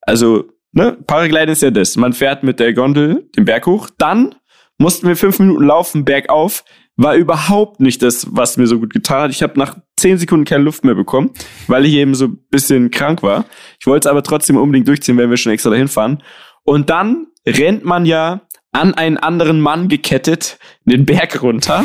also, 0.00 0.44
ne, 0.72 0.96
Paragliden 1.06 1.50
ist 1.50 1.62
ja 1.62 1.70
das. 1.70 1.96
Man 1.96 2.12
fährt 2.12 2.42
mit 2.42 2.60
der 2.60 2.72
Gondel 2.72 3.28
den 3.36 3.44
Berg 3.44 3.66
hoch. 3.66 3.90
Dann 3.98 4.34
mussten 4.78 5.08
wir 5.08 5.16
fünf 5.16 5.38
Minuten 5.38 5.64
laufen, 5.64 6.04
bergauf. 6.04 6.64
War 6.96 7.14
überhaupt 7.14 7.80
nicht 7.80 8.00
das, 8.02 8.26
was 8.30 8.56
mir 8.56 8.66
so 8.66 8.78
gut 8.78 8.92
getan 8.92 9.24
hat. 9.24 9.30
Ich 9.30 9.42
habe 9.42 9.58
nach 9.58 9.76
zehn 9.98 10.16
Sekunden 10.16 10.46
keine 10.46 10.64
Luft 10.64 10.82
mehr 10.84 10.94
bekommen, 10.94 11.32
weil 11.66 11.84
ich 11.84 11.92
eben 11.92 12.14
so 12.14 12.26
ein 12.26 12.38
bisschen 12.50 12.90
krank 12.90 13.22
war. 13.22 13.44
Ich 13.78 13.86
wollte 13.86 14.08
es 14.08 14.10
aber 14.10 14.22
trotzdem 14.22 14.56
unbedingt 14.56 14.88
durchziehen, 14.88 15.18
wenn 15.18 15.28
wir 15.28 15.36
schon 15.36 15.52
extra 15.52 15.68
dahin 15.68 15.88
fahren. 15.88 16.22
Und 16.64 16.88
dann 16.88 17.26
rennt 17.46 17.84
man 17.84 18.06
ja 18.06 18.46
an 18.72 18.94
einen 18.94 19.18
anderen 19.18 19.60
Mann 19.60 19.88
gekettet 19.88 20.58
den 20.84 21.04
Berg 21.04 21.42
runter, 21.42 21.84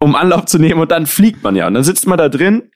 um 0.00 0.14
Anlauf 0.14 0.46
zu 0.46 0.58
nehmen 0.58 0.80
und 0.80 0.90
dann 0.90 1.06
fliegt 1.06 1.42
man 1.42 1.56
ja. 1.56 1.66
Und 1.66 1.74
dann 1.74 1.84
sitzt 1.84 2.06
man 2.06 2.18
da 2.18 2.28
drin, 2.28 2.70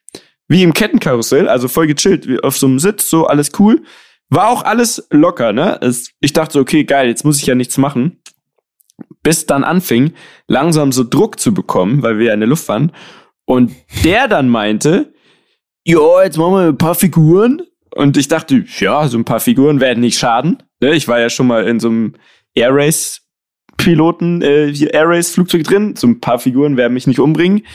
wie 0.49 0.63
im 0.63 0.75
Kettenkarussell, 0.75 1.49
also 1.49 1.69
voll 1.69 1.87
gechillt, 1.87 2.29
wie 2.29 2.41
auf 2.41 2.57
so 2.57 2.67
einem 2.67 2.79
Sitz, 2.79 3.09
so 3.09 3.27
alles 3.27 3.53
cool. 3.59 3.83
War 4.31 4.49
auch 4.49 4.65
alles 4.65 5.07
locker, 5.11 5.53
ne? 5.53 5.79
Ich 6.21 6.33
dachte, 6.33 6.55
so, 6.55 6.61
okay, 6.61 6.85
geil, 6.85 7.09
jetzt 7.09 7.25
muss 7.25 7.41
ich 7.41 7.47
ja 7.47 7.55
nichts 7.55 7.79
machen. 7.79 8.21
Bis 9.23 9.47
dann 9.47 9.65
anfing, 9.65 10.13
langsam 10.49 10.93
so 10.93 11.05
Druck 11.05 11.41
zu 11.41 11.55
bekommen, 11.55 12.03
weil 12.03 12.19
wir 12.19 12.27
ja 12.27 12.35
in 12.35 12.41
der 12.41 12.49
Luft 12.49 12.69
waren. 12.69 12.93
Und 13.47 13.73
der 14.05 14.29
dann 14.29 14.49
meinte, 14.49 15.13
ja, 15.85 16.23
jetzt 16.23 16.39
machen 16.39 16.55
wir 16.55 16.69
ein 16.69 16.79
paar 16.79 16.95
Figuren. 16.95 17.63
Und 17.95 18.17
ich 18.17 18.29
dachte, 18.29 18.65
ja, 18.79 19.07
so 19.09 19.19
ein 19.19 19.25
paar 19.25 19.41
Figuren 19.41 19.81
werden 19.81 20.01
nicht 20.01 20.19
schaden. 20.19 20.63
Ne? 20.81 20.95
Ich 20.95 21.07
war 21.07 21.21
ja 21.21 21.31
schon 21.31 21.47
mal 21.47 21.67
in 21.67 21.79
so 21.81 21.89
einem 21.89 22.15
Air 22.55 22.71
Race 22.73 23.21
Piloten, 23.77 24.43
äh, 24.43 24.73
Air 24.93 25.09
Race 25.09 25.31
Flugzeug 25.31 25.65
drin. 25.65 25.97
So 25.97 26.07
ein 26.07 26.21
paar 26.21 26.39
Figuren 26.39 26.77
werden 26.77 26.95
mich 26.95 27.07
nicht 27.07 27.21
umbringen. 27.21 27.67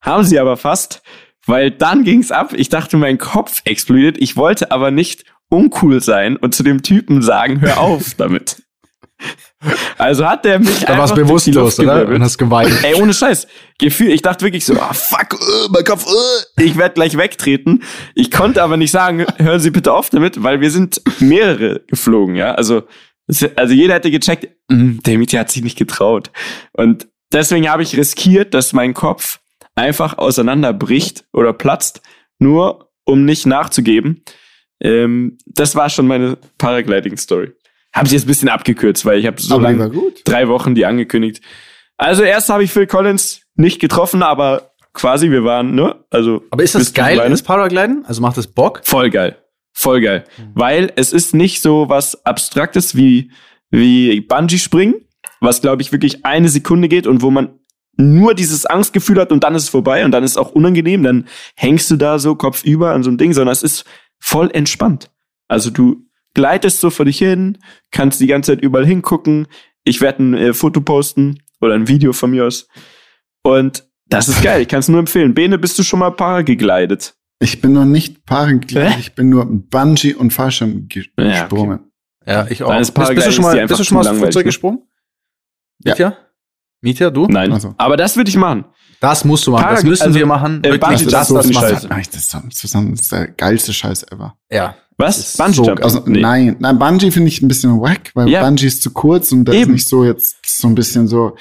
Haben 0.00 0.24
sie 0.24 0.38
aber 0.38 0.56
fast, 0.56 1.02
weil 1.46 1.70
dann 1.70 2.04
ging's 2.04 2.30
ab. 2.30 2.52
Ich 2.54 2.68
dachte, 2.68 2.96
mein 2.96 3.18
Kopf 3.18 3.62
explodiert. 3.64 4.16
Ich 4.18 4.36
wollte 4.36 4.70
aber 4.70 4.90
nicht 4.90 5.24
uncool 5.48 6.00
sein 6.00 6.36
und 6.36 6.54
zu 6.54 6.62
dem 6.62 6.82
Typen 6.82 7.22
sagen, 7.22 7.60
hör 7.60 7.78
auf 7.80 8.14
damit. 8.16 8.62
Also 9.96 10.26
hat 10.26 10.44
der 10.44 10.58
mich 10.58 10.80
Da 10.80 10.98
warst 10.98 11.12
einfach 11.12 11.24
bewusstlos, 11.24 11.78
oder? 11.78 12.08
Und 12.08 12.22
hast 12.22 12.38
geweint. 12.38 12.72
Ey, 12.82 12.94
ohne 13.00 13.14
Scheiß. 13.14 13.46
Gefühl, 13.78 14.10
ich 14.10 14.22
dachte 14.22 14.44
wirklich 14.44 14.64
so, 14.64 14.74
ah, 14.74 14.92
fuck, 14.92 15.34
äh, 15.34 15.68
mein 15.70 15.84
Kopf, 15.84 16.06
äh, 16.06 16.64
ich 16.64 16.76
werde 16.76 16.94
gleich 16.94 17.16
wegtreten. 17.16 17.84
Ich 18.16 18.32
konnte 18.32 18.62
aber 18.62 18.76
nicht 18.76 18.90
sagen, 18.90 19.24
hören 19.36 19.60
Sie 19.60 19.70
bitte 19.70 19.92
auf 19.92 20.10
damit, 20.10 20.42
weil 20.42 20.60
wir 20.60 20.70
sind 20.70 21.00
mehrere 21.20 21.80
geflogen, 21.86 22.34
ja. 22.34 22.54
Also, 22.54 22.82
also 23.54 23.72
jeder 23.72 23.94
hätte 23.94 24.10
gecheckt, 24.10 24.48
"Mm, 24.68 24.98
der 25.06 25.18
Mietje 25.18 25.38
hat 25.38 25.50
sich 25.52 25.62
nicht 25.62 25.78
getraut. 25.78 26.32
Und 26.72 27.06
deswegen 27.32 27.68
habe 27.70 27.84
ich 27.84 27.96
riskiert, 27.96 28.54
dass 28.54 28.72
mein 28.72 28.94
Kopf 28.94 29.38
einfach 29.74 30.18
auseinanderbricht 30.18 31.24
oder 31.32 31.52
platzt, 31.52 32.02
nur 32.38 32.90
um 33.04 33.24
nicht 33.24 33.46
nachzugeben. 33.46 34.22
Ähm, 34.80 35.38
das 35.46 35.76
war 35.76 35.88
schon 35.90 36.06
meine 36.06 36.36
Paragliding-Story. 36.58 37.52
Habe 37.94 38.06
ich 38.06 38.12
jetzt 38.12 38.24
ein 38.24 38.28
bisschen 38.28 38.48
abgekürzt, 38.48 39.04
weil 39.04 39.18
ich 39.18 39.26
habe 39.26 39.40
so 39.40 39.58
lange 39.58 39.90
drei 40.24 40.48
Wochen 40.48 40.74
die 40.74 40.86
angekündigt. 40.86 41.42
Also 41.98 42.22
erst 42.22 42.48
habe 42.48 42.64
ich 42.64 42.72
Phil 42.72 42.86
Collins 42.86 43.42
nicht 43.54 43.80
getroffen, 43.80 44.22
aber 44.22 44.72
quasi 44.94 45.30
wir 45.30 45.44
waren, 45.44 45.74
ne? 45.74 45.96
Also 46.10 46.42
Aber 46.50 46.62
ist 46.62 46.74
das 46.74 46.94
geil, 46.94 47.18
das 47.18 47.42
Paragliden? 47.42 48.04
Also 48.06 48.22
macht 48.22 48.36
das 48.36 48.46
Bock? 48.46 48.80
voll 48.84 49.10
geil, 49.10 49.36
voll 49.72 50.00
geil, 50.00 50.24
weil 50.54 50.92
es 50.96 51.12
ist 51.12 51.34
nicht 51.34 51.62
so 51.62 51.88
was 51.88 52.24
Abstraktes 52.24 52.96
wie 52.96 53.30
wie 53.70 54.20
Bungee 54.20 54.58
springen, 54.58 54.94
was 55.40 55.60
glaube 55.60 55.82
ich 55.82 55.92
wirklich 55.92 56.24
eine 56.24 56.48
Sekunde 56.48 56.88
geht 56.88 57.06
und 57.06 57.22
wo 57.22 57.30
man 57.30 57.58
nur 57.96 58.34
dieses 58.34 58.64
Angstgefühl 58.66 59.20
hat 59.20 59.32
und 59.32 59.44
dann 59.44 59.54
ist 59.54 59.64
es 59.64 59.68
vorbei 59.68 60.04
und 60.04 60.10
dann 60.12 60.24
ist 60.24 60.32
es 60.32 60.36
auch 60.36 60.52
unangenehm, 60.52 61.02
dann 61.02 61.26
hängst 61.56 61.90
du 61.90 61.96
da 61.96 62.18
so 62.18 62.34
kopfüber 62.34 62.92
an 62.92 63.02
so 63.02 63.10
einem 63.10 63.18
Ding, 63.18 63.32
sondern 63.32 63.52
es 63.52 63.62
ist 63.62 63.84
voll 64.18 64.50
entspannt. 64.52 65.10
Also 65.48 65.70
du 65.70 66.06
gleitest 66.34 66.80
so 66.80 66.90
vor 66.90 67.04
dich 67.04 67.18
hin, 67.18 67.58
kannst 67.90 68.20
die 68.20 68.26
ganze 68.26 68.52
Zeit 68.52 68.62
überall 68.62 68.86
hingucken. 68.86 69.46
Ich 69.84 70.00
werde 70.00 70.22
ein 70.22 70.34
äh, 70.34 70.54
Foto 70.54 70.80
posten 70.80 71.42
oder 71.60 71.74
ein 71.74 71.88
Video 71.88 72.12
von 72.12 72.30
mir 72.30 72.46
aus. 72.46 72.66
Und 73.42 73.86
das 74.06 74.28
ist 74.28 74.42
geil, 74.42 74.62
ich 74.62 74.68
kann 74.68 74.80
es 74.80 74.88
nur 74.88 74.98
empfehlen. 75.00 75.34
Bene, 75.34 75.58
bist 75.58 75.78
du 75.78 75.82
schon 75.82 75.98
mal 75.98 76.10
Paragegleitet? 76.10 77.14
Ich 77.40 77.60
bin 77.60 77.72
noch 77.72 77.84
nicht 77.84 78.20
Hä? 78.30 78.94
ich 79.00 79.14
bin 79.14 79.28
nur 79.28 79.44
Bungee 79.46 80.14
und 80.14 80.32
Fallschirm 80.32 80.86
ge- 80.88 81.06
Ja, 81.18 81.24
okay. 81.24 81.40
gesprungen. 81.40 81.80
Ja, 82.24 82.46
ich 82.48 82.62
auch. 82.62 82.76
Bist, 82.78 82.94
bist 82.94 83.26
du 83.26 83.32
schon 83.32 83.42
mal, 83.44 83.66
bist 83.66 83.80
du 83.80 83.84
schon 83.84 83.96
mal 83.96 84.00
aus 84.02 84.06
dem 84.08 84.18
Flugzeug 84.18 84.44
ne? 84.44 84.48
gesprungen? 84.48 84.78
Ja. 85.84 85.90
Mietja? 85.92 86.16
Mietja, 86.82 87.10
du? 87.10 87.26
Nein. 87.28 87.52
Also. 87.52 87.74
Aber 87.78 87.96
das 87.96 88.16
würde 88.16 88.28
ich 88.28 88.36
machen. 88.36 88.64
Das 89.00 89.24
musst 89.24 89.46
du 89.46 89.52
machen. 89.52 89.66
Das 89.70 89.82
müssen 89.84 90.02
also, 90.04 90.18
wir 90.18 90.26
machen. 90.26 90.60
äh, 90.62 90.64
Wirklich, 90.72 90.80
Bungee 90.80 91.04
das, 91.06 91.28
Jump 91.28 91.38
das, 91.40 91.46
ist 91.46 91.54
machen. 91.54 91.68
scheiße. 91.68 91.88
Ach, 91.90 91.96
das 92.06 92.16
ist 92.24 92.34
das 92.74 92.84
ist 93.00 93.12
der 93.12 93.28
geilste 93.28 93.72
Scheiß 93.72 94.02
ever. 94.12 94.34
Ja. 94.50 94.74
Was? 94.98 95.18
ist 95.18 95.38
Bungee 95.38 95.54
so-? 95.54 95.72
Also, 95.74 96.02
Nee. 96.06 96.20
nein, 96.20 96.56
nein, 96.60 96.78
Bungee 96.78 97.10
finde 97.10 97.28
ich 97.28 97.40
ein 97.42 97.48
bisschen 97.48 97.80
wack, 97.80 98.10
weil 98.14 98.28
Ja. 98.28 98.42
Bungee 98.44 98.66
ist 98.66 98.82
zu 98.82 98.90
kurz 98.92 99.32
und 99.32 99.44
das 99.46 99.54
ist 99.56 99.62
Eben. 99.62 99.72
nicht 99.72 99.88
so 99.88 100.04
jetzt 100.04 100.36
so 100.46 100.68
ein 100.68 100.74
bisschen 100.74 101.08
so. 101.08 101.36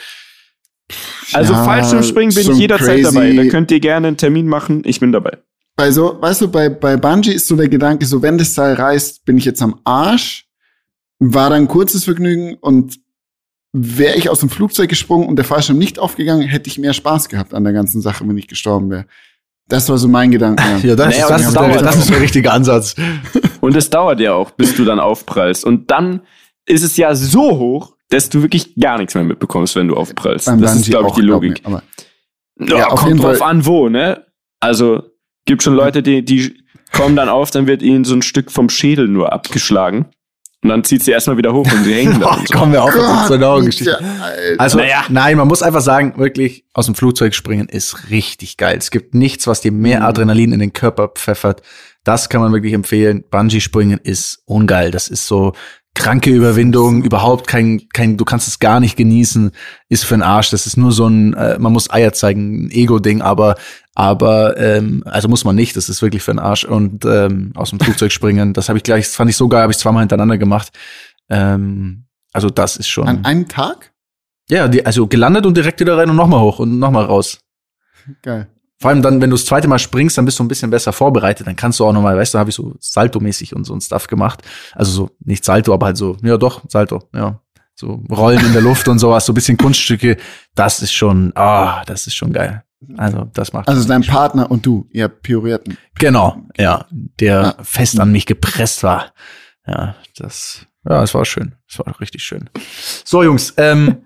Also 1.33 1.53
Ja, 1.53 1.63
Fallschirmspringen 1.63 2.33
bin 2.33 2.43
so 2.43 2.51
ich 2.53 2.59
jederzeit 2.59 3.03
dabei. 3.05 3.33
Da 3.33 3.45
könnt 3.45 3.71
ihr 3.71 3.79
gerne 3.79 4.07
einen 4.07 4.17
Termin 4.17 4.47
machen. 4.47 4.81
Ich 4.85 4.99
bin 4.99 5.11
dabei. 5.11 5.37
Also, 5.77 6.17
weißt 6.21 6.41
du, 6.41 6.47
bei, 6.49 6.69
bei 6.69 6.97
Bungee 6.97 7.31
ist 7.31 7.47
so 7.47 7.55
der 7.55 7.69
Gedanke, 7.69 8.05
so 8.05 8.21
wenn 8.21 8.37
das 8.37 8.53
Seil 8.53 8.73
reißt, 8.75 9.25
bin 9.25 9.37
ich 9.37 9.45
jetzt 9.45 9.61
am 9.61 9.79
Arsch. 9.83 10.45
War 11.19 11.49
dann 11.51 11.63
ein 11.63 11.67
kurzes 11.67 12.03
Vergnügen 12.05 12.55
und 12.59 12.97
wäre 13.73 14.15
ich 14.17 14.29
aus 14.29 14.39
dem 14.39 14.49
Flugzeug 14.49 14.89
gesprungen 14.89 15.27
und 15.27 15.35
der 15.37 15.45
Fallschirm 15.45 15.77
nicht 15.77 15.99
aufgegangen, 15.99 16.47
hätte 16.47 16.69
ich 16.69 16.77
mehr 16.77 16.93
Spaß 16.93 17.29
gehabt 17.29 17.53
an 17.53 17.63
der 17.63 17.73
ganzen 17.73 18.01
Sache, 18.01 18.27
wenn 18.27 18.37
ich 18.37 18.47
gestorben 18.47 18.89
wäre. 18.89 19.05
Das 19.67 19.87
war 19.87 19.97
so 19.97 20.07
mein 20.09 20.31
Gedanke. 20.31 20.61
Ja, 20.83 20.95
das, 20.95 21.07
Naja, 21.15 21.23
ist, 21.23 21.29
das, 21.29 21.41
ist 21.41 21.47
das 21.47 21.53
dauert 21.53 21.81
das 21.81 21.95
ist 21.97 22.09
der 22.09 22.21
richtige 22.21 22.51
Ansatz. 22.51 22.95
Und 23.61 23.75
es 23.75 23.89
dauert 23.89 24.19
ja 24.19 24.33
auch, 24.33 24.51
bis 24.51 24.75
du 24.75 24.83
dann 24.83 24.99
aufprallst. 24.99 25.63
Und 25.65 25.89
dann 25.91 26.21
ist 26.65 26.83
es 26.83 26.97
ja 26.97 27.15
so 27.15 27.57
hoch, 27.57 27.95
dass 28.09 28.29
du 28.29 28.41
wirklich 28.41 28.75
gar 28.75 28.97
nichts 28.97 29.15
mehr 29.15 29.23
mitbekommst, 29.23 29.75
wenn 29.75 29.87
du 29.87 29.95
aufprallst. 29.95 30.47
Beim 30.47 30.59
das 30.59 30.75
ist, 30.75 30.91
Bungee 30.91 30.91
glaube 30.91 31.07
ich, 31.07 31.11
auch, 31.11 31.15
die 31.15 31.21
glaub 31.21 31.43
Logik. 31.43 31.61
mir, 31.61 31.67
aber 31.67 31.83
Ja, 32.59 32.77
Ja, 32.79 32.87
auf 32.87 32.99
kommt 32.99 33.13
jeden 33.13 33.21
drauf 33.21 33.37
Fall. 33.37 33.49
an, 33.49 33.65
wo, 33.65 33.87
ne? 33.87 34.25
Also, 34.59 35.03
gibt 35.45 35.63
schon 35.63 35.75
Leute, 35.75 36.03
die, 36.03 36.25
die 36.25 36.61
kommen 36.91 37.15
dann 37.15 37.29
auf, 37.29 37.51
dann 37.51 37.67
wird 37.67 37.81
ihnen 37.81 38.03
so 38.03 38.13
ein 38.13 38.21
Stück 38.21 38.51
vom 38.51 38.69
Schädel 38.69 39.07
nur 39.07 39.31
abgeschlagen. 39.31 40.07
Und 40.63 40.69
dann 40.69 40.83
zieht 40.83 41.03
sie 41.03 41.11
erstmal 41.11 41.37
wieder 41.37 41.53
hoch 41.53 41.65
und 41.71 41.83
sie 41.83 41.93
hängen 41.93 42.19
da. 42.19 42.27
Oh, 42.35 42.39
und 42.39 42.47
so. 42.47 42.53
kommen 42.57 42.71
wir 42.73 42.83
auf 42.83 42.91
Gott, 42.93 43.27
zu 43.27 43.33
einer 43.33 43.47
Augengeschichte. 43.47 43.97
Mietja, 43.99 44.23
Alter. 44.23 44.61
Also, 44.61 44.77
Naja. 44.77 45.05
nein, 45.09 45.37
man 45.37 45.47
muss 45.47 45.63
einfach 45.63 45.81
sagen, 45.81 46.13
wirklich, 46.17 46.65
aus 46.73 46.85
dem 46.85 46.93
Flugzeug 46.95 47.33
springen 47.33 47.67
ist 47.67 48.09
richtig 48.11 48.57
geil. 48.57 48.77
Es 48.77 48.91
gibt 48.91 49.15
nichts, 49.15 49.47
was 49.47 49.61
dir 49.61 49.71
Mhm. 49.71 49.81
mehr 49.81 50.03
Adrenalin 50.05 50.51
in 50.51 50.59
den 50.59 50.73
Körper 50.73 51.07
pfeffert. 51.07 51.61
Das 52.03 52.29
kann 52.29 52.41
man 52.41 52.51
wirklich 52.53 52.73
empfehlen. 52.73 53.23
Bungee-Springen 53.29 53.99
ist 54.03 54.41
ungeil. 54.45 54.91
Das 54.91 55.07
ist 55.07 55.27
so 55.27 55.53
kranke 55.93 56.29
Überwindung, 56.31 57.03
überhaupt 57.03 57.47
kein, 57.47 57.87
kein, 57.93 58.17
du 58.17 58.25
kannst 58.25 58.47
es 58.47 58.59
gar 58.59 58.79
nicht 58.79 58.95
genießen, 58.95 59.51
ist 59.89 60.05
für 60.05 60.15
den 60.15 60.23
Arsch. 60.23 60.49
Das 60.49 60.65
ist 60.65 60.77
nur 60.77 60.91
so 60.91 61.07
ein, 61.07 61.33
äh, 61.33 61.59
man 61.59 61.73
muss 61.73 61.91
Eier 61.91 62.13
zeigen, 62.13 62.65
ein 62.65 62.71
Ego-Ding, 62.71 63.21
aber, 63.21 63.55
aber, 63.93 64.57
ähm, 64.57 65.03
also 65.05 65.27
muss 65.27 65.43
man 65.43 65.55
nicht, 65.55 65.75
das 65.75 65.89
ist 65.89 66.01
wirklich 66.01 66.23
für 66.23 66.31
den 66.31 66.39
Arsch. 66.39 66.63
Und 66.63 67.05
ähm, 67.05 67.51
aus 67.55 67.71
dem 67.71 67.79
Flugzeug 67.79 68.11
springen, 68.11 68.53
das 68.53 68.69
habe 68.69 68.77
ich 68.77 68.83
gleich, 68.83 69.05
das 69.05 69.15
fand 69.15 69.29
ich 69.29 69.37
so 69.37 69.47
geil, 69.47 69.63
habe 69.63 69.71
ich 69.71 69.77
zweimal 69.77 70.01
hintereinander 70.01 70.37
gemacht. 70.37 70.71
Ähm, 71.29 72.05
also 72.33 72.49
das 72.49 72.77
ist 72.77 72.87
schon. 72.87 73.07
An 73.07 73.25
einem 73.25 73.47
Tag? 73.47 73.91
Ja, 74.49 74.67
die, 74.67 74.85
also 74.85 75.07
gelandet 75.07 75.45
und 75.45 75.55
direkt 75.55 75.79
wieder 75.79 75.97
rein 75.97 76.09
und 76.09 76.15
nochmal 76.15 76.41
hoch 76.41 76.59
und 76.59 76.79
nochmal 76.79 77.05
raus. 77.05 77.39
Geil. 78.21 78.47
Vor 78.81 78.89
allem 78.89 79.01
dann, 79.03 79.21
wenn 79.21 79.29
du 79.29 79.35
das 79.35 79.45
zweite 79.45 79.67
Mal 79.67 79.79
springst, 79.79 80.17
dann 80.17 80.25
bist 80.25 80.39
du 80.39 80.43
ein 80.43 80.47
bisschen 80.47 80.71
besser 80.71 80.91
vorbereitet. 80.91 81.45
Dann 81.47 81.55
kannst 81.55 81.79
du 81.79 81.85
auch 81.85 81.93
nochmal, 81.93 82.17
weißt 82.17 82.33
du, 82.33 82.39
habe 82.39 82.49
ich 82.49 82.55
so 82.55 82.73
Salto-mäßig 82.79 83.55
und 83.55 83.63
so 83.63 83.73
ein 83.75 83.81
Stuff 83.81 84.07
gemacht. 84.07 84.41
Also 84.73 84.91
so, 84.91 85.09
nicht 85.23 85.45
Salto, 85.45 85.73
aber 85.73 85.85
halt 85.87 85.97
so, 85.97 86.17
ja 86.23 86.37
doch, 86.37 86.61
Salto, 86.67 87.03
ja. 87.13 87.39
So 87.75 88.03
Rollen 88.11 88.45
in 88.45 88.53
der 88.53 88.61
Luft 88.61 88.87
und 88.87 88.99
sowas, 88.99 89.25
so 89.25 89.31
ein 89.31 89.35
bisschen 89.35 89.57
Kunststücke. 89.57 90.17
Das 90.55 90.81
ist 90.81 90.91
schon, 90.93 91.31
ah, 91.35 91.83
das 91.85 92.05
ist 92.07 92.15
schon 92.15 92.33
geil. 92.33 92.63
Also 92.97 93.29
das 93.33 93.53
macht. 93.53 93.67
Also 93.69 93.87
dein 93.87 94.01
Partner 94.01 94.49
und 94.49 94.65
du, 94.65 94.87
ihr 94.91 95.07
Pirouetten. 95.07 95.77
genau, 95.99 96.37
ja, 96.57 96.85
der 96.91 97.41
Ja. 97.41 97.63
fest 97.63 97.99
an 97.99 98.11
mich 98.11 98.25
gepresst 98.25 98.81
war. 98.83 99.13
Ja, 99.67 99.95
das, 100.17 100.65
ja, 100.89 101.03
es 101.03 101.13
war 101.13 101.23
schön. 101.25 101.53
Es 101.69 101.77
war 101.79 101.99
richtig 101.99 102.23
schön. 102.23 102.49
So, 103.05 103.21
Jungs, 103.23 103.53
ähm, 103.57 103.97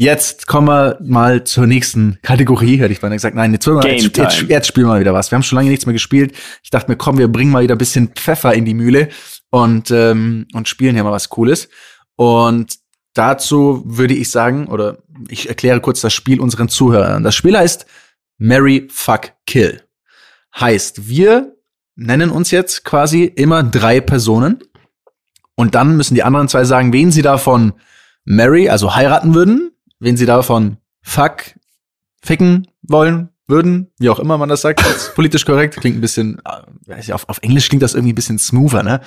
Jetzt 0.00 0.46
kommen 0.46 0.66
wir 0.66 0.96
mal 1.02 1.44
zur 1.44 1.66
nächsten 1.66 2.18
Kategorie, 2.22 2.78
hätte 2.78 2.90
ich 2.90 3.02
beinahe 3.02 3.16
gesagt. 3.16 3.36
Nein, 3.36 3.52
jetzt, 3.52 3.66
Game 3.66 3.82
jetzt, 3.82 4.16
jetzt, 4.16 4.42
jetzt 4.48 4.66
spielen 4.66 4.86
wir 4.86 4.94
mal 4.94 5.00
wieder 5.00 5.12
was. 5.12 5.30
Wir 5.30 5.36
haben 5.36 5.42
schon 5.42 5.56
lange 5.56 5.68
nichts 5.68 5.84
mehr 5.84 5.92
gespielt. 5.92 6.34
Ich 6.62 6.70
dachte 6.70 6.90
mir, 6.90 6.96
komm, 6.96 7.18
wir 7.18 7.28
bringen 7.28 7.50
mal 7.50 7.62
wieder 7.62 7.74
ein 7.74 7.78
bisschen 7.78 8.08
Pfeffer 8.08 8.54
in 8.54 8.64
die 8.64 8.72
Mühle 8.72 9.10
und, 9.50 9.90
ähm, 9.90 10.46
und 10.54 10.68
spielen 10.68 10.94
hier 10.94 11.04
mal 11.04 11.12
was 11.12 11.28
Cooles. 11.28 11.68
Und 12.16 12.78
dazu 13.12 13.82
würde 13.84 14.14
ich 14.14 14.30
sagen, 14.30 14.68
oder 14.68 14.96
ich 15.28 15.50
erkläre 15.50 15.82
kurz 15.82 16.00
das 16.00 16.14
Spiel 16.14 16.40
unseren 16.40 16.70
Zuhörern. 16.70 17.22
Das 17.22 17.34
Spiel 17.34 17.58
heißt 17.58 17.84
Mary 18.38 18.88
Fuck 18.90 19.32
Kill. 19.46 19.82
Heißt, 20.58 21.10
wir 21.10 21.56
nennen 21.94 22.30
uns 22.30 22.50
jetzt 22.50 22.86
quasi 22.86 23.24
immer 23.24 23.62
drei 23.62 24.00
Personen 24.00 24.64
und 25.56 25.74
dann 25.74 25.98
müssen 25.98 26.14
die 26.14 26.22
anderen 26.22 26.48
zwei 26.48 26.64
sagen, 26.64 26.94
wen 26.94 27.12
sie 27.12 27.20
davon 27.20 27.74
Mary, 28.24 28.70
also 28.70 28.94
heiraten 28.94 29.34
würden, 29.34 29.69
wen 30.00 30.16
sie 30.16 30.26
davon 30.26 30.78
fuck, 31.02 31.42
ficken 32.22 32.66
wollen 32.82 33.30
würden, 33.46 33.92
wie 33.98 34.10
auch 34.10 34.18
immer 34.18 34.38
man 34.38 34.48
das 34.48 34.62
sagt, 34.62 34.84
ist 34.86 35.14
politisch 35.14 35.44
korrekt, 35.44 35.76
klingt 35.76 35.96
ein 35.98 36.00
bisschen, 36.00 36.40
äh, 36.44 36.62
weiß 36.90 37.04
ich, 37.04 37.12
auf, 37.12 37.28
auf 37.28 37.38
Englisch 37.42 37.68
klingt 37.68 37.82
das 37.82 37.94
irgendwie 37.94 38.12
ein 38.12 38.16
bisschen 38.16 38.38
smoother, 38.38 38.82
ne? 38.82 39.00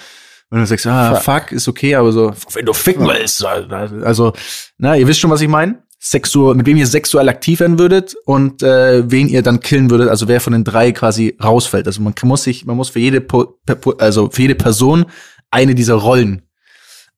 Wenn 0.49 0.59
du 0.59 0.67
sagst, 0.67 0.85
ah, 0.85 1.15
fuck, 1.15 1.51
ist 1.51 1.67
okay, 1.67 1.95
aber 1.95 2.11
so, 2.11 2.31
wenn 2.53 2.65
du 2.65 2.73
ficken 2.73 3.07
willst, 3.07 3.43
also, 3.43 4.33
na, 4.77 4.95
ihr 4.95 5.07
wisst 5.07 5.19
schon, 5.19 5.31
was 5.31 5.41
ich 5.41 5.47
meine? 5.47 5.81
Sexuell, 5.99 6.53
mit 6.53 6.67
wem 6.67 6.77
ihr 6.77 6.85
sexuell 6.85 7.27
aktiv 7.29 7.61
werden 7.61 7.79
würdet 7.79 8.15
und 8.25 8.61
äh, 8.61 9.09
wen 9.09 9.29
ihr 9.29 9.41
dann 9.41 9.61
killen 9.61 9.89
würdet, 9.89 10.09
also 10.09 10.27
wer 10.27 10.41
von 10.41 10.53
den 10.53 10.63
drei 10.65 10.91
quasi 10.91 11.37
rausfällt. 11.41 11.87
Also 11.87 12.01
man 12.01 12.13
muss 12.23 12.43
sich, 12.43 12.65
man 12.65 12.75
muss 12.75 12.89
für 12.89 12.99
jede, 12.99 13.21
po, 13.21 13.57
also 13.97 14.29
für 14.29 14.41
jede 14.41 14.55
Person 14.55 15.05
eine 15.49 15.73
dieser 15.73 15.95
Rollen 15.95 16.43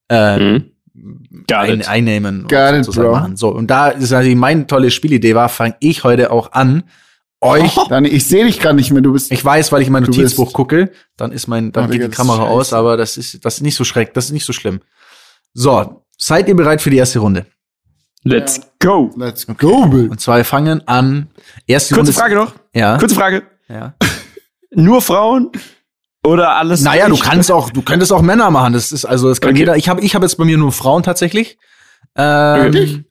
äh, 0.07 0.37
Mhm. 0.39 0.71
Got 1.47 1.57
ein, 1.69 1.79
it. 1.81 1.87
einnehmen 1.89 2.41
und 2.43 2.49
Got 2.49 2.73
it, 2.75 2.85
sozusagen 2.85 3.07
bro. 3.09 3.15
machen. 3.15 3.37
So, 3.37 3.49
und 3.49 3.67
da 3.67 3.89
ist 3.89 4.11
natürlich 4.11 4.35
meine 4.35 4.67
tolle 4.67 4.91
Spielidee 4.91 5.35
war, 5.35 5.49
fange 5.49 5.75
ich 5.79 6.03
heute 6.03 6.31
auch 6.31 6.51
an, 6.53 6.83
euch, 7.41 7.75
Dani, 7.89 8.07
ich 8.09 8.25
sehe 8.25 8.45
dich 8.45 8.59
gerade 8.59 8.75
nicht 8.75 8.91
mehr, 8.91 9.01
du 9.01 9.13
bist. 9.13 9.31
ich 9.31 9.43
weiß, 9.43 9.71
weil 9.71 9.81
ich 9.81 9.87
in 9.87 9.93
mein 9.93 10.03
Notizbuch 10.03 10.53
gucke, 10.53 10.91
dann 11.17 11.31
ist 11.31 11.47
mein, 11.47 11.71
dann 11.71 11.85
Oh, 11.85 11.87
geht 11.89 12.01
die 12.03 12.09
Kamera 12.09 12.43
aus, 12.43 12.67
scheiße. 12.67 12.77
aber 12.77 12.97
das 12.97 13.17
ist, 13.17 13.43
das 13.45 13.55
ist 13.55 13.61
nicht 13.61 13.75
so 13.75 13.83
schreck, 13.83 14.13
das 14.13 14.25
ist 14.25 14.31
nicht 14.31 14.45
so 14.45 14.53
schlimm. 14.53 14.81
So, 15.53 16.03
seid 16.17 16.47
ihr 16.47 16.55
bereit 16.55 16.81
für 16.81 16.89
die 16.89 16.97
erste 16.97 17.19
Runde? 17.19 17.45
Let's 18.23 18.59
go. 18.79 19.11
Let's 19.15 19.45
go, 19.45 19.85
Bill. 19.85 20.09
Und 20.09 20.19
zwar 20.19 20.37
wir 20.37 20.45
fangen 20.45 20.85
an. 20.87 21.27
Erste 21.67 21.93
Kurze 21.93 22.09
Runde. 22.09 22.19
Frage 22.19 22.35
noch. 22.35 22.53
Ja. 22.73 22.97
Kurze 22.97 23.13
Frage. 23.15 23.43
ja. 23.69 23.93
Nur 24.71 25.01
Frauen 25.01 25.51
oder 26.25 26.55
alles? 26.57 26.81
Naja, 26.81 27.07
du 27.09 27.17
kannst 27.17 27.51
auch, 27.51 27.69
du 27.69 27.81
könntest 27.81 28.11
auch 28.11 28.21
Männer 28.21 28.49
machen. 28.51 28.73
Das 28.73 28.91
ist 28.91 29.05
also, 29.05 29.29
das 29.29 29.39
kann 29.41 29.51
Okay. 29.51 29.59
jeder. 29.59 29.75
Ich 29.77 29.87
habe, 29.89 30.01
ich 30.01 30.15
habe 30.15 30.25
jetzt 30.25 30.35
bei 30.37 30.45
mir 30.45 30.57
nur 30.57 30.71
Frauen 30.71 31.03
tatsächlich. 31.03 31.57
Ähm. 32.17 33.05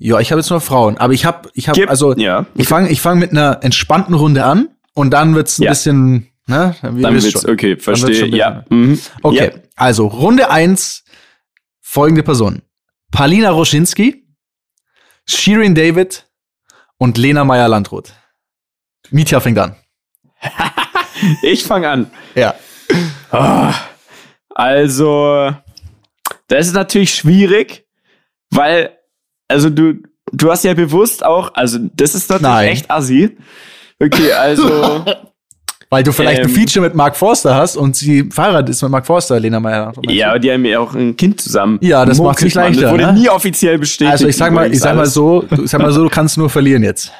Ja, 0.00 0.20
ich 0.20 0.30
habe 0.30 0.40
jetzt 0.40 0.50
nur 0.50 0.60
Frauen, 0.60 0.96
aber 0.98 1.12
ich 1.12 1.24
habe, 1.24 1.50
ich 1.54 1.68
habe, 1.68 1.88
also 1.88 2.14
ja, 2.14 2.46
ich 2.54 2.68
fange, 2.68 2.88
ich 2.88 3.00
fange 3.00 3.18
mit 3.18 3.32
einer 3.32 3.64
entspannten 3.64 4.14
Runde 4.14 4.44
an 4.44 4.68
und 4.94 5.10
dann 5.10 5.34
wird's 5.34 5.58
ein 5.58 5.64
Ja. 5.64 5.70
bisschen, 5.70 6.28
ne? 6.46 6.76
Ihr 6.84 6.90
Dann 7.02 7.14
wird's, 7.14 7.32
schon. 7.32 7.50
okay, 7.50 7.76
verstehe. 7.76 8.26
Ja. 8.28 8.64
Mhm. 8.68 9.00
Okay, 9.22 9.50
Ja. 9.54 9.60
also 9.74 10.06
Runde 10.06 10.50
eins, 10.50 11.02
folgende 11.80 12.22
Personen. 12.22 12.62
Palina 13.10 13.50
Roschinski, 13.50 14.24
Shirin 15.26 15.74
David 15.74 16.26
und 16.98 17.18
Lena 17.18 17.42
Meyer-Landrut. 17.44 18.12
Mietja 19.10 19.40
fängt 19.40 19.58
an. 19.58 19.74
Ich 21.42 21.64
fange 21.64 21.88
an. 21.88 22.10
Ja. 22.34 22.54
Ah, 23.30 23.72
Also, 24.54 25.52
das 26.48 26.66
ist 26.66 26.74
natürlich 26.74 27.14
schwierig, 27.14 27.86
weil, 28.50 28.90
also 29.48 29.70
du, 29.70 29.94
du 30.32 30.50
hast 30.50 30.64
ja 30.64 30.74
bewusst 30.74 31.24
auch, 31.24 31.54
also 31.54 31.78
das 31.94 32.14
ist 32.14 32.28
natürlich 32.30 32.42
Nein. 32.48 32.68
echt 32.68 32.90
assi. 32.90 33.36
Okay, 34.00 34.32
also, 34.32 35.04
Weil 35.90 36.02
du 36.02 36.12
vielleicht 36.12 36.42
ein 36.42 36.48
Ähm. 36.50 36.54
Feature 36.54 36.84
mit 36.84 36.94
Mark 36.94 37.16
Forster 37.16 37.54
hast 37.54 37.74
und 37.76 37.96
sie 37.96 38.28
verheiratet 38.30 38.68
ist 38.68 38.82
mit 38.82 38.90
Mark 38.90 39.06
Forster, 39.06 39.40
Lena 39.40 39.58
Meyer-Landrut. 39.58 40.10
ja, 40.10 40.28
aber 40.28 40.38
die 40.38 40.52
haben 40.52 40.62
ja 40.66 40.80
auch 40.80 40.94
ein 40.94 41.16
Kind 41.16 41.40
zusammen. 41.40 41.78
Ja, 41.80 42.04
das 42.04 42.18
Munkelt 42.18 42.44
nicht 42.44 42.56
man. 42.56 42.64
leichter, 42.66 42.82
Das 42.82 42.92
wurde 42.92 43.06
ne? 43.06 43.12
nie 43.14 43.28
offiziell 43.30 43.78
bestätigt. 43.78 44.12
Also 44.12 44.28
ich 44.28 44.36
sag 44.36 44.52
mal, 44.52 44.70
ich 44.70 44.80
sag 44.80 44.94
mal 44.96 45.06
so, 45.06 45.44
ich 45.50 45.70
sag 45.70 45.80
mal 45.80 45.90
so, 45.90 46.02
du 46.02 46.10
kannst 46.10 46.36
nur 46.36 46.50
verlieren 46.50 46.82
jetzt. 46.82 47.10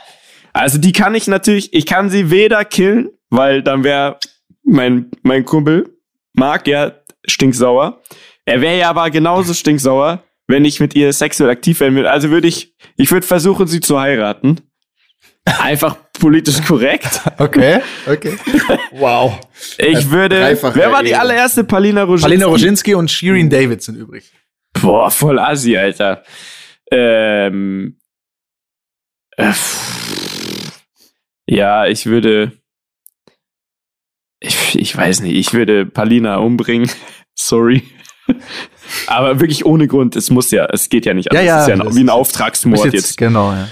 Also 0.53 0.77
die 0.77 0.93
kann 0.93 1.15
ich 1.15 1.27
natürlich, 1.29 1.73
ich 1.73 1.87
kann 1.87 2.11
sie 2.11 2.31
weder 2.31 2.63
killen, 2.67 3.09
weil 3.31 3.63
dann 3.63 3.85
wäre 3.85 4.19
mein, 4.63 5.11
mein 5.23 5.45
Kumpel 5.45 5.99
Marc 6.35 6.67
ja 6.69 6.93
stinksauer. 7.27 8.01
Er 8.45 8.61
wäre 8.61 8.79
ja 8.79 8.91
aber 8.91 9.11
genauso 9.11 9.55
stinksauer, 9.55 10.23
wenn 10.47 10.65
ich 10.65 10.81
mit 10.81 10.95
ihr 10.95 11.13
sexuell 11.13 11.51
aktiv 11.51 11.81
werden 11.81 11.95
würde. 11.95 12.11
Also 12.11 12.31
würde 12.31 12.49
ich, 12.49 12.75
ich 12.97 13.11
würde 13.11 13.27
versuchen, 13.27 13.67
sie 13.67 13.81
zu 13.81 14.01
heiraten. 14.01 14.61
Einfach 15.45 15.97
politisch 16.19 16.63
korrekt. 16.63 17.21
Okay, 17.39 17.81
okay. 18.07 18.37
Wow. 18.93 19.39
Ich 19.79 20.11
würde, 20.11 20.41
dreifache 20.41 20.75
wer 20.77 20.91
war 20.91 21.03
die 21.05 21.15
allererste? 21.15 21.63
Palina 21.63 22.03
Roginski? 22.03 22.29
Palina 22.29 22.47
Roginski 22.47 22.95
und 22.95 23.11
Shirin 23.11 23.49
David 23.49 23.81
sind 23.81 23.97
übrig. 23.97 24.33
Boah, 24.73 25.11
voll 25.11 25.39
assi, 25.39 25.77
Alter. 25.77 26.25
Ähm, 26.91 27.97
äh, 29.37 29.53
ja, 31.47 31.87
ich 31.87 32.07
würde. 32.07 32.53
Ich, 34.41 34.79
ich 34.79 34.97
weiß 34.97 35.21
nicht, 35.23 35.35
ich 35.35 35.53
würde 35.53 35.87
Palina 35.87 36.37
umbringen. 36.37 36.91
Sorry. 37.35 37.83
Aber 39.07 39.41
wirklich 39.41 39.65
ohne 39.65 39.87
Grund. 39.89 40.17
Es 40.17 40.31
muss 40.31 40.51
ja, 40.51 40.67
es 40.67 40.89
geht 40.89 41.07
ja 41.07 41.15
nicht 41.15 41.33
Ja, 41.33 41.41
anders. 41.41 41.47
ja, 41.47 41.57
es 41.57 41.69
ist 41.69 41.79
ja 41.79 41.85
ein, 41.85 41.97
wie 41.97 42.01
ein 42.01 42.09
Auftragsmord 42.11 42.87
Ist 42.87 42.93
jetzt, 42.95 43.17
Genau, 43.17 43.53
ja. 43.53 43.69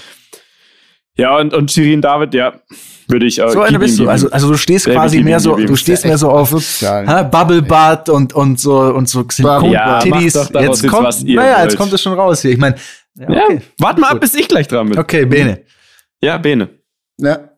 Ja, 1.19 1.39
und, 1.39 1.55
und 1.55 1.73
Shirin 1.73 2.03
David, 2.03 2.35
ja, 2.35 2.61
würde 3.09 3.25
ich 3.27 3.41
auch. 3.41 3.51
So 3.51 3.63
eine 3.63 3.79
bist 3.79 3.99
du. 3.99 4.09
Also, 4.09 4.31
also 4.31 4.51
du 4.51 4.59
stehst 4.59 4.87
Ja, 4.87 4.95
quasi 4.95 5.23
mehr 5.23 5.41
so, 5.41 5.57
du 5.57 5.77
stehst 5.77 6.05
mehr 6.05 6.19
so 6.19 6.31
auf 6.31 6.51
hä, 6.53 7.25
Bubble 7.31 7.63
Butt 7.63 8.11
und, 8.11 8.35
und 8.35 8.61
so, 8.61 8.81
und 8.81 9.09
so 9.09 9.25
Silikon 9.31 9.71
Ja, 9.71 10.05
Jetzt 10.05 10.53
jetzt, 10.55 10.87
kommt, 10.89 11.07
was 11.07 11.23
ihr 11.23 11.37
naja, 11.37 11.63
jetzt 11.65 11.77
kommt 11.77 11.93
es 11.93 12.03
schon 12.03 12.13
raus 12.13 12.43
hier. 12.43 12.51
Ich 12.51 12.59
meine, 12.59 12.77
ja, 13.15 13.33
ja, 13.33 13.45
okay. 13.45 13.63
warte 13.79 14.01
mal 14.01 14.11
ab, 14.11 14.21
bis 14.21 14.35
ich 14.35 14.47
gleich 14.47 14.69
dran 14.69 14.91
bin. 14.91 14.99
okay, 14.99 15.25
Bene. 15.25 15.65
Ja, 16.21 16.37
Bene. 16.37 16.69
Ja. 17.19 17.56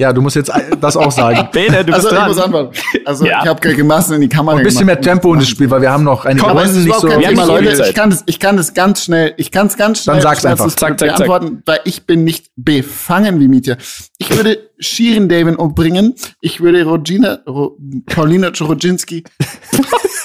Ja, 0.00 0.14
du 0.14 0.22
musst 0.22 0.34
jetzt 0.34 0.50
das 0.80 0.96
auch 0.96 1.12
sagen. 1.12 1.46
Bene, 1.52 1.84
du 1.84 1.92
Also 1.92 2.08
bist 2.08 2.12
ich 2.12 2.18
dran. 2.18 2.28
muss 2.28 2.38
antworten. 2.38 2.78
Also 3.04 3.26
Ja. 3.26 3.42
ich 3.42 3.48
habe 3.48 3.74
gemassen 3.74 4.14
in 4.14 4.22
die 4.22 4.28
Kamera 4.30 4.56
Ein 4.56 4.62
bisschen 4.62 4.86
mehr 4.86 4.96
gemacht. 4.96 5.04
Tempo 5.10 5.34
in 5.34 5.40
das 5.40 5.48
Spiel, 5.50 5.70
weil 5.70 5.82
wir 5.82 5.90
haben 5.90 6.04
noch 6.04 6.24
einige 6.24 6.46
Komm, 6.46 6.56
Runden 6.56 6.70
ist 6.74 6.84
nicht 6.86 6.94
so. 7.00 7.06
kein 7.06 7.20
Wir 7.20 7.26
haben 7.26 7.34
Thema, 7.34 7.46
Leute. 7.46 7.74
Zeit. 7.74 7.88
Ich 7.90 7.94
kann 7.94 8.08
das, 8.08 8.22
ich 8.24 8.40
kann 8.40 8.56
das 8.56 8.72
ganz 8.72 9.04
schnell, 9.04 9.34
ich 9.36 9.50
kann 9.50 9.66
es 9.66 9.76
ganz 9.76 10.02
schnell 10.02 10.14
Dann 10.16 10.22
sag's 10.22 10.46
einfach. 10.46 10.68
Zack, 10.68 10.98
zack, 10.98 11.00
zack. 11.00 11.16
beantworten, 11.18 11.62
weil 11.66 11.80
ich 11.84 12.06
bin 12.06 12.24
nicht 12.24 12.50
befangen 12.56 13.40
wie 13.40 13.48
Mietja. 13.48 13.76
Ich 14.16 14.34
würde 14.34 14.70
Shirin 14.78 15.28
David 15.28 15.58
umbringen. 15.58 16.14
Ich 16.40 16.62
würde 16.62 16.82
Rogina, 16.84 17.40
Ro, 17.46 17.76
Paulina 18.06 18.50
Roginski 18.58 19.24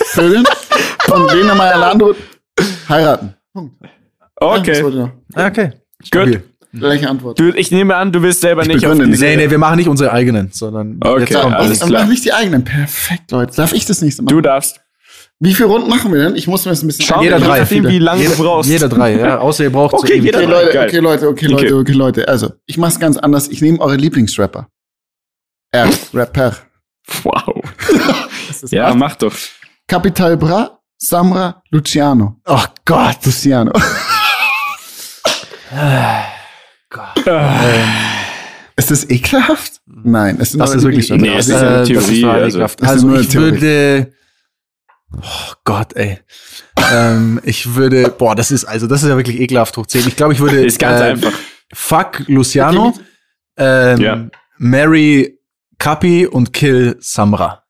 vögeln 0.06 0.46
und 1.12 1.34
Lena 1.34 1.54
Meyer-Landrut 1.56 2.16
heiraten. 2.88 3.34
Punkt. 3.54 3.76
Ja, 3.84 3.90
Okay, 4.40 4.72
ich 4.72 4.82
noch. 4.96 5.12
Ah, 5.36 5.48
Okay. 5.48 5.72
gut. 6.12 6.42
Stabil. 6.78 6.80
Gleiche 6.98 7.10
Antwort. 7.10 7.40
Du, 7.40 7.50
ich 7.50 7.72
nehme 7.72 7.96
an, 7.96 8.12
du 8.12 8.22
willst 8.22 8.42
selber 8.42 8.66
nicht 8.66 8.86
auf 8.86 8.98
diese... 8.98 9.24
Nee, 9.26 9.36
nee, 9.38 9.50
wir 9.50 9.58
machen 9.58 9.78
nicht 9.78 9.88
unsere 9.90 10.12
eigenen, 10.12 10.52
sondern 10.52 11.00
Okay, 11.04 11.22
jetzt 11.30 11.42
kommt 11.42 11.56
alles 11.56 11.80
klar. 11.80 11.92
dann 12.02 12.10
nicht 12.10 12.26
die 12.26 12.34
eigenen. 12.34 12.64
Perfekt, 12.64 13.32
Leute. 13.32 13.56
Darf 13.56 13.74
ich 13.74 13.86
das 13.86 14.02
nächste 14.02 14.24
Mal? 14.24 14.30
Du 14.30 14.42
darfst. 14.42 14.80
Wie 15.40 15.54
viele 15.54 15.68
Runden 15.68 15.90
machen 15.90 16.14
wir 16.14 16.22
denn? 16.24 16.36
Ich 16.38 16.48
muss 16.48 16.64
mir 16.66 16.72
das 16.72 16.82
ein 16.82 16.88
bisschen 16.88 17.06
Schau 17.06 17.22
Jeder 17.22 17.38
je 17.40 17.44
drei. 17.46 17.60
nachdem, 17.60 17.88
wie 17.88 18.00
lange 18.00 18.22
jeder, 18.22 18.36
du 18.36 18.44
brauchst. 18.44 18.70
Jeder 18.70 18.88
drei, 18.88 19.18
ja. 19.18 19.38
Außer 19.40 19.66
ihr 19.66 19.72
braucht 19.72 19.94
Okay, 19.94 20.18
so 20.20 20.24
jeder 20.24 20.38
Okay, 20.40 20.48
drei. 20.48 20.64
Leute, 20.64 20.80
okay, 20.80 20.98
Leute, 21.00 21.28
okay, 21.28 21.46
Okay. 21.48 21.64
Leute, 21.64 21.76
okay, 21.76 21.92
Leute. 21.92 22.28
Also, 22.30 22.54
ich 22.66 22.78
mach's 22.78 23.00
ganz 23.00 23.18
anders. 23.18 23.50
Ich 23.50 23.62
nehme 23.62 23.80
eure 23.82 23.98
Lieblingsrapper. 23.98 24.68
R, 25.72 25.90
Rapper. 26.14 26.56
Wow. 27.24 27.62
Das 28.48 28.64
ist 28.64 28.72
Ja, 28.72 28.90
was? 28.90 28.96
mach 28.96 29.16
doch. 29.18 29.34
Capital 29.88 30.38
Bra, 30.38 30.80
Samra, 30.98 31.62
Luciano. 31.72 32.40
Oh 32.46 32.64
Gott. 32.86 33.18
Luciano. 33.26 33.74
Ist 38.78 38.92
das 38.92 39.10
ekelhaft? 39.10 39.82
Nein, 39.86 40.38
es 40.40 40.52
sind 40.52 40.60
Das 40.60 40.74
ist 40.76 40.84
wirklich. 40.84 41.10
Nee, 41.10 41.36
es 41.38 41.48
ist 41.48 41.56
eine 41.56 41.68
Äh, 41.68 41.78
das 41.80 41.88
Theorie, 41.88 42.22
total 42.22 42.44
also- 42.44 42.62
Also 42.82 43.16
ich 43.16 43.28
Theorie. 43.30 43.52
würde. 43.62 44.12
Oh 45.18 45.54
Gott, 45.64 45.96
ey. 45.96 46.20
ähm, 46.92 47.40
ich 47.44 47.76
würde, 47.76 48.10
boah, 48.18 48.36
das 48.36 48.52
ist, 48.52 48.66
also 48.66 48.86
das 48.86 49.02
ist 49.04 49.10
ja 49.10 49.16
wirklich 49.16 49.40
ekelhaft 49.40 49.78
hoch 49.78 49.86
10. 49.86 50.08
Ich 50.08 50.16
glaube, 50.18 50.34
ich 50.34 50.40
würde. 50.40 50.64
Ist 50.66 50.78
ganz 50.80 51.00
äh, 51.00 51.04
einfach. 51.06 51.32
Fuck 51.74 52.24
Luciano, 52.28 52.94
ähm, 53.58 53.98
Ja. 54.02 54.28
Mary 54.58 55.40
Kapi 55.80 56.28
und 56.28 56.52
Kill 56.54 56.98
Samra. 57.00 57.64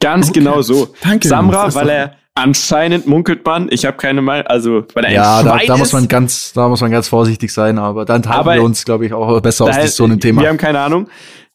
Ganz 0.00 0.28
Okay. 0.30 0.38
genau 0.40 0.62
so. 0.62 0.94
Danke. 1.02 1.26
Samra, 1.28 1.74
weil 1.74 1.88
er 1.88 2.16
anscheinend 2.34 3.06
munkelt 3.06 3.44
man, 3.44 3.68
ich 3.70 3.84
habe 3.84 3.96
keine 3.96 4.22
Meinung, 4.22 4.46
also 4.46 4.84
weil 4.94 5.04
er 5.04 5.12
Ja, 5.12 5.38
ein 5.38 5.44
da, 5.44 5.58
da 5.66 5.76
muss 5.76 5.88
ist. 5.88 5.92
man 5.92 6.08
ganz, 6.08 6.52
da 6.52 6.68
muss 6.68 6.80
man 6.80 6.90
ganz 6.90 7.08
vorsichtig 7.08 7.52
sein, 7.52 7.78
aber 7.78 8.04
dann 8.04 8.24
Aber- 8.24 8.54
wir 8.54 8.62
uns, 8.62 8.84
glaube 8.84 9.06
ich, 9.06 9.12
auch 9.12 9.40
besser 9.40 9.66
aus 9.66 9.96
so 9.96 10.04
einem 10.04 10.20
Thema. 10.20 10.42
Wir 10.42 10.48
haben 10.48 10.58
keine 10.58 10.80
Ahnung. 10.80 11.08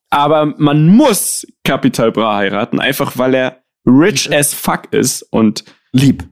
Aber 0.10 0.46
man 0.58 0.88
muss 0.88 1.46
Capital 1.66 2.12
Bra 2.14 2.38
heiraten, 2.38 2.80
einfach 2.80 3.18
weil 3.18 3.34
er 3.36 3.64
rich 3.86 4.34
as 4.34 4.54
fuck 4.54 4.84
ist 4.94 5.22
und, 5.32 5.66
Lieb. 5.92 6.28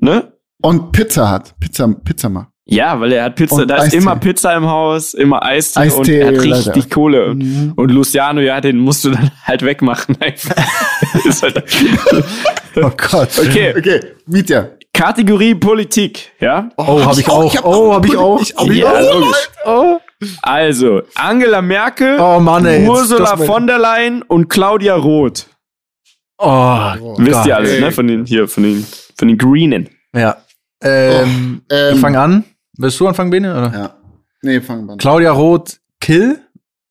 ne? 0.00 0.32
Und 0.62 0.92
Pizza 0.92 1.28
hat. 1.28 1.58
Pizza, 1.58 1.88
Pizza 1.88 2.28
mal. 2.28 2.48
Ja, 2.68 2.98
weil 2.98 3.12
er 3.12 3.24
hat 3.24 3.36
Pizza, 3.36 3.54
Und 3.56 3.68
da 3.68 3.76
ist 3.76 3.82
Eistee. 3.84 3.96
immer 3.98 4.16
Pizza 4.16 4.56
im 4.56 4.66
Haus, 4.66 5.14
immer 5.14 5.40
Eistee, 5.44 5.80
und 5.82 5.86
Eistee, 6.00 6.18
er 6.18 6.26
hat 6.28 6.34
richtig 6.42 6.66
Leute. 6.74 6.88
Kohle. 6.88 7.34
Mhm. 7.34 7.72
Und 7.76 7.90
Luciano, 7.92 8.40
ja, 8.40 8.60
den 8.60 8.78
musst 8.78 9.04
du 9.04 9.10
dann 9.10 9.30
halt 9.44 9.62
wegmachen. 9.64 10.16
Einfach. 10.20 10.56
ist 11.24 11.42
halt 11.44 11.62
Oh 12.74 12.90
Gott. 12.96 13.28
Okay. 13.38 13.72
Okay, 13.78 14.00
Mietja. 14.26 14.70
Kategorie 14.92 15.54
Politik, 15.54 16.32
ja? 16.40 16.70
Oh, 16.76 17.04
hab 17.04 17.16
ich 17.18 17.28
auch. 17.28 17.54
Oh, 17.64 17.92
hab 17.94 18.04
ich 18.04 18.16
auch. 18.16 18.40
hab 18.40 18.68
ich 18.70 18.78
Ja, 18.78 18.92
auch. 18.92 19.32
Oh, 19.66 19.98
Also, 20.42 21.02
Angela 21.14 21.62
Merkel, 21.62 22.18
oh 22.18 22.40
Mann, 22.40 22.64
ey. 22.66 22.88
Ursula 22.88 23.36
von 23.36 23.66
der 23.66 23.78
Leyen 23.78 24.22
und 24.22 24.48
Claudia 24.48 24.94
Roth. 24.96 25.46
Oh, 26.38 27.16
Wisst 27.18 27.32
Gott. 27.32 27.46
ihr 27.46 27.56
alles, 27.56 27.80
ne? 27.80 27.92
Von 27.92 28.06
den, 28.08 28.24
hier, 28.26 28.48
von 28.48 28.62
den, 28.64 28.86
von 29.16 29.28
den 29.28 29.38
Greenen. 29.38 29.88
Ja. 30.14 30.38
Ähm, 30.82 31.62
Ähm, 31.70 31.94
ich 31.94 32.00
fange 32.00 32.18
an. 32.20 32.44
Willst 32.78 33.00
du 33.00 33.06
anfangen, 33.08 33.30
Bene? 33.30 33.52
Oder? 33.52 33.72
Ja. 33.72 33.94
Nee, 34.42 34.60
fangen 34.60 34.86
wir 34.86 34.92
an. 34.92 34.98
Claudia 34.98 35.32
Roth, 35.32 35.80
Kill. 36.00 36.40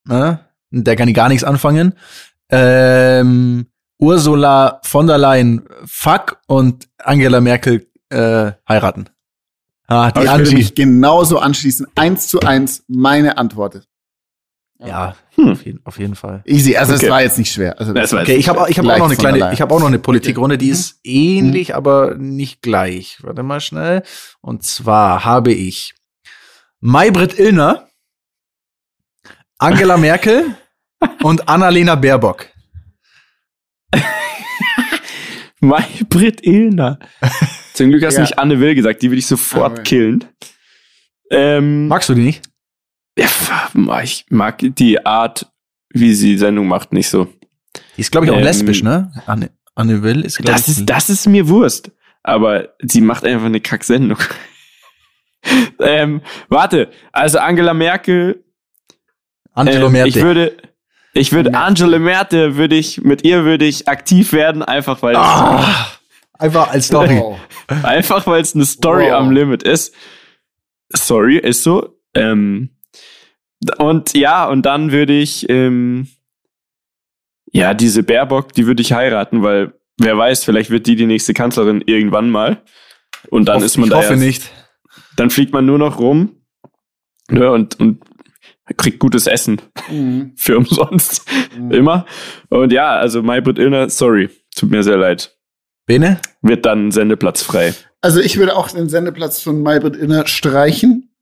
Ne? 0.06 0.40
Der 0.72 0.96
kann 0.96 1.08
ich 1.08 1.16
gar 1.16 1.30
nichts 1.30 1.44
anfangen. 1.44 1.94
Ähm, 2.50 3.68
Ursula 4.00 4.80
von 4.84 5.08
der 5.08 5.18
Leyen, 5.18 5.68
Fuck. 5.86 6.38
Und 6.48 6.88
Angela 6.98 7.42
Merkel, 7.42 7.88
äh, 8.10 8.52
heiraten. 8.68 9.10
Ah, 9.88 10.12
die 10.12 10.22
Ich 10.22 10.32
würde 10.32 10.52
mich 10.54 10.76
genauso 10.76 11.38
anschließen. 11.38 11.88
Eins 11.96 12.28
zu 12.28 12.40
eins 12.40 12.84
meine 12.88 13.38
Antwort. 13.38 13.88
Ja, 14.80 15.16
Hm. 15.36 15.50
auf, 15.52 15.66
jeden, 15.66 15.80
auf 15.86 16.00
jeden 16.00 16.16
Fall. 16.16 16.42
Easy, 16.46 16.76
also 16.76 16.94
Okay. 16.96 17.06
es 17.06 17.12
war 17.12 17.22
jetzt 17.22 17.38
nicht 17.38 17.52
schwer. 17.52 17.80
Also 17.80 17.94
Das 17.94 18.12
war 18.12 18.22
Okay, 18.24 18.36
ich 18.36 18.50
habe 18.50 18.66
ich 18.70 18.78
hab 18.78 18.86
auch 18.86 18.98
noch 18.98 19.06
eine 19.06 19.16
kleine, 19.16 19.54
ich 19.54 19.62
habe 19.62 19.74
auch 19.74 19.80
noch 19.80 19.88
eine 19.88 20.00
Politikrunde, 20.00 20.58
die 20.58 20.68
ist 20.70 20.96
Mhm. 21.06 21.12
ähnlich, 21.12 21.76
aber 21.76 22.16
nicht 22.16 22.62
gleich. 22.62 23.18
Warte 23.22 23.42
mal 23.44 23.62
schnell. 23.62 24.04
Und 24.42 24.64
zwar 24.64 25.24
habe 25.24 25.54
ich 25.54 25.94
Maybrit 26.82 27.40
Illner, 27.40 27.88
Angela 29.58 29.96
Merkel 29.98 30.56
und 31.24 31.48
Annalena 31.48 31.96
Baerbock. 31.96 32.48
Maybrit 35.62 36.46
Illner. 36.46 37.00
Zum 37.74 37.90
Glück 37.90 38.04
hast 38.04 38.16
du 38.16 38.20
Ja. 38.20 38.24
nicht 38.24 38.38
Anne 38.40 38.60
Will 38.60 38.76
gesagt, 38.76 39.02
die 39.02 39.10
will 39.12 39.18
ich 39.18 39.28
sofort 39.28 39.74
Aber- 39.74 39.84
killen. 39.84 40.26
Ähm, 41.32 41.88
Magst 41.88 42.10
du 42.10 42.14
die 42.14 42.22
nicht? 42.22 42.44
ja, 43.18 43.28
ich 44.04 44.26
mag 44.30 44.58
die 44.62 45.06
Art, 45.06 45.48
wie 45.90 46.14
sie 46.14 46.32
die 46.34 46.38
Sendung 46.38 46.68
macht, 46.68 46.94
nicht 46.94 47.10
so. 47.10 47.28
Die 47.98 48.02
ist, 48.02 48.12
glaube 48.12 48.26
ich, 48.28 48.32
auch 48.32 48.38
Ähm, 48.38 48.44
lesbisch, 48.44 48.84
ne? 48.84 49.12
Anne, 49.26 49.52
Anne 49.76 50.02
Will 50.04 50.22
ist, 50.22 50.38
glaube 50.38 50.52
Das 50.52 50.68
ich. 50.68 50.78
ist, 50.80 50.86
das 50.90 51.10
ist 51.10 51.28
mir 51.28 51.48
Wurst. 51.50 51.92
Aber 52.24 52.70
sie 52.82 53.02
macht 53.02 53.24
einfach 53.26 53.46
eine 53.46 53.62
Kacksendung. 53.62 54.18
ähm, 55.80 56.22
warte, 56.50 56.90
also 57.12 57.40
Angela 57.40 57.74
Merkel. 57.74 58.44
Angelo 59.54 59.88
ähm, 59.88 59.92
Merte. 59.94 60.10
Ich 60.10 60.16
würde, 60.22 60.58
ich 61.14 61.32
würde 61.32 61.54
Angela 61.54 62.00
Merkel 62.00 62.56
würde 62.56 62.76
ich 62.76 63.02
mit 63.02 63.24
ihr 63.24 63.46
würde 63.46 63.66
ich 63.66 63.88
aktiv 63.88 64.34
werden, 64.34 64.64
einfach 64.64 65.02
weil 65.02 65.16
Ah, 65.16 65.88
einfach 66.34 66.70
als 66.72 66.88
Story. 66.88 67.22
Einfach 67.84 68.28
weil 68.28 68.42
es 68.42 68.54
eine 68.54 68.66
Story 68.66 69.06
Wow. 69.06 69.14
am 69.14 69.32
Limit 69.32 69.64
ist. 69.64 69.94
Sorry, 70.90 71.38
ist 71.38 71.64
so. 71.64 71.98
Ähm, 72.14 72.75
und 73.78 74.14
ja, 74.16 74.46
und 74.48 74.66
dann 74.66 74.92
würde 74.92 75.14
ich 75.14 75.50
ähm, 75.50 76.08
ja 77.52 77.74
diese 77.74 78.04
Baerbock, 78.04 78.54
die 78.54 78.68
würde 78.68 78.82
ich 78.82 78.94
heiraten, 78.94 79.44
weil 79.44 79.74
wer 79.98 80.18
weiß, 80.18 80.44
vielleicht 80.44 80.70
wird 80.70 80.88
die 80.88 80.96
die 80.96 81.06
nächste 81.06 81.34
Kanzlerin 81.34 81.82
irgendwann 81.86 82.30
mal. 82.30 82.62
Und 83.30 83.46
dann 83.48 83.64
ist 83.64 83.78
man 83.78 83.86
ich 83.86 83.92
da 83.92 83.98
hoffe 83.98 84.14
erst- 84.14 84.22
nicht. 84.24 84.52
dann 85.16 85.30
fliegt 85.30 85.54
man 85.54 85.66
nur 85.66 85.78
noch 85.78 86.00
rum 86.00 86.42
ne, 87.30 87.52
und, 87.52 87.80
und 87.80 88.04
kriegt 88.78 89.00
gutes 89.00 89.28
Essen 89.28 89.62
Mhm. 89.90 90.34
für 90.38 90.58
umsonst. 90.58 91.26
Immer. 91.70 92.06
Und 92.50 92.72
ja, 92.74 92.96
also 92.98 93.22
Maybrit 93.24 93.58
Illner, 93.60 93.90
sorry, 93.90 94.30
tut 94.56 94.72
mir 94.72 94.84
sehr 94.84 94.98
leid. 94.98 95.38
Bene? 95.88 96.20
Wird 96.42 96.66
dann 96.66 96.92
Sendeplatz 96.92 97.44
frei. 97.44 97.74
Also 98.02 98.20
ich 98.20 98.38
würde 98.38 98.56
auch 98.56 98.70
den 98.70 98.90
Sendeplatz 98.90 99.42
von 99.42 99.62
Maybrit 99.62 99.96
Inner 99.96 100.26
streichen. 100.28 101.16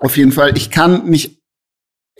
Auf 0.00 0.16
jeden 0.16 0.32
Fall. 0.32 0.56
Ich 0.56 0.70
kann 0.72 1.08
nicht 1.08 1.41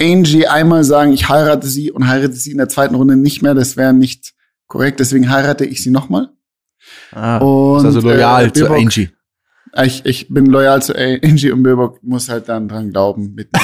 Angie 0.01 0.47
einmal 0.47 0.85
sagen, 0.85 1.13
ich 1.13 1.29
heirate 1.29 1.67
sie 1.67 1.91
und 1.93 2.09
heirate 2.09 2.33
sie 2.35 2.51
in 2.53 2.59
der 2.59 2.69
zweiten 2.69 2.95
Runde 2.95 3.17
nicht 3.17 3.43
mehr. 3.43 3.55
Das 3.55 3.77
wäre 3.77 3.93
nicht 3.93 4.33
korrekt. 4.67 5.01
Deswegen 5.01 5.31
heirate 5.31 5.65
ich 5.65 5.83
sie 5.83 5.91
nochmal. 5.91 6.29
Ah, 7.13 7.39
Und, 7.39 7.79
ist 7.81 7.85
also 7.87 8.01
loyal 8.01 8.47
äh, 8.47 8.53
zu 8.53 8.69
Angie. 8.71 9.11
Ich, 9.85 10.05
ich 10.05 10.29
bin 10.29 10.47
loyal 10.47 10.83
zu 10.83 10.95
Angie 10.95 11.51
und 11.51 11.63
Baerbock 11.63 12.03
muss 12.03 12.29
halt 12.29 12.49
dann 12.49 12.69
dran 12.69 12.91
glauben. 12.91 13.35
Mit 13.35 13.49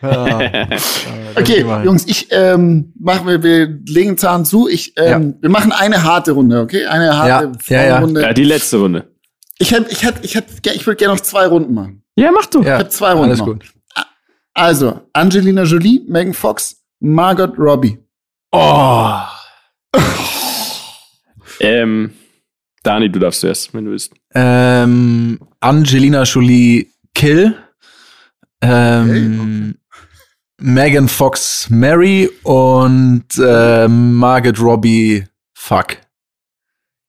okay, 1.36 1.64
Jungs, 1.84 2.06
ich 2.06 2.28
ähm, 2.30 2.92
machen 2.98 3.26
wir, 3.26 3.42
wir 3.42 3.66
legen 3.88 4.16
Zahn 4.16 4.44
zu. 4.44 4.68
Ich, 4.68 4.94
ähm, 4.96 5.36
wir 5.40 5.50
machen 5.50 5.72
eine 5.72 6.02
harte 6.04 6.32
Runde, 6.32 6.60
okay? 6.60 6.86
Eine 6.86 7.16
harte 7.16 7.52
Ja, 7.68 7.82
ja, 7.82 7.86
ja. 7.88 7.98
Runde. 8.00 8.22
Ja, 8.22 8.32
die 8.32 8.44
letzte 8.44 8.78
Runde. 8.78 9.10
Ich 9.58 9.72
hätte, 9.72 9.90
ich 9.90 10.04
hätte, 10.04 10.20
ich 10.22 10.34
hätte, 10.34 10.52
ich 10.74 10.86
würde 10.86 10.96
gerne 10.96 11.14
noch 11.14 11.20
zwei 11.20 11.46
Runden 11.46 11.74
machen. 11.74 12.02
Ja, 12.16 12.30
mach 12.32 12.46
du. 12.46 12.62
Ja, 12.62 12.74
Ich 12.76 12.80
habe 12.80 12.88
zwei 12.88 13.10
Runden 13.12 13.24
alles 13.26 13.38
noch. 13.40 13.46
gut. 13.46 13.64
Also, 14.54 15.00
Angelina 15.12 15.64
Jolie, 15.64 16.02
Megan 16.08 16.32
Fox, 16.34 16.76
Margot 17.00 17.52
Robbie. 17.58 17.98
Oh. 18.52 19.20
Ähm, 21.60 22.12
Dani, 22.82 23.10
du 23.10 23.20
darfst 23.20 23.40
zuerst, 23.40 23.72
wenn 23.72 23.84
du 23.84 23.92
willst. 23.92 24.12
Ähm, 24.34 25.38
Angelina 25.60 26.24
Jolie 26.24 26.90
Kill. 27.14 27.56
Ähm, 28.60 29.76
Megan 30.58 31.08
Fox 31.08 31.68
Mary 31.70 32.28
und 32.42 33.24
ähm, 33.38 34.14
Margaret 34.14 34.60
Robbie 34.60 35.24
Fuck. 35.54 35.98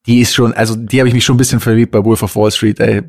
Die 0.05 0.19
ist 0.21 0.35
schon, 0.35 0.53
also 0.53 0.75
die 0.75 0.99
habe 0.99 1.07
ich 1.07 1.15
mich 1.15 1.25
schon 1.25 1.35
ein 1.35 1.39
bisschen 1.39 1.59
verliebt 1.59 1.91
bei 1.91 2.03
Wolf 2.03 2.21
of 2.21 2.35
Wall 2.35 2.51
Street, 2.51 2.79
ey. 2.79 3.01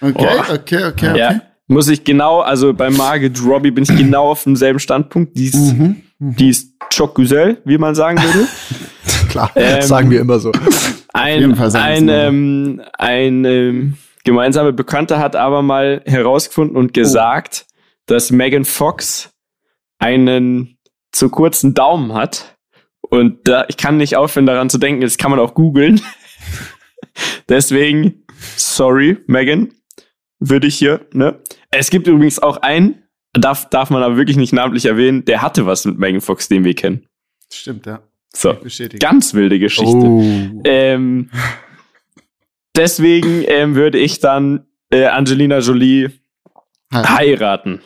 Okay, 0.00 0.26
Oh. 0.28 0.52
okay, 0.54 0.84
okay, 0.84 0.84
okay. 0.86 1.18
Ja. 1.18 1.40
Muss 1.68 1.88
ich 1.88 2.02
genau, 2.04 2.40
also 2.40 2.72
bei 2.72 2.90
Margaret 2.90 3.38
Robbie 3.44 3.70
bin 3.70 3.84
ich 3.84 3.94
genau 3.96 4.30
auf 4.30 4.44
demselben 4.44 4.78
Standpunkt. 4.78 5.36
Die 5.36 5.46
ist, 5.46 5.54
Mhm. 5.74 6.02
die 6.18 6.48
ist 6.48 6.72
Choc-Güzel, 6.94 7.60
wie 7.64 7.76
man 7.78 7.94
sagen 7.94 8.18
würde. 8.22 8.48
Klar, 9.28 9.50
Ähm, 9.54 9.82
sagen 9.82 10.10
wir 10.10 10.20
immer 10.20 10.38
so. 10.38 10.50
Ein, 11.12 11.58
ein, 11.74 12.08
ähm, 12.08 12.82
ein 12.96 13.44
ähm, 13.44 13.94
gemeinsamer 14.24 14.72
Bekannter 14.72 15.18
hat 15.18 15.36
aber 15.36 15.62
mal 15.62 16.02
herausgefunden 16.06 16.76
und 16.76 16.94
gesagt, 16.94 17.66
dass 18.06 18.30
Megan 18.30 18.64
Fox 18.64 19.30
einen 19.98 20.78
zu 21.12 21.28
kurzen 21.28 21.74
Daumen 21.74 22.14
hat. 22.14 22.56
Und 23.00 23.46
da, 23.48 23.66
ich 23.68 23.76
kann 23.76 23.96
nicht 23.98 24.16
aufhören, 24.16 24.46
daran 24.46 24.70
zu 24.70 24.78
denken, 24.78 25.02
das 25.02 25.18
kann 25.18 25.30
man 25.30 25.40
auch 25.40 25.54
googeln. 25.54 26.00
Deswegen, 27.48 28.24
sorry, 28.56 29.18
Megan, 29.26 29.72
würde 30.38 30.66
ich 30.66 30.76
hier, 30.76 31.00
ne? 31.12 31.40
Es 31.70 31.90
gibt 31.90 32.06
übrigens 32.06 32.38
auch 32.38 32.58
einen, 32.58 33.02
darf, 33.32 33.68
darf 33.68 33.90
man 33.90 34.02
aber 34.02 34.16
wirklich 34.16 34.36
nicht 34.36 34.52
namentlich 34.52 34.86
erwähnen, 34.86 35.24
der 35.24 35.42
hatte 35.42 35.66
was 35.66 35.84
mit 35.84 35.98
Megan 35.98 36.20
Fox, 36.20 36.48
den 36.48 36.64
wir 36.64 36.74
kennen. 36.74 37.06
Stimmt, 37.52 37.86
ja. 37.86 38.00
So, 38.34 38.56
ganz 39.00 39.34
wilde 39.34 39.58
Geschichte. 39.58 40.06
Oh. 40.06 40.60
Ähm, 40.64 41.30
deswegen 42.76 43.44
ähm, 43.46 43.74
würde 43.74 43.98
ich 43.98 44.20
dann 44.20 44.66
äh, 44.90 45.06
Angelina 45.06 45.58
Jolie 45.58 46.10
heiraten. 46.92 47.80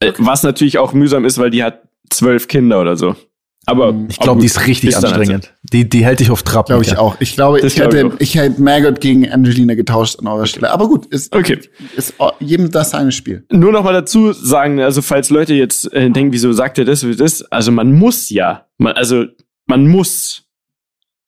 Äh, 0.00 0.12
was 0.18 0.42
natürlich 0.42 0.78
auch 0.78 0.92
mühsam 0.92 1.24
ist, 1.24 1.38
weil 1.38 1.50
die 1.50 1.62
hat 1.62 1.82
zwölf 2.10 2.48
Kinder 2.48 2.80
oder 2.80 2.96
so. 2.96 3.16
Aber 3.64 3.92
Mhm. 3.92 4.08
Ich 4.10 4.18
glaube, 4.18 4.40
die 4.40 4.46
ist 4.46 4.66
richtig 4.66 4.90
Ist 4.90 5.04
anstrengend. 5.04 5.54
Die, 5.62 5.88
die 5.88 6.04
hält 6.04 6.18
dich 6.20 6.30
auf 6.32 6.42
Trab. 6.42 6.66
Glaube 6.66 6.82
ich 6.82 6.96
auch. 6.98 7.16
Ich 7.20 7.34
glaube, 7.36 7.60
ich 7.60 7.74
glaub 7.76 7.92
ich 7.92 7.96
hätte, 8.00 8.06
auch. 8.08 8.12
ich 8.18 8.34
hätte 8.34 8.60
Margot 8.60 9.00
gegen 9.00 9.30
Angelina 9.30 9.74
getauscht 9.74 10.18
an 10.18 10.26
eurer 10.26 10.46
Stelle. 10.46 10.70
Aber 10.70 10.88
gut, 10.88 11.06
ist, 11.06 11.32
Okay. 11.34 11.60
ist 11.96 12.14
jedem 12.40 12.70
das 12.72 12.90
seine 12.90 13.12
Spiel. 13.12 13.44
Nur 13.52 13.70
noch 13.72 13.84
mal 13.84 13.92
dazu 13.92 14.32
sagen, 14.32 14.80
also 14.80 15.00
falls 15.00 15.30
Leute 15.30 15.54
jetzt 15.54 15.92
äh, 15.92 16.10
denken, 16.10 16.32
wieso 16.32 16.50
sagt 16.52 16.78
er 16.78 16.84
das, 16.84 17.06
wie 17.06 17.14
das? 17.14 17.42
Also 17.52 17.70
man 17.70 17.92
muss 17.92 18.30
ja, 18.30 18.66
man, 18.78 18.94
also 18.94 19.26
man 19.66 19.86
muss 19.86 20.40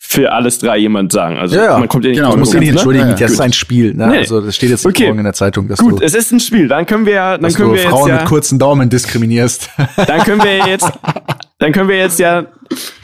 für 0.06 0.32
alles 0.32 0.58
drei 0.58 0.76
jemand 0.76 1.12
sagen. 1.12 1.38
Also 1.38 1.56
Ja, 1.56 1.64
ja. 1.64 1.78
man 1.78 1.88
kommt 1.88 2.04
ja 2.04 2.10
nicht 2.10 2.18
Genau, 2.18 2.28
drum 2.30 2.36
Du 2.36 2.40
musst 2.40 2.52
dich 2.52 2.60
nicht 2.60 2.68
ne? 2.70 2.74
entschuldigen, 2.74 3.06
Ja, 3.06 3.12
ja. 3.14 3.18
das 3.20 3.32
ist 3.32 3.40
ein 3.40 3.52
Spiel. 3.54 3.94
Ne? 3.94 4.06
Nee. 4.08 4.18
Also 4.18 4.40
das 4.42 4.54
steht 4.54 4.68
jetzt 4.68 4.84
Okay. 4.84 5.06
morgen 5.06 5.18
in 5.20 5.24
der 5.24 5.32
Zeitung, 5.32 5.66
dass 5.66 5.78
Gut, 5.78 6.00
du, 6.00 6.04
es 6.04 6.14
ist 6.14 6.30
ein 6.30 6.40
Spiel. 6.40 6.68
Dann 6.68 6.84
können 6.84 7.06
wir, 7.06 7.14
dann 7.14 7.42
dass 7.42 7.54
können 7.54 7.70
du 7.70 7.74
wir 7.76 7.80
jetzt 7.82 7.90
Frauen 7.90 8.08
ja, 8.10 8.16
mit 8.16 8.26
kurzen 8.26 8.58
Daumen 8.58 8.90
diskriminierst. 8.90 9.70
dann 10.06 10.20
können 10.24 10.42
wir 10.42 10.58
jetzt, 10.68 10.90
dann 11.58 11.72
können 11.72 11.88
wir 11.88 11.96
jetzt 11.98 12.18
ja 12.18 12.46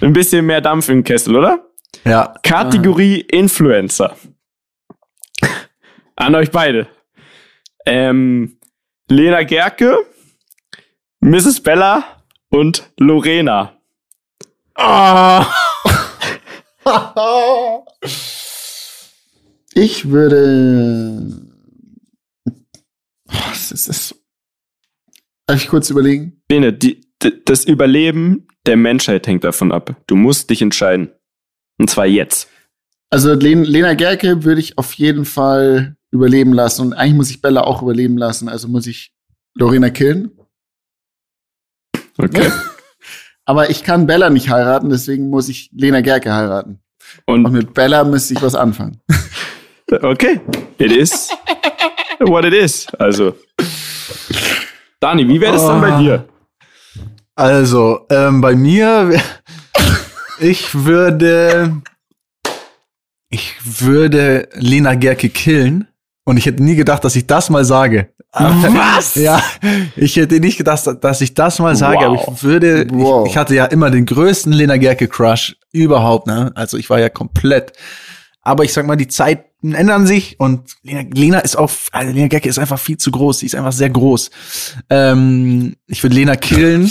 ein 0.01 0.13
bisschen 0.13 0.47
mehr 0.47 0.61
Dampf 0.61 0.89
im 0.89 1.05
Kessel, 1.05 1.37
oder? 1.37 1.67
ja. 2.05 2.35
Kategorie 2.43 3.21
Influencer. 3.21 4.17
An 6.17 6.35
euch 6.35 6.51
beide. 6.51 6.87
Ähm, 7.87 8.59
Lena 9.09 9.43
Gerke, 9.43 9.99
Mrs. 11.21 11.61
Bella 11.63 12.05
und 12.51 12.91
Lorena. 12.99 13.77
Ich 19.75 20.11
würde. 20.11 21.23
Oh, 23.29 23.33
was 23.49 23.71
ist 23.71 23.89
das? 23.89 24.15
Darf 25.47 25.63
ich 25.63 25.69
kurz 25.69 25.91
überlegen? 25.91 26.43
Bene, 26.49 26.73
die, 26.73 27.01
das 27.45 27.65
Überleben 27.65 28.47
der 28.67 28.77
Menschheit 28.77 29.27
hängt 29.27 29.45
davon 29.45 29.73
ab. 29.73 29.97
Du 30.07 30.17
musst 30.17 30.51
dich 30.51 30.63
entscheiden. 30.63 31.11
Und 31.79 31.89
zwar 31.91 32.07
jetzt. 32.07 32.49
Also 33.11 33.35
Len 33.35 33.65
Lena 33.65 33.95
Gerke 33.95 34.45
würde 34.45 34.61
ich 34.61 34.79
auf 34.79 34.93
jeden 34.95 35.25
Fall 35.25 35.97
überleben 36.11 36.53
lassen. 36.53 36.83
Und 36.83 36.93
eigentlich 36.93 37.15
muss 37.15 37.31
ich 37.31 37.41
Bella 37.43 37.63
auch 37.63 37.83
überleben 37.83 38.17
lassen. 38.19 38.49
Also 38.49 38.69
muss 38.69 38.87
ich 38.87 39.13
Lorena 39.55 39.91
killen. 39.91 40.31
Okay. 42.19 42.51
Aber 43.45 43.71
ich 43.71 43.83
kann 43.83 44.07
Bella 44.07 44.31
nicht 44.31 44.49
heiraten, 44.51 44.91
deswegen 44.91 45.29
muss 45.31 45.49
ich 45.49 45.71
Lena 45.73 46.03
Gerke 46.03 46.33
heiraten. 46.33 46.81
Und 47.27 47.45
Und 47.47 47.53
mit 47.53 47.75
Bella 47.75 48.05
müsste 48.05 48.35
ich 48.35 48.43
was 48.43 48.55
anfangen. 48.55 49.01
okay. 50.03 50.41
It 50.79 50.93
is 50.93 51.31
what 52.21 52.45
it 52.45 52.55
is. 52.55 52.87
Also. 52.99 53.35
Dani, 55.01 55.27
wie 55.27 55.41
wäre 55.41 55.55
das 55.55 55.67
dann 55.67 55.81
bei 55.81 55.97
Oh. 55.97 56.01
dir? 56.01 56.29
Also, 57.41 58.07
ähm, 58.11 58.43
bei 58.43 58.55
mir, 58.55 59.19
ich 60.39 60.75
würde, 60.85 61.81
ich 63.31 63.55
würde 63.65 64.49
Lena 64.55 64.95
Gerke 64.95 65.31
killen. 65.31 65.87
Und 66.25 66.37
ich 66.37 66.45
hätte 66.47 66.63
nie 66.63 66.77
gedacht, 66.77 67.03
dass 67.03 67.17
ich 67.17 67.27
das 67.27 67.49
mal 67.51 67.65
sage. 67.65 68.11
Was? 68.33 69.15
Ja, 69.17 69.43
ich 69.97 70.15
hätte 70.17 70.39
nicht 70.39 70.59
gedacht, 70.59 70.85
dass 71.01 71.21
ich 71.23 71.33
das 71.35 71.59
mal 71.59 71.75
sage, 71.75 71.97
Wow. 71.97 72.05
aber 72.05 72.15
ich 72.37 72.43
würde, 72.45 72.87
Wow. 72.91 73.27
ich, 73.27 73.33
ich 73.33 73.37
hatte 73.39 73.55
ja 73.55 73.65
immer 73.65 73.91
den 73.91 74.05
größten 74.07 74.53
Lena 74.53 74.77
Gerke 74.77 75.09
Crush 75.09 75.57
überhaupt, 75.73 76.27
ne? 76.29 76.53
Also 76.55 76.77
ich 76.77 76.89
war 76.91 77.01
ja 77.01 77.09
komplett. 77.09 77.73
Aber 78.43 78.65
ich 78.65 78.73
sag 78.73 78.87
mal, 78.87 78.97
die 78.97 79.09
Zeiten 79.09 79.50
ändern 79.63 80.07
sich 80.07 80.39
und 80.41 80.77
Lena, 80.83 81.03
Lena 81.13 81.39
ist 81.41 81.57
auch, 81.57 81.71
also 81.93 82.13
Lena 82.13 82.29
Gerke 82.29 82.49
ist 82.49 82.59
einfach 82.59 82.79
viel 82.79 82.97
zu 82.97 83.11
groß. 83.11 83.41
Sie 83.41 83.47
ist 83.47 83.55
einfach 83.55 83.73
sehr 83.73 83.91
groß. 83.91 84.31
Ähm, 84.89 85.77
ich 85.87 86.03
würde 86.03 86.17
Lena 86.17 86.37
killen. 86.37 86.91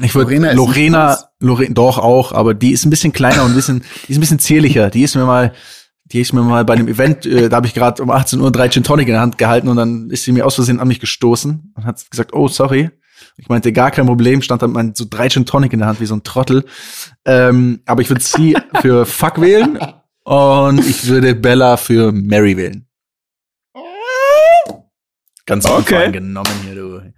Ich 0.00 0.14
würde 0.14 0.30
Lorena 0.30 0.52
Lorena, 0.52 1.18
Lorena, 1.40 1.74
doch 1.74 1.98
auch, 1.98 2.32
aber 2.32 2.54
die 2.54 2.72
ist 2.72 2.84
ein 2.86 2.90
bisschen 2.90 3.12
kleiner 3.12 3.44
und 3.44 3.50
ein 3.50 3.56
bisschen, 3.56 3.84
die 4.06 4.12
ist 4.12 4.18
ein 4.18 4.20
bisschen 4.20 4.38
zierlicher. 4.38 4.90
Die 4.90 5.02
ist 5.02 5.14
mir 5.14 5.24
mal, 5.24 5.52
die 6.04 6.20
ist 6.20 6.32
mir 6.32 6.42
mal 6.42 6.64
bei 6.64 6.74
einem 6.74 6.88
Event, 6.88 7.26
äh, 7.26 7.48
da 7.48 7.56
habe 7.56 7.66
ich 7.66 7.74
gerade 7.74 8.02
um 8.02 8.10
18 8.10 8.40
Uhr 8.40 8.50
drei 8.50 8.68
Gin 8.68 8.84
Tonic 8.84 9.08
in 9.08 9.12
der 9.12 9.20
Hand 9.20 9.36
gehalten 9.36 9.68
und 9.68 9.76
dann 9.76 10.08
ist 10.10 10.24
sie 10.24 10.32
mir 10.32 10.46
aus 10.46 10.54
Versehen 10.54 10.80
an 10.80 10.88
mich 10.88 11.00
gestoßen 11.00 11.72
und 11.74 11.84
hat 11.84 12.10
gesagt, 12.10 12.32
oh, 12.32 12.48
sorry. 12.48 12.90
Ich 13.36 13.48
meinte, 13.48 13.72
gar 13.72 13.90
kein 13.90 14.06
Problem, 14.06 14.42
stand 14.42 14.62
dann 14.62 14.72
mein, 14.72 14.94
so 14.94 15.04
drei 15.08 15.28
Gin 15.28 15.46
Tonic 15.46 15.72
in 15.72 15.78
der 15.78 15.88
Hand, 15.88 16.00
wie 16.00 16.06
so 16.06 16.14
ein 16.14 16.22
Trottel. 16.22 16.64
Ähm, 17.24 17.80
aber 17.86 18.02
ich 18.02 18.08
würde 18.08 18.22
sie 18.22 18.56
für 18.80 19.04
Fuck 19.06 19.40
wählen 19.40 19.78
und 20.24 20.78
ich 20.86 21.06
würde 21.06 21.34
Bella 21.34 21.76
für 21.76 22.12
Mary 22.12 22.56
wählen. 22.56 22.86
Ganz 25.46 25.64
Okay. 25.66 26.12
genommen 26.12 26.60
hier, 26.64 26.74
du. 26.74 27.12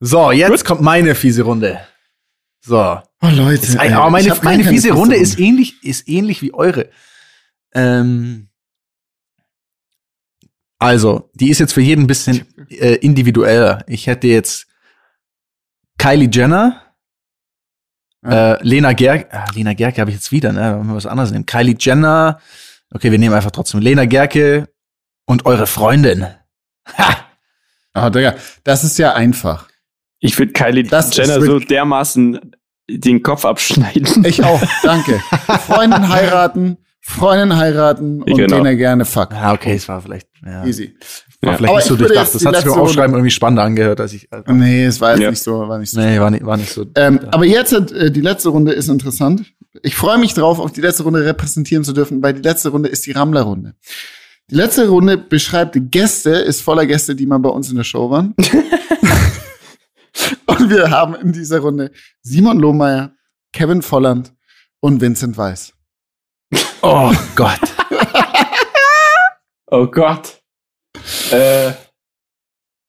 So, 0.00 0.30
jetzt 0.32 0.50
Gut. 0.50 0.64
kommt 0.64 0.80
meine 0.80 1.14
fiese 1.14 1.42
Runde. 1.42 1.80
So. 2.62 3.00
Oh 3.22 3.28
Leute, 3.28 3.78
ey, 3.78 3.92
aber 3.92 4.10
meine, 4.10 4.34
meine 4.42 4.64
fiese 4.64 4.92
Runde 4.92 5.16
ist 5.16 5.38
ähnlich, 5.38 5.82
ist 5.84 6.08
ähnlich 6.08 6.40
wie 6.40 6.54
eure. 6.54 6.88
Ähm, 7.74 8.48
also, 10.78 11.30
die 11.34 11.50
ist 11.50 11.58
jetzt 11.58 11.74
für 11.74 11.82
jeden 11.82 12.04
ein 12.04 12.06
bisschen 12.06 12.46
äh, 12.70 12.94
individueller. 12.96 13.84
Ich 13.86 14.06
hätte 14.06 14.26
jetzt 14.28 14.66
Kylie 15.98 16.30
Jenner, 16.32 16.89
Ja. 18.24 18.54
äh, 18.54 18.58
Lena 18.62 18.92
Gerke, 18.92 19.28
ah, 19.32 19.46
Lena 19.54 19.72
Gerke 19.74 20.00
habe 20.00 20.10
ich 20.10 20.16
jetzt 20.16 20.30
wieder, 20.32 20.52
ne? 20.52 20.76
Wollen 20.76 20.88
wir 20.88 20.94
was 20.96 21.06
anderes 21.06 21.30
nehmen. 21.30 21.46
Kylie 21.46 21.76
Jenner, 21.78 22.38
okay, 22.92 23.10
wir 23.10 23.18
nehmen 23.18 23.34
einfach 23.34 23.50
trotzdem 23.50 23.80
Lena 23.80 24.04
Gerke 24.04 24.68
und 25.26 25.46
eure 25.46 25.66
Freundin. 25.66 26.26
Ha! 26.98 27.16
Ah, 27.92 28.10
Digga, 28.10 28.34
das 28.64 28.84
ist 28.84 28.98
ja 28.98 29.14
einfach. 29.14 29.68
Ich 30.18 30.38
würde 30.38 30.52
Kylie 30.52 30.82
Das 30.84 31.16
Jenner 31.16 31.40
so 31.40 31.58
dermaßen 31.58 32.52
den 32.88 33.22
Kopf 33.22 33.44
abschneiden. 33.44 34.24
Ich 34.24 34.42
auch, 34.44 34.60
danke. 34.82 35.20
Freundin 35.66 36.08
heiraten, 36.08 36.76
Freundin 37.00 37.56
heiraten 37.56 38.22
und 38.22 38.36
Genau. 38.36 38.56
den 38.56 38.66
er 38.66 38.76
gerne 38.76 39.04
fuck. 39.04 39.32
Ah, 39.32 39.52
okay, 39.52 39.74
es 39.74 39.88
war 39.88 40.02
vielleicht, 40.02 40.28
ja, 40.44 40.64
Easy. 40.64 40.94
War 41.42 41.52
Ja. 41.52 41.56
vielleicht 41.56 41.70
Aber 41.70 41.78
nicht 41.78 41.88
so 41.88 41.96
durchdacht. 41.96 42.34
Das 42.34 42.44
hat 42.44 42.56
sich 42.56 42.64
beim 42.64 42.74
Aufschreiben 42.74 43.14
irgendwie 43.14 43.30
spannender 43.30 43.62
angehört, 43.62 44.00
als 44.00 44.12
ich. 44.12 44.28
Nee, 44.46 44.84
es 44.84 45.00
war 45.00 45.12
jetzt 45.12 45.20
Ja. 45.22 45.30
nicht 45.30 45.42
so, 45.42 45.68
war 45.68 45.78
nicht 45.78 45.90
so. 45.90 46.00
Nee, 46.00 46.20
war 46.20 46.30
nicht, 46.30 46.44
war 46.44 46.56
nicht 46.56 46.72
so. 46.72 46.84
Ähm, 46.96 47.20
aber 47.30 47.44
jetzt 47.46 47.72
hat, 47.72 47.92
äh, 47.92 48.10
die 48.10 48.20
letzte 48.20 48.48
Runde 48.50 48.72
ist 48.72 48.88
interessant. 48.88 49.44
Ich 49.82 49.94
freue 49.94 50.18
mich 50.18 50.34
drauf, 50.34 50.58
auch 50.58 50.70
die 50.70 50.80
letzte 50.80 51.04
Runde 51.04 51.24
repräsentieren 51.24 51.84
zu 51.84 51.92
dürfen, 51.92 52.22
weil 52.22 52.34
die 52.34 52.42
letzte 52.42 52.70
Runde 52.70 52.88
ist 52.88 53.06
die 53.06 53.12
Rammler-Runde. 53.12 53.74
Die 54.50 54.54
letzte 54.56 54.88
Runde 54.88 55.16
beschreibt 55.16 55.76
Gäste, 55.92 56.30
ist 56.30 56.60
voller 56.60 56.86
Gäste, 56.86 57.14
die 57.14 57.26
mal 57.26 57.38
bei 57.38 57.50
uns 57.50 57.70
in 57.70 57.76
der 57.76 57.84
Show 57.84 58.10
waren. 58.10 58.34
und 60.46 60.70
wir 60.70 60.90
haben 60.90 61.14
in 61.14 61.32
dieser 61.32 61.60
Runde 61.60 61.92
Simon 62.22 62.58
Lohmeier, 62.58 63.12
Kevin 63.52 63.82
Volland 63.82 64.32
und 64.80 65.00
Vincent 65.00 65.36
Weiss. 65.38 65.72
Oh 66.82 67.12
Gott. 67.36 67.60
Oh 69.72 69.86
Gott. 69.86 70.39
Äh, 71.32 71.72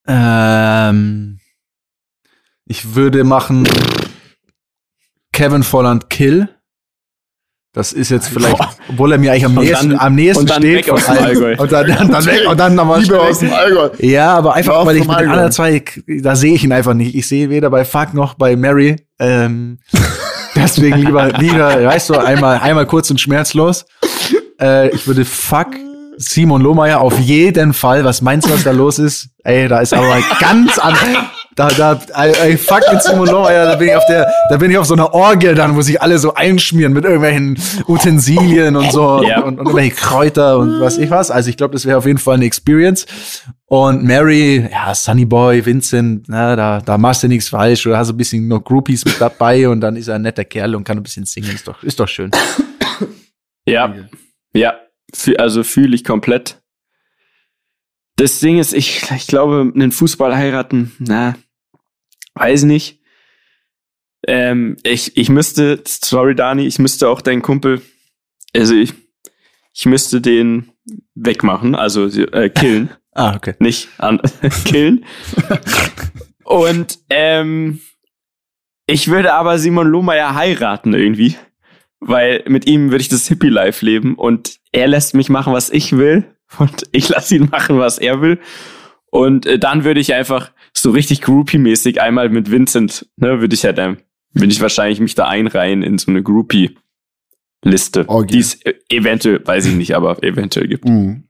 ähm, 0.08 1.40
ich 2.66 2.96
würde 2.96 3.24
machen 3.24 3.68
Kevin 5.34 5.64
Volland 5.64 6.10
Kill. 6.10 6.50
Das 7.74 7.94
ist 7.94 8.10
jetzt 8.10 8.28
vielleicht, 8.28 8.58
obwohl 8.90 9.14
er 9.14 9.18
mir 9.18 9.32
eigentlich 9.32 9.46
am 9.46 9.58
Und 9.58 9.64
nächsten, 9.64 9.90
dann- 9.92 10.00
am 10.00 10.16
nächsten 10.16 10.42
und 10.42 10.50
dann 10.50 10.62
steht. 10.62 10.76
weg 10.88 10.90
aus 10.90 11.06
dem. 11.06 11.18
Allgäu. 11.18 11.56
Und 11.58 11.72
dann, 11.72 11.88
dann, 11.88 12.12
dann 12.12 12.26
weg 12.26 12.42
und 12.50 12.60
dann 12.60 12.76
nochmal 12.76 13.02
Liebe 13.02 13.22
aus 13.22 13.40
dem 13.40 13.54
Allgäu. 13.54 13.90
Ja, 14.00 14.34
aber 14.36 14.56
einfach, 14.56 14.86
weil 14.86 14.98
ich 14.98 15.08
mit 15.08 15.20
den 15.20 15.30
anderen 15.30 15.52
zwei, 15.54 15.82
da 16.22 16.36
sehe 16.36 16.54
ich 16.54 16.66
ihn 16.66 16.74
einfach 16.74 16.94
nicht. 16.94 17.16
Ich 17.16 17.28
sehe 17.30 17.50
weder 17.50 17.70
bei 17.70 17.86
Fuck 17.86 18.14
noch 18.14 18.34
bei 18.34 18.58
Mary. 18.58 18.98
Ähm, 19.20 19.80
deswegen 20.56 20.98
lieber, 20.98 21.32
lieber, 21.40 21.82
weißt 21.86 22.10
du, 22.10 22.16
einmal, 22.16 22.58
einmal 22.60 22.86
kurz 22.88 23.10
und 23.10 23.22
schmerzlos. 23.22 23.86
Äh, 24.60 24.90
ich 24.94 25.08
würde 25.08 25.24
Fuck 25.24 25.68
Simon 26.22 26.62
Lohmeier 26.62 27.02
auf 27.02 27.18
jeden 27.20 27.74
Fall. 27.74 28.04
Was 28.06 28.22
meinst 28.22 28.48
du, 28.48 28.54
was 28.54 28.64
da 28.64 28.72
los 28.72 29.00
ist? 29.00 29.30
Ey, 29.44 29.68
da 29.68 29.80
ist 29.80 29.94
aber 29.94 30.18
ganz 30.40 30.78
an. 30.80 30.96
Da, 31.56 31.68
da, 31.68 32.00
ey, 32.16 32.56
fuck 32.58 32.82
mit 32.94 33.04
Simon 33.04 33.28
Lohmeier, 33.28 33.66
da 33.66 33.76
bin 33.76 33.90
ich 33.90 33.96
auf 33.96 34.06
der, 34.08 34.26
da 34.50 34.56
bin 34.58 34.72
ich 34.72 34.78
auf 34.78 34.86
so 34.86 34.94
einer 34.94 35.14
Orgel 35.14 35.54
dann, 35.54 35.76
wo 35.76 35.82
sich 35.82 36.02
alle 36.02 36.18
so 36.18 36.34
einschmieren 36.34 36.94
mit 36.94 37.04
irgendwelchen 37.04 37.58
Utensilien 37.88 38.76
und 38.78 38.92
so 38.94 39.22
Ja. 39.24 39.42
und, 39.42 39.60
und 39.60 39.66
irgendwelche 39.68 39.96
Kräuter 39.96 40.58
und 40.60 40.80
was 40.80 40.98
ich 40.98 41.10
was. 41.10 41.30
Also 41.30 41.50
ich 41.50 41.58
glaube, 41.58 41.74
das 41.74 41.86
wäre 41.86 41.98
auf 41.98 42.06
jeden 42.06 42.20
Fall 42.20 42.36
eine 42.36 42.46
Experience. 42.46 43.06
Und 43.66 44.04
Mary, 44.04 44.66
ja, 44.72 44.94
Sunny 44.96 45.26
Boy, 45.26 45.66
Vincent, 45.66 46.26
na, 46.30 46.56
da, 46.56 46.80
da 46.80 46.98
machst 46.98 47.24
du 47.24 47.28
nichts 47.28 47.50
falsch. 47.50 47.86
Oder 47.86 47.98
hast 47.98 48.10
du 48.10 48.14
ein 48.14 48.18
bisschen 48.18 48.48
noch 48.48 48.62
Groupies 48.64 49.04
mit 49.04 49.20
dabei 49.20 49.68
und 49.68 49.82
dann 49.82 49.96
ist 49.98 50.08
er 50.08 50.16
ein 50.16 50.22
netter 50.22 50.46
Kerl 50.46 50.74
und 50.76 50.84
kann 50.86 50.98
ein 50.98 51.04
bisschen 51.04 51.26
singen. 51.26 51.52
Ist 51.54 51.68
doch, 51.68 51.84
ist 51.84 52.00
doch 52.00 52.08
schön. 52.08 52.32
ja. 53.66 53.94
Ja. 54.54 54.74
Also 55.38 55.64
fühle 55.64 55.96
ich 55.96 56.04
komplett. 56.04 56.62
Das 58.16 58.40
Ding 58.40 58.60
ist, 58.60 58.74
ich, 58.74 59.10
ich 59.12 59.28
glaube, 59.28 59.72
einen 59.74 59.92
Fußball 59.92 60.36
heiraten, 60.36 60.92
na, 61.00 61.36
weiß 62.36 62.64
nicht. 62.64 63.00
Ähm, 64.28 64.78
ich, 64.84 65.18
ich 65.18 65.30
müsste, 65.30 65.82
sorry 65.88 66.36
Dani, 66.36 66.68
ich 66.68 66.78
müsste 66.78 67.10
auch 67.10 67.22
deinen 67.22 67.42
Kumpel, 67.42 67.82
also 68.56 68.76
ich, 68.76 68.94
ich 69.74 69.86
müsste 69.86 70.22
den 70.22 70.72
wegmachen, 71.16 71.76
also 71.76 72.06
äh, 72.06 72.50
killen. 72.50 72.90
Ah, 73.14 73.36
okay. 73.36 73.56
nicht 73.60 73.90
an 73.98 74.22
killen. 74.64 75.04
Und 76.46 77.00
ähm, 77.10 77.82
ich 78.86 79.10
würde 79.10 79.34
aber 79.34 79.60
Simon 79.60 79.88
Lohmeier 79.88 80.34
heiraten 80.34 80.94
irgendwie, 80.94 81.36
weil 82.02 82.44
mit 82.48 82.68
ihm 82.68 82.92
würde 82.92 83.02
ich 83.02 83.10
das 83.10 83.28
Hippie-Life 83.28 83.86
leben 83.86 84.16
und 84.16 84.60
er 84.72 84.88
lässt 84.88 85.14
mich 85.14 85.30
machen, 85.30 85.54
was 85.54 85.70
ich 85.70 85.96
will 85.96 86.26
und 86.58 86.84
ich 86.92 87.08
lasse 87.08 87.36
ihn 87.36 87.48
machen, 87.50 87.78
was 87.80 87.98
er 87.98 88.22
will. 88.22 88.40
Und 89.12 89.46
äh, 89.46 89.60
dann 89.60 89.84
würde 89.84 90.00
ich 90.00 90.14
einfach 90.14 90.52
so 90.74 90.92
richtig 90.92 91.22
Groupie-mäßig 91.22 92.02
einmal 92.02 92.30
mit 92.30 92.50
Vincent, 92.50 93.08
ne, 93.18 93.40
würde 93.40 93.54
ich 93.54 93.64
halt, 93.64 93.78
ähm, 93.78 93.98
würde 94.34 94.52
ich 94.52 94.62
wahrscheinlich 94.62 95.00
mich 95.00 95.16
da 95.16 95.28
einreihen 95.28 95.84
in 95.84 95.98
so 95.98 96.10
eine 96.12 96.24
Groupie-Liste, 96.24 98.08
Orgie. 98.10 98.34
die 98.34 98.40
es 98.40 98.62
äh, 98.64 98.74
eventuell, 98.90 99.46
weiß 99.46 99.66
ich 99.66 99.76
nicht, 99.76 99.96
aber 99.96 100.24
eventuell 100.24 100.68
gibt. 100.68 100.86
Mhm. 100.86 101.26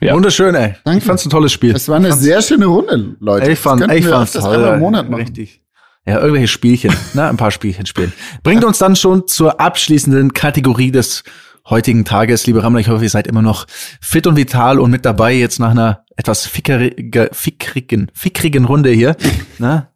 Ja. 0.00 0.14
Wunderschön, 0.14 0.54
ey. 0.54 0.74
Danke. 0.84 0.98
Ich 0.98 1.04
fand's 1.04 1.24
ein 1.24 1.30
tolles 1.30 1.52
Spiel. 1.52 1.74
Es 1.74 1.88
war 1.88 1.96
eine 1.96 2.12
sehr 2.12 2.42
schöne 2.42 2.66
Runde, 2.66 3.16
Leute. 3.20 3.52
Ich 3.52 3.58
fand, 3.58 3.82
das 3.82 3.92
ich 3.94 4.04
fand's 4.04 4.32
toll. 4.32 4.78
Monat 4.78 5.08
machen. 5.08 5.22
Richtig. 5.22 5.63
Ja, 6.06 6.18
irgendwelche 6.20 6.48
Spielchen, 6.48 6.94
ne, 7.14 7.28
ein 7.28 7.36
paar 7.36 7.50
Spielchen 7.50 7.86
spielen. 7.86 8.12
Bringt 8.42 8.64
uns 8.64 8.78
dann 8.78 8.96
schon 8.96 9.26
zur 9.26 9.60
abschließenden 9.60 10.32
Kategorie 10.32 10.90
des 10.90 11.24
heutigen 11.68 12.04
Tages. 12.04 12.46
Liebe 12.46 12.62
Rammler, 12.62 12.80
ich 12.80 12.88
hoffe, 12.88 13.04
ihr 13.04 13.10
seid 13.10 13.26
immer 13.26 13.40
noch 13.40 13.66
fit 14.00 14.26
und 14.26 14.36
vital 14.36 14.78
und 14.78 14.90
mit 14.90 15.04
dabei 15.06 15.32
jetzt 15.32 15.58
nach 15.60 15.70
einer 15.70 16.04
etwas 16.16 16.46
fickerige, 16.46 17.30
fickrigen, 17.32 18.10
fickrigen 18.14 18.66
Runde 18.66 18.90
hier. 18.90 19.16
ne? 19.58 19.88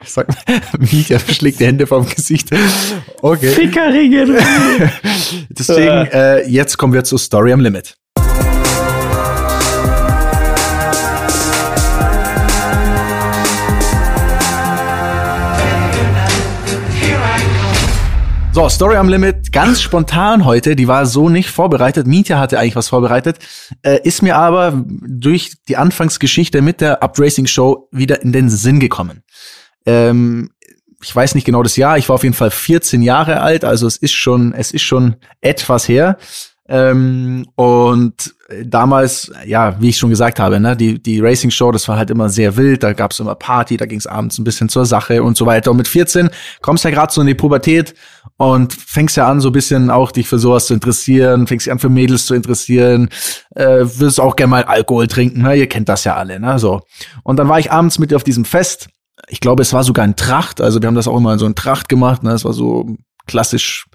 Ich 0.00 0.10
sag, 0.10 0.26
Micha 0.80 1.20
schlägt 1.20 1.60
die 1.60 1.66
Hände 1.66 1.86
vom 1.86 2.08
Gesicht. 2.08 2.50
Okay. 3.20 3.50
Fickerringen! 3.50 4.36
Deswegen, 5.48 6.06
äh, 6.10 6.44
jetzt 6.48 6.76
kommen 6.76 6.92
wir 6.92 7.04
zur 7.04 7.20
Story 7.20 7.52
am 7.52 7.60
Limit. 7.60 7.96
So, 18.54 18.68
Story 18.68 18.96
am 18.96 19.08
Limit, 19.08 19.50
ganz 19.50 19.80
spontan 19.80 20.44
heute, 20.44 20.76
die 20.76 20.86
war 20.86 21.06
so 21.06 21.30
nicht 21.30 21.48
vorbereitet. 21.48 22.06
Mietja 22.06 22.38
hatte 22.38 22.58
eigentlich 22.58 22.76
was 22.76 22.90
vorbereitet, 22.90 23.38
äh, 23.80 23.98
ist 24.04 24.22
mir 24.22 24.36
aber 24.36 24.84
durch 24.86 25.54
die 25.68 25.78
Anfangsgeschichte 25.78 26.60
mit 26.60 26.82
der 26.82 27.02
Upracing 27.02 27.46
Show 27.46 27.88
wieder 27.92 28.20
in 28.20 28.30
den 28.30 28.50
Sinn 28.50 28.78
gekommen. 28.78 29.22
Ähm, 29.86 30.50
ich 31.02 31.16
weiß 31.16 31.34
nicht 31.34 31.44
genau 31.44 31.62
das 31.62 31.76
Jahr, 31.76 31.96
ich 31.96 32.10
war 32.10 32.14
auf 32.14 32.24
jeden 32.24 32.34
Fall 32.34 32.50
14 32.50 33.00
Jahre 33.00 33.40
alt, 33.40 33.64
also 33.64 33.86
es 33.86 33.96
ist 33.96 34.12
schon, 34.12 34.52
es 34.52 34.70
ist 34.70 34.82
schon 34.82 35.16
etwas 35.40 35.88
her. 35.88 36.18
Ähm, 36.72 37.46
und 37.54 38.34
damals, 38.64 39.30
ja, 39.44 39.76
wie 39.78 39.90
ich 39.90 39.98
schon 39.98 40.08
gesagt 40.08 40.40
habe, 40.40 40.58
ne, 40.58 40.74
die, 40.74 41.02
die 41.02 41.20
Racing 41.20 41.50
Show, 41.50 41.70
das 41.70 41.86
war 41.86 41.98
halt 41.98 42.08
immer 42.08 42.30
sehr 42.30 42.56
wild, 42.56 42.82
da 42.82 42.94
gab's 42.94 43.20
immer 43.20 43.34
Party, 43.34 43.76
da 43.76 43.84
ging's 43.84 44.06
abends 44.06 44.38
ein 44.38 44.44
bisschen 44.44 44.70
zur 44.70 44.86
Sache 44.86 45.22
und 45.22 45.36
so 45.36 45.44
weiter. 45.44 45.70
Und 45.70 45.76
mit 45.76 45.86
14 45.86 46.30
kommst 46.62 46.84
ja 46.84 46.90
gerade 46.90 47.12
so 47.12 47.20
in 47.20 47.26
die 47.26 47.34
Pubertät 47.34 47.94
und 48.38 48.72
fängst 48.72 49.18
ja 49.18 49.28
an, 49.28 49.42
so 49.42 49.50
ein 49.50 49.52
bisschen 49.52 49.90
auch 49.90 50.12
dich 50.12 50.26
für 50.26 50.38
sowas 50.38 50.66
zu 50.66 50.72
interessieren, 50.72 51.46
fängst 51.46 51.66
dich 51.66 51.72
an 51.72 51.78
für 51.78 51.90
Mädels 51.90 52.24
zu 52.24 52.34
interessieren, 52.34 53.10
äh, 53.54 53.84
wirst 53.84 54.18
auch 54.18 54.34
gerne 54.34 54.50
mal 54.50 54.64
Alkohol 54.64 55.08
trinken, 55.08 55.42
ne? 55.42 55.56
Ihr 55.56 55.68
kennt 55.68 55.90
das 55.90 56.04
ja 56.04 56.16
alle, 56.16 56.40
ne? 56.40 56.58
So. 56.58 56.80
Und 57.22 57.36
dann 57.36 57.50
war 57.50 57.58
ich 57.58 57.70
abends 57.70 57.98
mit 57.98 58.14
auf 58.14 58.24
diesem 58.24 58.46
Fest. 58.46 58.88
Ich 59.28 59.40
glaube, 59.40 59.60
es 59.60 59.74
war 59.74 59.84
sogar 59.84 60.06
ein 60.06 60.16
Tracht, 60.16 60.62
also 60.62 60.80
wir 60.80 60.86
haben 60.86 60.94
das 60.94 61.06
auch 61.06 61.18
immer 61.18 61.34
in 61.34 61.38
so 61.38 61.44
ein 61.44 61.54
Tracht 61.54 61.90
gemacht, 61.90 62.22
ne? 62.22 62.32
Es 62.32 62.46
war 62.46 62.54
so 62.54 62.96
klassisch 63.26 63.86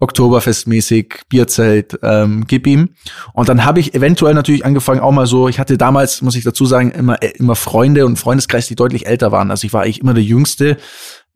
Oktoberfestmäßig, 0.00 1.20
Bierzelt, 1.28 1.98
ähm, 2.02 2.44
gib 2.46 2.66
ihm. 2.66 2.90
Und 3.32 3.48
dann 3.48 3.64
habe 3.64 3.80
ich 3.80 3.94
eventuell 3.94 4.34
natürlich 4.34 4.64
angefangen, 4.64 5.00
auch 5.00 5.12
mal 5.12 5.26
so, 5.26 5.48
ich 5.48 5.58
hatte 5.58 5.78
damals, 5.78 6.22
muss 6.22 6.34
ich 6.34 6.44
dazu 6.44 6.66
sagen, 6.66 6.90
immer, 6.90 7.22
äh, 7.22 7.32
immer 7.36 7.56
Freunde 7.56 8.06
und 8.06 8.18
Freundeskreis, 8.18 8.66
die 8.66 8.74
deutlich 8.74 9.06
älter 9.06 9.32
waren. 9.32 9.50
Also 9.50 9.66
ich 9.66 9.72
war 9.72 9.82
eigentlich 9.82 10.00
immer 10.00 10.14
der 10.14 10.22
Jüngste. 10.22 10.78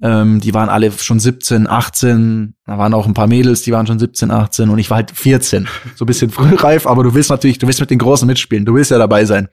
Ähm, 0.03 0.41
die 0.41 0.53
waren 0.53 0.69
alle 0.69 0.93
schon 0.93 1.19
17, 1.19 1.67
18, 1.67 2.55
da 2.67 2.77
waren 2.77 2.93
auch 2.93 3.07
ein 3.07 3.15
paar 3.15 3.29
Mädels, 3.29 3.63
die 3.63 3.73
waren 3.73 3.87
schon 3.87 3.99
17, 3.99 4.31
18 4.31 4.69
und 4.69 4.79
ich 4.79 4.91
war 4.91 4.99
halt 4.99 5.11
14. 5.11 5.69
So 5.95 6.05
ein 6.05 6.07
bisschen 6.07 6.31
frühreif, 6.31 6.87
aber 6.87 7.03
du 7.03 7.15
willst 7.15 7.31
natürlich, 7.31 7.57
du 7.59 7.67
willst 7.67 7.81
mit 7.81 7.91
den 7.91 7.99
Großen 7.99 8.27
mitspielen, 8.27 8.67
du 8.67 8.75
willst 8.75 8.91
ja 8.91 8.99
dabei 8.99 9.25
sein. 9.25 9.49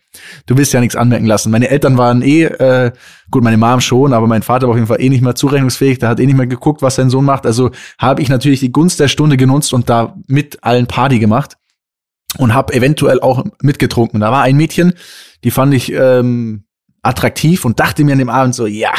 Du 0.46 0.58
willst 0.58 0.74
ja 0.74 0.82
nichts 0.82 0.98
anmerken 0.98 1.28
lassen. 1.28 1.50
Meine 1.50 1.70
Eltern 1.70 1.98
waren 1.98 2.22
eh, 2.22 2.44
äh, 2.44 2.92
gut, 3.32 3.42
meine 3.42 3.56
Mom 3.56 3.80
schon, 3.80 4.12
aber 4.12 4.28
mein 4.28 4.44
Vater 4.44 4.68
war 4.68 4.72
auf 4.72 4.76
jeden 4.78 4.88
Fall 4.88 5.02
eh 5.02 5.08
nicht 5.08 5.24
mehr 5.24 5.36
zurechnungsfähig, 5.36 6.00
der 6.00 6.10
hat 6.10 6.20
eh 6.20 6.26
nicht 6.26 6.36
mehr 6.36 6.48
geguckt, 6.48 6.82
was 6.82 6.96
sein 6.96 7.10
Sohn 7.10 7.24
macht. 7.24 7.46
Also 7.46 7.72
habe 7.98 8.22
ich 8.22 8.28
natürlich 8.28 8.60
die 8.60 8.74
Gunst 8.74 9.00
der 9.00 9.08
Stunde 9.08 9.38
genutzt 9.38 9.74
und 9.74 9.90
da 9.90 10.18
mit 10.28 10.62
allen 10.62 10.88
Party 10.88 11.20
gemacht 11.20 11.56
und 12.38 12.54
habe 12.54 12.74
eventuell 12.74 13.22
auch 13.22 13.46
mitgetrunken. 13.62 14.20
Da 14.20 14.32
war 14.32 14.42
ein 14.42 14.58
Mädchen, 14.58 14.94
die 15.46 15.52
fand 15.52 15.74
ich 15.74 15.94
ähm, 15.94 16.66
attraktiv 17.04 17.66
und 17.66 17.80
dachte 17.80 18.04
mir 18.04 18.14
an 18.14 18.20
dem 18.20 18.30
Abend 18.30 18.56
so, 18.56 18.66
ja, 18.66 18.94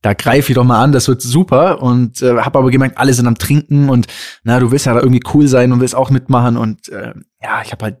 da 0.00 0.14
greife 0.14 0.50
ich 0.50 0.56
doch 0.56 0.64
mal 0.64 0.82
an, 0.82 0.90
das 0.92 1.06
wird 1.06 1.22
super 1.22 1.82
und 1.82 2.22
äh, 2.22 2.38
habe 2.38 2.58
aber 2.58 2.70
gemerkt, 2.70 2.98
alle 2.98 3.14
sind 3.14 3.26
am 3.26 3.38
Trinken 3.38 3.88
und 3.88 4.06
na, 4.42 4.58
du 4.58 4.70
willst 4.70 4.86
ja 4.86 4.94
da 4.94 5.00
irgendwie 5.00 5.22
cool 5.34 5.46
sein 5.46 5.70
und 5.70 5.80
willst 5.80 5.94
auch 5.94 6.10
mitmachen 6.10 6.56
und 6.56 6.88
äh, 6.88 7.12
ja, 7.42 7.62
ich 7.62 7.72
habe 7.72 7.84
halt, 7.84 7.98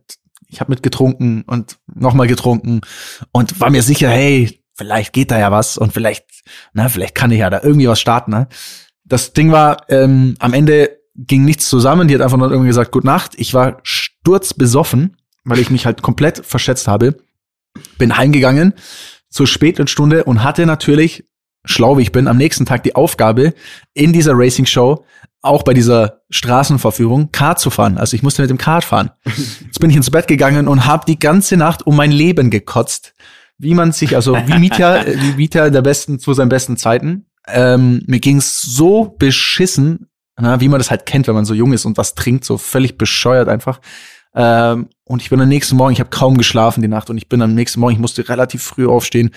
ich 0.48 0.60
habe 0.60 0.72
mitgetrunken 0.72 1.42
und 1.46 1.78
nochmal 1.94 2.26
getrunken 2.26 2.80
und 3.30 3.60
war 3.60 3.70
mir 3.70 3.82
sicher, 3.82 4.08
hey, 4.08 4.62
vielleicht 4.74 5.12
geht 5.12 5.30
da 5.30 5.38
ja 5.38 5.52
was 5.52 5.78
und 5.78 5.92
vielleicht, 5.92 6.24
na, 6.72 6.88
vielleicht 6.88 7.14
kann 7.14 7.30
ich 7.30 7.40
ja 7.40 7.50
da 7.50 7.60
irgendwie 7.62 7.88
was 7.88 8.00
starten. 8.00 8.30
Ne? 8.30 8.48
Das 9.04 9.32
Ding 9.34 9.52
war, 9.52 9.88
ähm, 9.90 10.34
am 10.38 10.54
Ende 10.54 10.98
ging 11.14 11.44
nichts 11.44 11.68
zusammen, 11.68 12.08
die 12.08 12.14
hat 12.14 12.22
einfach 12.22 12.38
nur 12.38 12.50
irgendwie 12.50 12.68
gesagt, 12.68 12.92
Gute 12.92 13.06
Nacht. 13.06 13.34
Ich 13.36 13.52
war 13.52 13.78
sturzbesoffen, 13.82 15.16
weil 15.44 15.58
ich 15.58 15.70
mich 15.70 15.84
halt 15.84 16.02
komplett 16.02 16.44
verschätzt 16.44 16.88
habe. 16.88 17.16
Bin 17.98 18.16
heimgegangen, 18.16 18.74
zur 19.32 19.46
späten 19.46 19.88
Stunde 19.88 20.24
und 20.24 20.44
hatte 20.44 20.66
natürlich, 20.66 21.24
schlau 21.64 21.98
wie 21.98 22.02
ich 22.02 22.12
bin, 22.12 22.28
am 22.28 22.36
nächsten 22.36 22.66
Tag 22.66 22.84
die 22.84 22.94
Aufgabe, 22.94 23.54
in 23.94 24.12
dieser 24.12 24.32
Racing 24.34 24.66
Show, 24.66 25.04
auch 25.40 25.64
bei 25.64 25.74
dieser 25.74 26.20
Straßenverführung, 26.30 27.32
Kart 27.32 27.58
zu 27.58 27.70
fahren. 27.70 27.98
Also 27.98 28.14
ich 28.14 28.22
musste 28.22 28.42
mit 28.42 28.50
dem 28.50 28.58
Kart 28.58 28.84
fahren. 28.84 29.10
Jetzt 29.24 29.80
bin 29.80 29.90
ich 29.90 29.96
ins 29.96 30.10
Bett 30.10 30.28
gegangen 30.28 30.68
und 30.68 30.86
habe 30.86 31.04
die 31.06 31.18
ganze 31.18 31.56
Nacht 31.56 31.84
um 31.86 31.96
mein 31.96 32.12
Leben 32.12 32.50
gekotzt. 32.50 33.14
Wie 33.58 33.74
man 33.74 33.92
sich, 33.92 34.14
also 34.14 34.36
wie 34.46 34.58
Mieter, 34.58 35.04
wie 35.06 35.34
Mieter 35.34 35.70
der 35.70 35.82
besten 35.82 36.18
zu 36.18 36.32
seinen 36.34 36.48
besten 36.48 36.76
Zeiten. 36.76 37.26
Ähm, 37.48 38.02
mir 38.06 38.20
ging's 38.20 38.62
so 38.62 39.16
beschissen, 39.18 40.08
na, 40.40 40.60
wie 40.60 40.68
man 40.68 40.78
das 40.78 40.90
halt 40.90 41.06
kennt, 41.06 41.26
wenn 41.26 41.34
man 41.34 41.44
so 41.44 41.54
jung 41.54 41.72
ist 41.72 41.84
und 41.84 41.98
was 41.98 42.14
trinkt, 42.14 42.44
so 42.44 42.56
völlig 42.58 42.96
bescheuert 42.96 43.48
einfach. 43.48 43.80
Ähm, 44.34 44.88
und 45.04 45.20
ich 45.20 45.30
bin 45.30 45.40
am 45.40 45.48
nächsten 45.48 45.76
Morgen, 45.76 45.92
ich 45.92 46.00
habe 46.00 46.10
kaum 46.10 46.38
geschlafen 46.38 46.80
die 46.80 46.88
Nacht 46.88 47.10
und 47.10 47.18
ich 47.18 47.28
bin 47.28 47.42
am 47.42 47.54
nächsten 47.54 47.80
Morgen, 47.80 47.92
ich 47.92 47.98
musste 47.98 48.28
relativ 48.28 48.62
früh 48.62 48.86
aufstehen. 48.86 49.30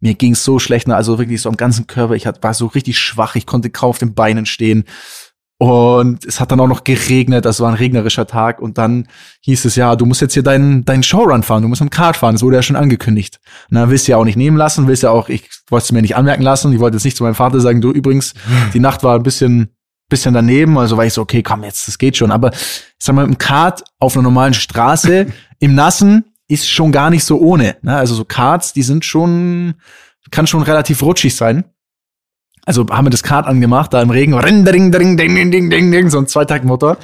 Mir 0.00 0.14
ging 0.14 0.32
es 0.32 0.44
so 0.44 0.58
schlecht, 0.58 0.88
ne? 0.88 0.96
also 0.96 1.18
wirklich 1.18 1.40
so 1.40 1.48
am 1.48 1.56
ganzen 1.56 1.86
Körper. 1.86 2.14
Ich 2.14 2.26
war 2.26 2.54
so 2.54 2.66
richtig 2.66 2.98
schwach, 2.98 3.36
ich 3.36 3.46
konnte 3.46 3.70
kaum 3.70 3.90
auf 3.90 3.98
den 3.98 4.14
Beinen 4.14 4.46
stehen. 4.46 4.84
Und 5.62 6.24
es 6.24 6.40
hat 6.40 6.50
dann 6.50 6.60
auch 6.60 6.68
noch 6.68 6.84
geregnet, 6.84 7.44
das 7.44 7.60
war 7.60 7.68
ein 7.68 7.74
regnerischer 7.74 8.26
Tag. 8.26 8.62
Und 8.62 8.78
dann 8.78 9.06
hieß 9.42 9.66
es, 9.66 9.76
ja, 9.76 9.94
du 9.94 10.06
musst 10.06 10.22
jetzt 10.22 10.32
hier 10.32 10.42
deinen, 10.42 10.86
deinen 10.86 11.02
Showrun 11.02 11.42
fahren, 11.42 11.60
du 11.60 11.68
musst 11.68 11.82
im 11.82 11.90
Kart 11.90 12.16
fahren. 12.16 12.34
Das 12.34 12.42
wurde 12.42 12.56
ja 12.56 12.62
schon 12.62 12.76
angekündigt. 12.76 13.40
Na, 13.68 13.90
willst 13.90 14.08
du 14.08 14.12
ja 14.12 14.16
auch 14.16 14.24
nicht 14.24 14.38
nehmen 14.38 14.56
lassen, 14.56 14.88
willst 14.88 15.02
ja 15.02 15.10
auch, 15.10 15.28
ich 15.28 15.50
wollte 15.68 15.84
es 15.84 15.92
mir 15.92 16.00
nicht 16.00 16.16
anmerken 16.16 16.42
lassen. 16.42 16.72
Ich 16.72 16.80
wollte 16.80 16.96
jetzt 16.96 17.04
nicht 17.04 17.18
zu 17.18 17.24
meinem 17.24 17.34
Vater 17.34 17.60
sagen, 17.60 17.82
du 17.82 17.90
übrigens, 17.90 18.32
die 18.72 18.80
Nacht 18.80 19.02
war 19.02 19.16
ein 19.16 19.22
bisschen 19.22 19.76
bisschen 20.10 20.34
daneben, 20.34 20.76
also 20.76 20.98
war 20.98 21.06
ich 21.06 21.14
so, 21.14 21.22
okay, 21.22 21.42
komm 21.42 21.64
jetzt, 21.64 21.88
das 21.88 21.96
geht 21.96 22.18
schon. 22.18 22.30
Aber 22.30 22.52
ich 22.52 22.60
sag 22.98 23.14
mal, 23.14 23.24
im 23.24 23.38
Kart 23.38 23.82
auf 23.98 24.14
einer 24.14 24.22
normalen 24.22 24.54
Straße 24.54 25.26
im 25.58 25.74
Nassen 25.74 26.26
ist 26.48 26.68
schon 26.68 26.92
gar 26.92 27.10
nicht 27.10 27.24
so 27.24 27.38
ohne. 27.38 27.76
Ne? 27.82 27.96
Also 27.96 28.14
so 28.14 28.24
Karts, 28.24 28.72
die 28.72 28.82
sind 28.82 29.04
schon, 29.04 29.74
kann 30.30 30.46
schon 30.46 30.62
relativ 30.62 31.02
rutschig 31.02 31.34
sein. 31.34 31.64
Also 32.66 32.86
haben 32.90 33.06
wir 33.06 33.10
das 33.10 33.22
Kart 33.22 33.46
angemacht, 33.46 33.92
da 33.94 34.02
im 34.02 34.10
Regen, 34.10 34.34
ring, 34.34 34.64
ding, 34.64 34.92
ding, 34.92 35.16
ding, 35.16 35.50
ding, 35.50 35.70
ding, 35.70 35.90
ding, 35.90 36.10
so 36.10 36.18
ein 36.18 36.26
Zweitaktmotor. 36.26 36.98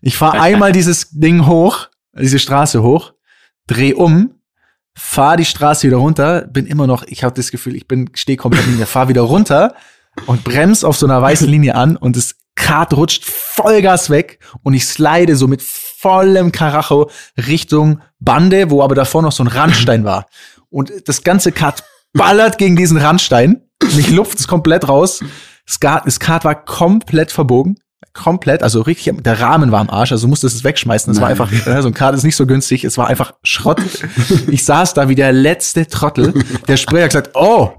Ich 0.00 0.16
fahre 0.16 0.40
einmal 0.40 0.72
dieses 0.72 1.10
Ding 1.10 1.46
hoch, 1.46 1.88
diese 2.18 2.38
Straße 2.38 2.82
hoch, 2.82 3.12
dreh 3.66 3.92
um, 3.92 4.34
fahr 4.94 5.36
die 5.36 5.44
Straße 5.44 5.86
wieder 5.86 5.98
runter, 5.98 6.42
bin 6.42 6.66
immer 6.66 6.86
noch, 6.86 7.04
ich 7.04 7.22
habe 7.22 7.34
das 7.34 7.50
Gefühl, 7.50 7.76
ich 7.76 7.86
bin, 7.86 8.10
stehe 8.14 8.38
komplett 8.38 8.66
in 8.66 8.78
der, 8.78 8.86
fahr 8.86 9.08
wieder 9.08 9.22
runter 9.22 9.74
und 10.24 10.42
bremst 10.42 10.84
auf 10.84 10.96
so 10.96 11.06
einer 11.06 11.20
weißen 11.20 11.48
Linie 11.48 11.74
an 11.74 11.96
und 11.96 12.16
es 12.16 12.36
Kart 12.56 12.94
rutscht 12.94 13.24
Vollgas 13.24 14.10
weg 14.10 14.40
und 14.62 14.74
ich 14.74 14.86
slide 14.86 15.36
so 15.36 15.46
mit 15.46 15.62
vollem 15.62 16.50
Karacho 16.52 17.10
Richtung 17.36 18.00
Bande, 18.18 18.70
wo 18.70 18.82
aber 18.82 18.94
davor 18.94 19.22
noch 19.22 19.32
so 19.32 19.44
ein 19.44 19.48
Randstein 19.48 20.04
war. 20.04 20.26
Und 20.68 21.08
das 21.08 21.22
ganze 21.22 21.52
Kart 21.52 21.84
ballert 22.12 22.58
gegen 22.58 22.76
diesen 22.76 22.98
Randstein. 22.98 23.62
Mich 23.94 24.10
lupft 24.10 24.38
es 24.38 24.48
komplett 24.48 24.88
raus. 24.88 25.20
Das 25.66 25.80
Kart, 25.80 26.06
das 26.06 26.18
Kart 26.18 26.44
war 26.44 26.64
komplett 26.64 27.30
verbogen 27.30 27.76
komplett, 28.16 28.62
also 28.62 28.80
richtig, 28.80 29.22
der 29.22 29.40
Rahmen 29.40 29.70
war 29.70 29.80
am 29.80 29.90
Arsch, 29.90 30.12
also 30.12 30.26
musstest 30.26 30.56
es 30.56 30.64
wegschmeißen. 30.64 31.12
Es 31.12 31.20
war 31.20 31.28
einfach, 31.28 31.52
äh, 31.52 31.82
so 31.82 31.88
ein 31.88 31.94
Kart 31.94 32.14
ist 32.14 32.24
nicht 32.24 32.36
so 32.36 32.46
günstig, 32.46 32.84
es 32.84 32.98
war 32.98 33.08
einfach 33.08 33.34
Schrott. 33.42 33.80
Ich 34.48 34.64
saß 34.64 34.94
da 34.94 35.08
wie 35.08 35.14
der 35.14 35.32
letzte 35.32 35.86
Trottel. 35.86 36.32
Der 36.68 36.76
Sprecher 36.76 37.04
hat 37.04 37.10
gesagt, 37.10 37.30
oh, 37.34 37.72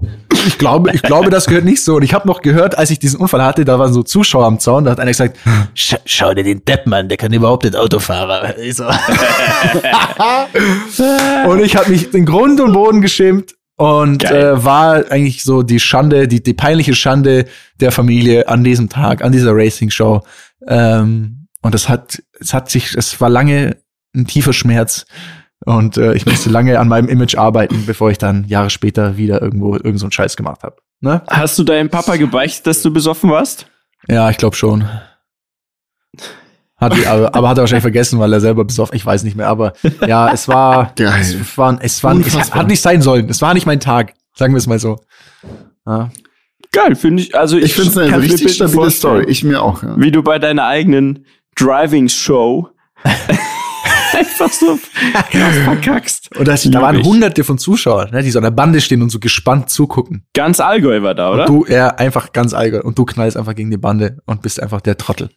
ich 0.46 0.58
glaube, 0.58 0.90
ich 0.92 1.02
glaube, 1.02 1.30
das 1.30 1.46
gehört 1.46 1.64
nicht 1.64 1.82
so. 1.82 1.96
Und 1.96 2.02
ich 2.02 2.14
habe 2.14 2.28
noch 2.28 2.42
gehört, 2.42 2.78
als 2.78 2.90
ich 2.90 2.98
diesen 2.98 3.20
Unfall 3.20 3.42
hatte, 3.42 3.64
da 3.64 3.78
waren 3.78 3.92
so 3.92 4.02
Zuschauer 4.02 4.46
am 4.46 4.60
Zaun, 4.60 4.84
da 4.84 4.92
hat 4.92 5.00
einer 5.00 5.10
gesagt, 5.10 5.38
Sch 5.74 5.96
schau 6.04 6.34
dir 6.34 6.44
den 6.44 6.64
Depp, 6.64 6.86
Mann, 6.86 7.08
der 7.08 7.16
kann 7.16 7.32
überhaupt 7.32 7.64
nicht 7.64 7.76
Autofahrer. 7.76 8.58
Ich 8.58 8.76
so. 8.76 8.84
und 11.48 11.60
ich 11.60 11.76
habe 11.76 11.90
mich 11.90 12.10
den 12.10 12.24
Grund 12.24 12.60
und 12.60 12.72
Boden 12.72 13.00
geschämt 13.00 13.54
und 13.78 14.24
äh, 14.24 14.64
war 14.64 15.10
eigentlich 15.10 15.44
so 15.44 15.62
die 15.62 15.78
Schande, 15.78 16.26
die, 16.26 16.42
die 16.42 16.52
peinliche 16.52 16.94
Schande 16.94 17.44
der 17.78 17.92
Familie 17.92 18.48
an 18.48 18.64
diesem 18.64 18.88
Tag, 18.88 19.22
an 19.22 19.30
dieser 19.30 19.54
Racing-Show. 19.54 20.22
Ähm, 20.66 21.46
und 21.62 21.74
es 21.76 21.88
hat, 21.88 22.20
es 22.40 22.52
hat 22.52 22.70
sich, 22.70 22.94
es 22.96 23.20
war 23.20 23.28
lange 23.28 23.76
ein 24.16 24.26
tiefer 24.26 24.52
Schmerz. 24.52 25.06
Und 25.64 25.96
äh, 25.96 26.14
ich 26.14 26.26
musste 26.26 26.50
lange 26.50 26.80
an 26.80 26.88
meinem 26.88 27.08
Image 27.08 27.36
arbeiten, 27.36 27.84
bevor 27.86 28.10
ich 28.10 28.18
dann 28.18 28.48
Jahre 28.48 28.70
später 28.70 29.16
wieder 29.16 29.40
irgendwo 29.40 29.74
irgend 29.74 30.00
so 30.00 30.06
einen 30.06 30.12
Scheiß 30.12 30.36
gemacht 30.36 30.64
habe. 30.64 30.76
Ne? 31.00 31.22
Hast 31.28 31.56
du 31.56 31.62
deinem 31.62 31.88
Papa 31.88 32.16
gebeichtet, 32.16 32.66
dass 32.66 32.82
du 32.82 32.92
besoffen 32.92 33.30
warst? 33.30 33.66
Ja, 34.08 34.28
ich 34.28 34.38
glaube 34.38 34.56
schon. 34.56 34.88
Hat, 36.78 36.92
aber, 37.06 37.34
aber 37.34 37.48
hat 37.48 37.58
er 37.58 37.62
wahrscheinlich 37.62 37.82
vergessen, 37.82 38.20
weil 38.20 38.32
er 38.32 38.40
selber 38.40 38.64
besoffen, 38.64 38.94
ich 38.94 39.04
weiß 39.04 39.24
nicht 39.24 39.36
mehr, 39.36 39.48
aber 39.48 39.72
ja, 40.06 40.32
es 40.32 40.46
war, 40.46 40.92
Geil. 40.96 41.20
es 41.20 41.58
war, 41.58 41.76
es 41.82 42.04
war, 42.04 42.16
es 42.16 42.54
hat 42.54 42.68
nicht 42.68 42.80
sein 42.80 43.02
sollen. 43.02 43.28
Es 43.28 43.42
war 43.42 43.52
nicht 43.54 43.66
mein 43.66 43.80
Tag. 43.80 44.14
Sagen 44.34 44.52
wir 44.54 44.58
es 44.58 44.68
mal 44.68 44.78
so. 44.78 45.00
Ja. 45.84 46.10
Geil, 46.70 46.94
finde 46.94 47.22
ich. 47.24 47.34
Also 47.36 47.56
ich, 47.56 47.64
Ich 47.64 47.74
finde 47.74 47.90
es 47.90 47.96
eine 47.96 48.22
richtig 48.22 48.54
stabile 48.54 48.90
Story. 48.90 49.24
Ich 49.26 49.42
mir 49.42 49.60
auch, 49.60 49.82
ja. 49.82 49.94
Wie 49.98 50.12
du 50.12 50.22
bei 50.22 50.38
deiner 50.38 50.66
eigenen 50.66 51.24
Driving-Show 51.56 52.68
einfach 54.12 54.52
so 54.52 54.78
krass 55.30 55.56
verkackst. 55.64 56.36
Und 56.36 56.46
das, 56.46 56.62
da 56.62 56.80
waren 56.82 57.00
ich. 57.00 57.06
hunderte 57.06 57.42
von 57.44 57.58
Zuschauern, 57.58 58.10
ne, 58.10 58.22
die 58.22 58.30
so 58.30 58.38
an 58.38 58.44
der 58.44 58.50
Bande 58.50 58.80
stehen 58.80 59.02
und 59.02 59.10
so 59.10 59.18
gespannt 59.18 59.70
zugucken. 59.70 60.24
Ganz 60.34 60.60
Allgäu 60.60 61.02
war 61.02 61.14
da, 61.14 61.32
oder? 61.32 61.48
Und 61.48 61.68
du, 61.68 61.72
ja, 61.72 61.88
einfach 61.88 62.32
ganz 62.32 62.54
allgemein. 62.54 62.86
Und 62.86 62.98
du 62.98 63.04
knallst 63.04 63.36
einfach 63.36 63.54
gegen 63.54 63.70
die 63.70 63.76
Bande 63.78 64.18
und 64.26 64.42
bist 64.42 64.62
einfach 64.62 64.80
der 64.80 64.96
Trottel. 64.96 65.30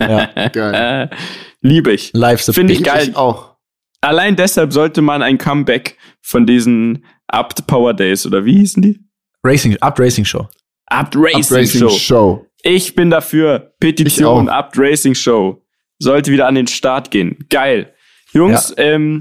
Ja, 0.00 0.26
Geil. 0.52 1.08
äh, 1.10 1.16
liebe 1.60 1.92
ich. 1.92 2.12
live 2.14 2.40
Finde 2.44 2.72
ich 2.72 2.80
Ich 2.80 2.84
geil. 2.86 3.12
auch. 3.14 3.56
Allein 4.00 4.36
deshalb 4.36 4.72
sollte 4.72 5.02
man 5.02 5.22
ein 5.22 5.38
Comeback 5.38 5.96
von 6.20 6.46
diesen 6.46 7.04
Apt 7.28 7.66
Power 7.66 7.94
Days 7.94 8.26
oder 8.26 8.44
wie 8.44 8.58
hießen 8.58 8.82
die? 8.82 9.00
Racing, 9.42 9.76
Up 9.80 9.98
Racing 9.98 10.24
Show. 10.24 10.48
Apt 10.86 11.14
Racing, 11.16 11.56
Racing 11.56 11.80
Show. 11.80 11.88
Show. 11.90 12.46
Ich 12.62 12.94
bin 12.94 13.10
dafür. 13.10 13.74
Petition 13.80 14.46
Ich. 14.46 14.52
Apt 14.52 14.78
Racing 14.78 15.14
Show. 15.14 15.62
Sollte 15.98 16.30
wieder 16.30 16.46
an 16.46 16.54
den 16.56 16.66
Start 16.66 17.10
gehen. 17.10 17.46
Geil. 17.48 17.92
Jungs, 18.32 18.74
ähm, 18.76 19.20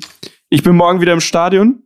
ich 0.49 0.61
bin 0.63 0.75
morgen 0.75 0.99
wieder 1.01 1.13
im 1.13 1.21
Stadion. 1.21 1.83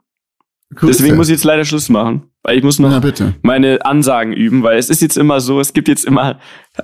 Grüße. 0.73 0.93
Deswegen 0.99 1.15
muss 1.17 1.27
ich 1.29 1.33
jetzt 1.33 1.43
leider 1.43 1.63
Schluss 1.65 1.89
machen. 1.89 2.28
Weil 2.43 2.57
ich 2.57 2.63
muss 2.63 2.79
noch 2.79 3.01
meine 3.41 3.85
Ansagen 3.85 4.33
üben, 4.33 4.63
weil 4.63 4.77
es 4.77 4.89
ist 4.89 5.01
jetzt 5.01 5.17
immer 5.17 5.41
so, 5.41 5.59
es 5.59 5.73
gibt 5.73 5.87
jetzt 5.87 6.05
immer 6.05 6.39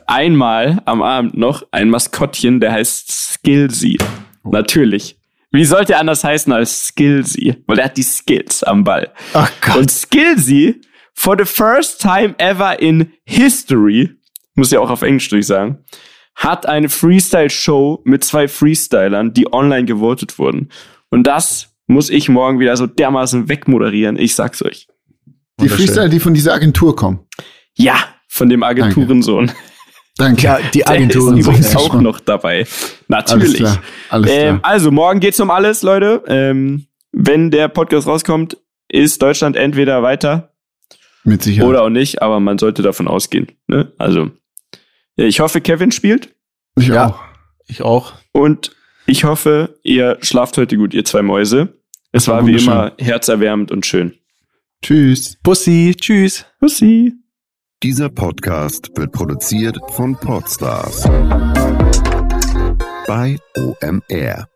einmal 0.05 0.81
am 0.85 1.01
Abend 1.01 1.37
noch 1.37 1.63
ein 1.71 1.89
Maskottchen, 1.89 2.59
der 2.59 2.73
heißt 2.73 3.11
Skillsy. 3.11 3.97
Oh. 4.43 4.49
Natürlich. 4.49 5.17
Wie 5.51 5.63
sollte 5.63 5.93
er 5.93 5.99
anders 5.99 6.25
heißen 6.25 6.51
als 6.51 6.87
Skillsy? 6.87 7.63
Weil 7.67 7.79
er 7.79 7.85
hat 7.85 7.97
die 7.97 8.03
Skills 8.03 8.63
am 8.63 8.83
Ball. 8.83 9.13
Ach 9.33 9.49
Gott. 9.61 9.77
Und 9.77 9.91
Skillsy, 9.91 10.81
for 11.13 11.37
the 11.37 11.45
first 11.45 12.01
time 12.01 12.35
ever 12.37 12.77
in 12.81 13.13
history, 13.23 14.11
muss 14.55 14.71
ja 14.71 14.81
auch 14.81 14.89
auf 14.89 15.01
Englisch 15.01 15.29
durchsagen, 15.29 15.85
hat 16.35 16.65
eine 16.65 16.89
Freestyle-Show 16.89 18.01
mit 18.03 18.25
zwei 18.25 18.49
Freestylern, 18.49 19.31
die 19.31 19.51
online 19.53 19.85
gewotet 19.85 20.37
wurden. 20.37 20.69
Und 21.09 21.23
das 21.23 21.73
muss 21.87 22.09
ich 22.09 22.27
morgen 22.27 22.59
wieder 22.59 22.75
so 22.75 22.87
dermaßen 22.87 23.47
wegmoderieren. 23.47 24.17
Ich 24.17 24.35
sag's 24.35 24.61
euch. 24.61 24.87
Die 25.61 25.69
Freestyler, 25.69 26.09
die 26.09 26.19
von 26.19 26.33
dieser 26.33 26.53
Agentur 26.53 26.95
kommen. 26.95 27.19
Ja, 27.75 27.95
von 28.27 28.49
dem 28.49 28.63
Agenturensohn. 28.63 29.51
Danke. 30.17 30.43
Ja, 30.43 30.59
die 30.73 30.85
Agenturen. 30.87 31.37
ist 31.37 31.45
übrigens 31.45 31.75
auch 31.75 31.99
noch 31.99 32.19
dabei. 32.19 32.59
Alles 32.59 33.03
Natürlich. 33.07 33.55
klar. 33.57 33.81
Alles 34.09 34.31
Ähm, 34.31 34.59
klar. 34.59 34.71
also, 34.71 34.91
morgen 34.91 35.19
geht's 35.19 35.39
um 35.39 35.51
alles, 35.51 35.81
Leute. 35.81 36.23
Ähm, 36.27 36.87
wenn 37.11 37.51
der 37.51 37.67
Podcast 37.67 38.07
rauskommt, 38.07 38.57
ist 38.87 39.21
Deutschland 39.21 39.55
entweder 39.57 40.03
weiter 40.03 40.53
Mit 41.23 41.43
Sicherheit. 41.43 41.67
oder 41.69 41.83
auch 41.83 41.89
nicht, 41.89 42.21
aber 42.21 42.39
man 42.39 42.57
sollte 42.57 42.81
davon 42.81 43.07
ausgehen. 43.07 43.47
Ne? 43.67 43.91
Also, 43.97 44.31
ich 45.17 45.39
hoffe, 45.39 45.59
Kevin 45.61 45.91
spielt 45.91 46.33
ich 46.77 46.87
Ja. 46.87 47.07
auch. 47.07 47.19
Ich 47.67 47.81
auch. 47.81 48.13
und 48.31 48.75
ich 49.07 49.23
hoffe, 49.23 49.79
ihr 49.83 50.17
schlaft 50.21 50.57
heute 50.57 50.77
gut, 50.77 50.93
ihr 50.93 51.03
zwei 51.05 51.21
Mäuse. 51.21 51.77
Es 52.11 52.27
war 52.27 52.37
war 52.37 52.47
wie 52.47 52.55
immer 52.55 52.93
herzerwärmend 52.99 53.71
und 53.71 53.85
schön. 53.85 54.13
Tschüss. 54.81 55.37
Pussy, 55.43 55.95
tschüss. 55.99 56.45
Pussy. 56.59 57.13
Dieser 57.83 58.09
Podcast 58.09 58.89
wird 58.95 59.11
produziert 59.11 59.77
von 59.91 60.15
Podstars 60.15 61.03
bei 63.07 63.37
OMR. 63.57 64.47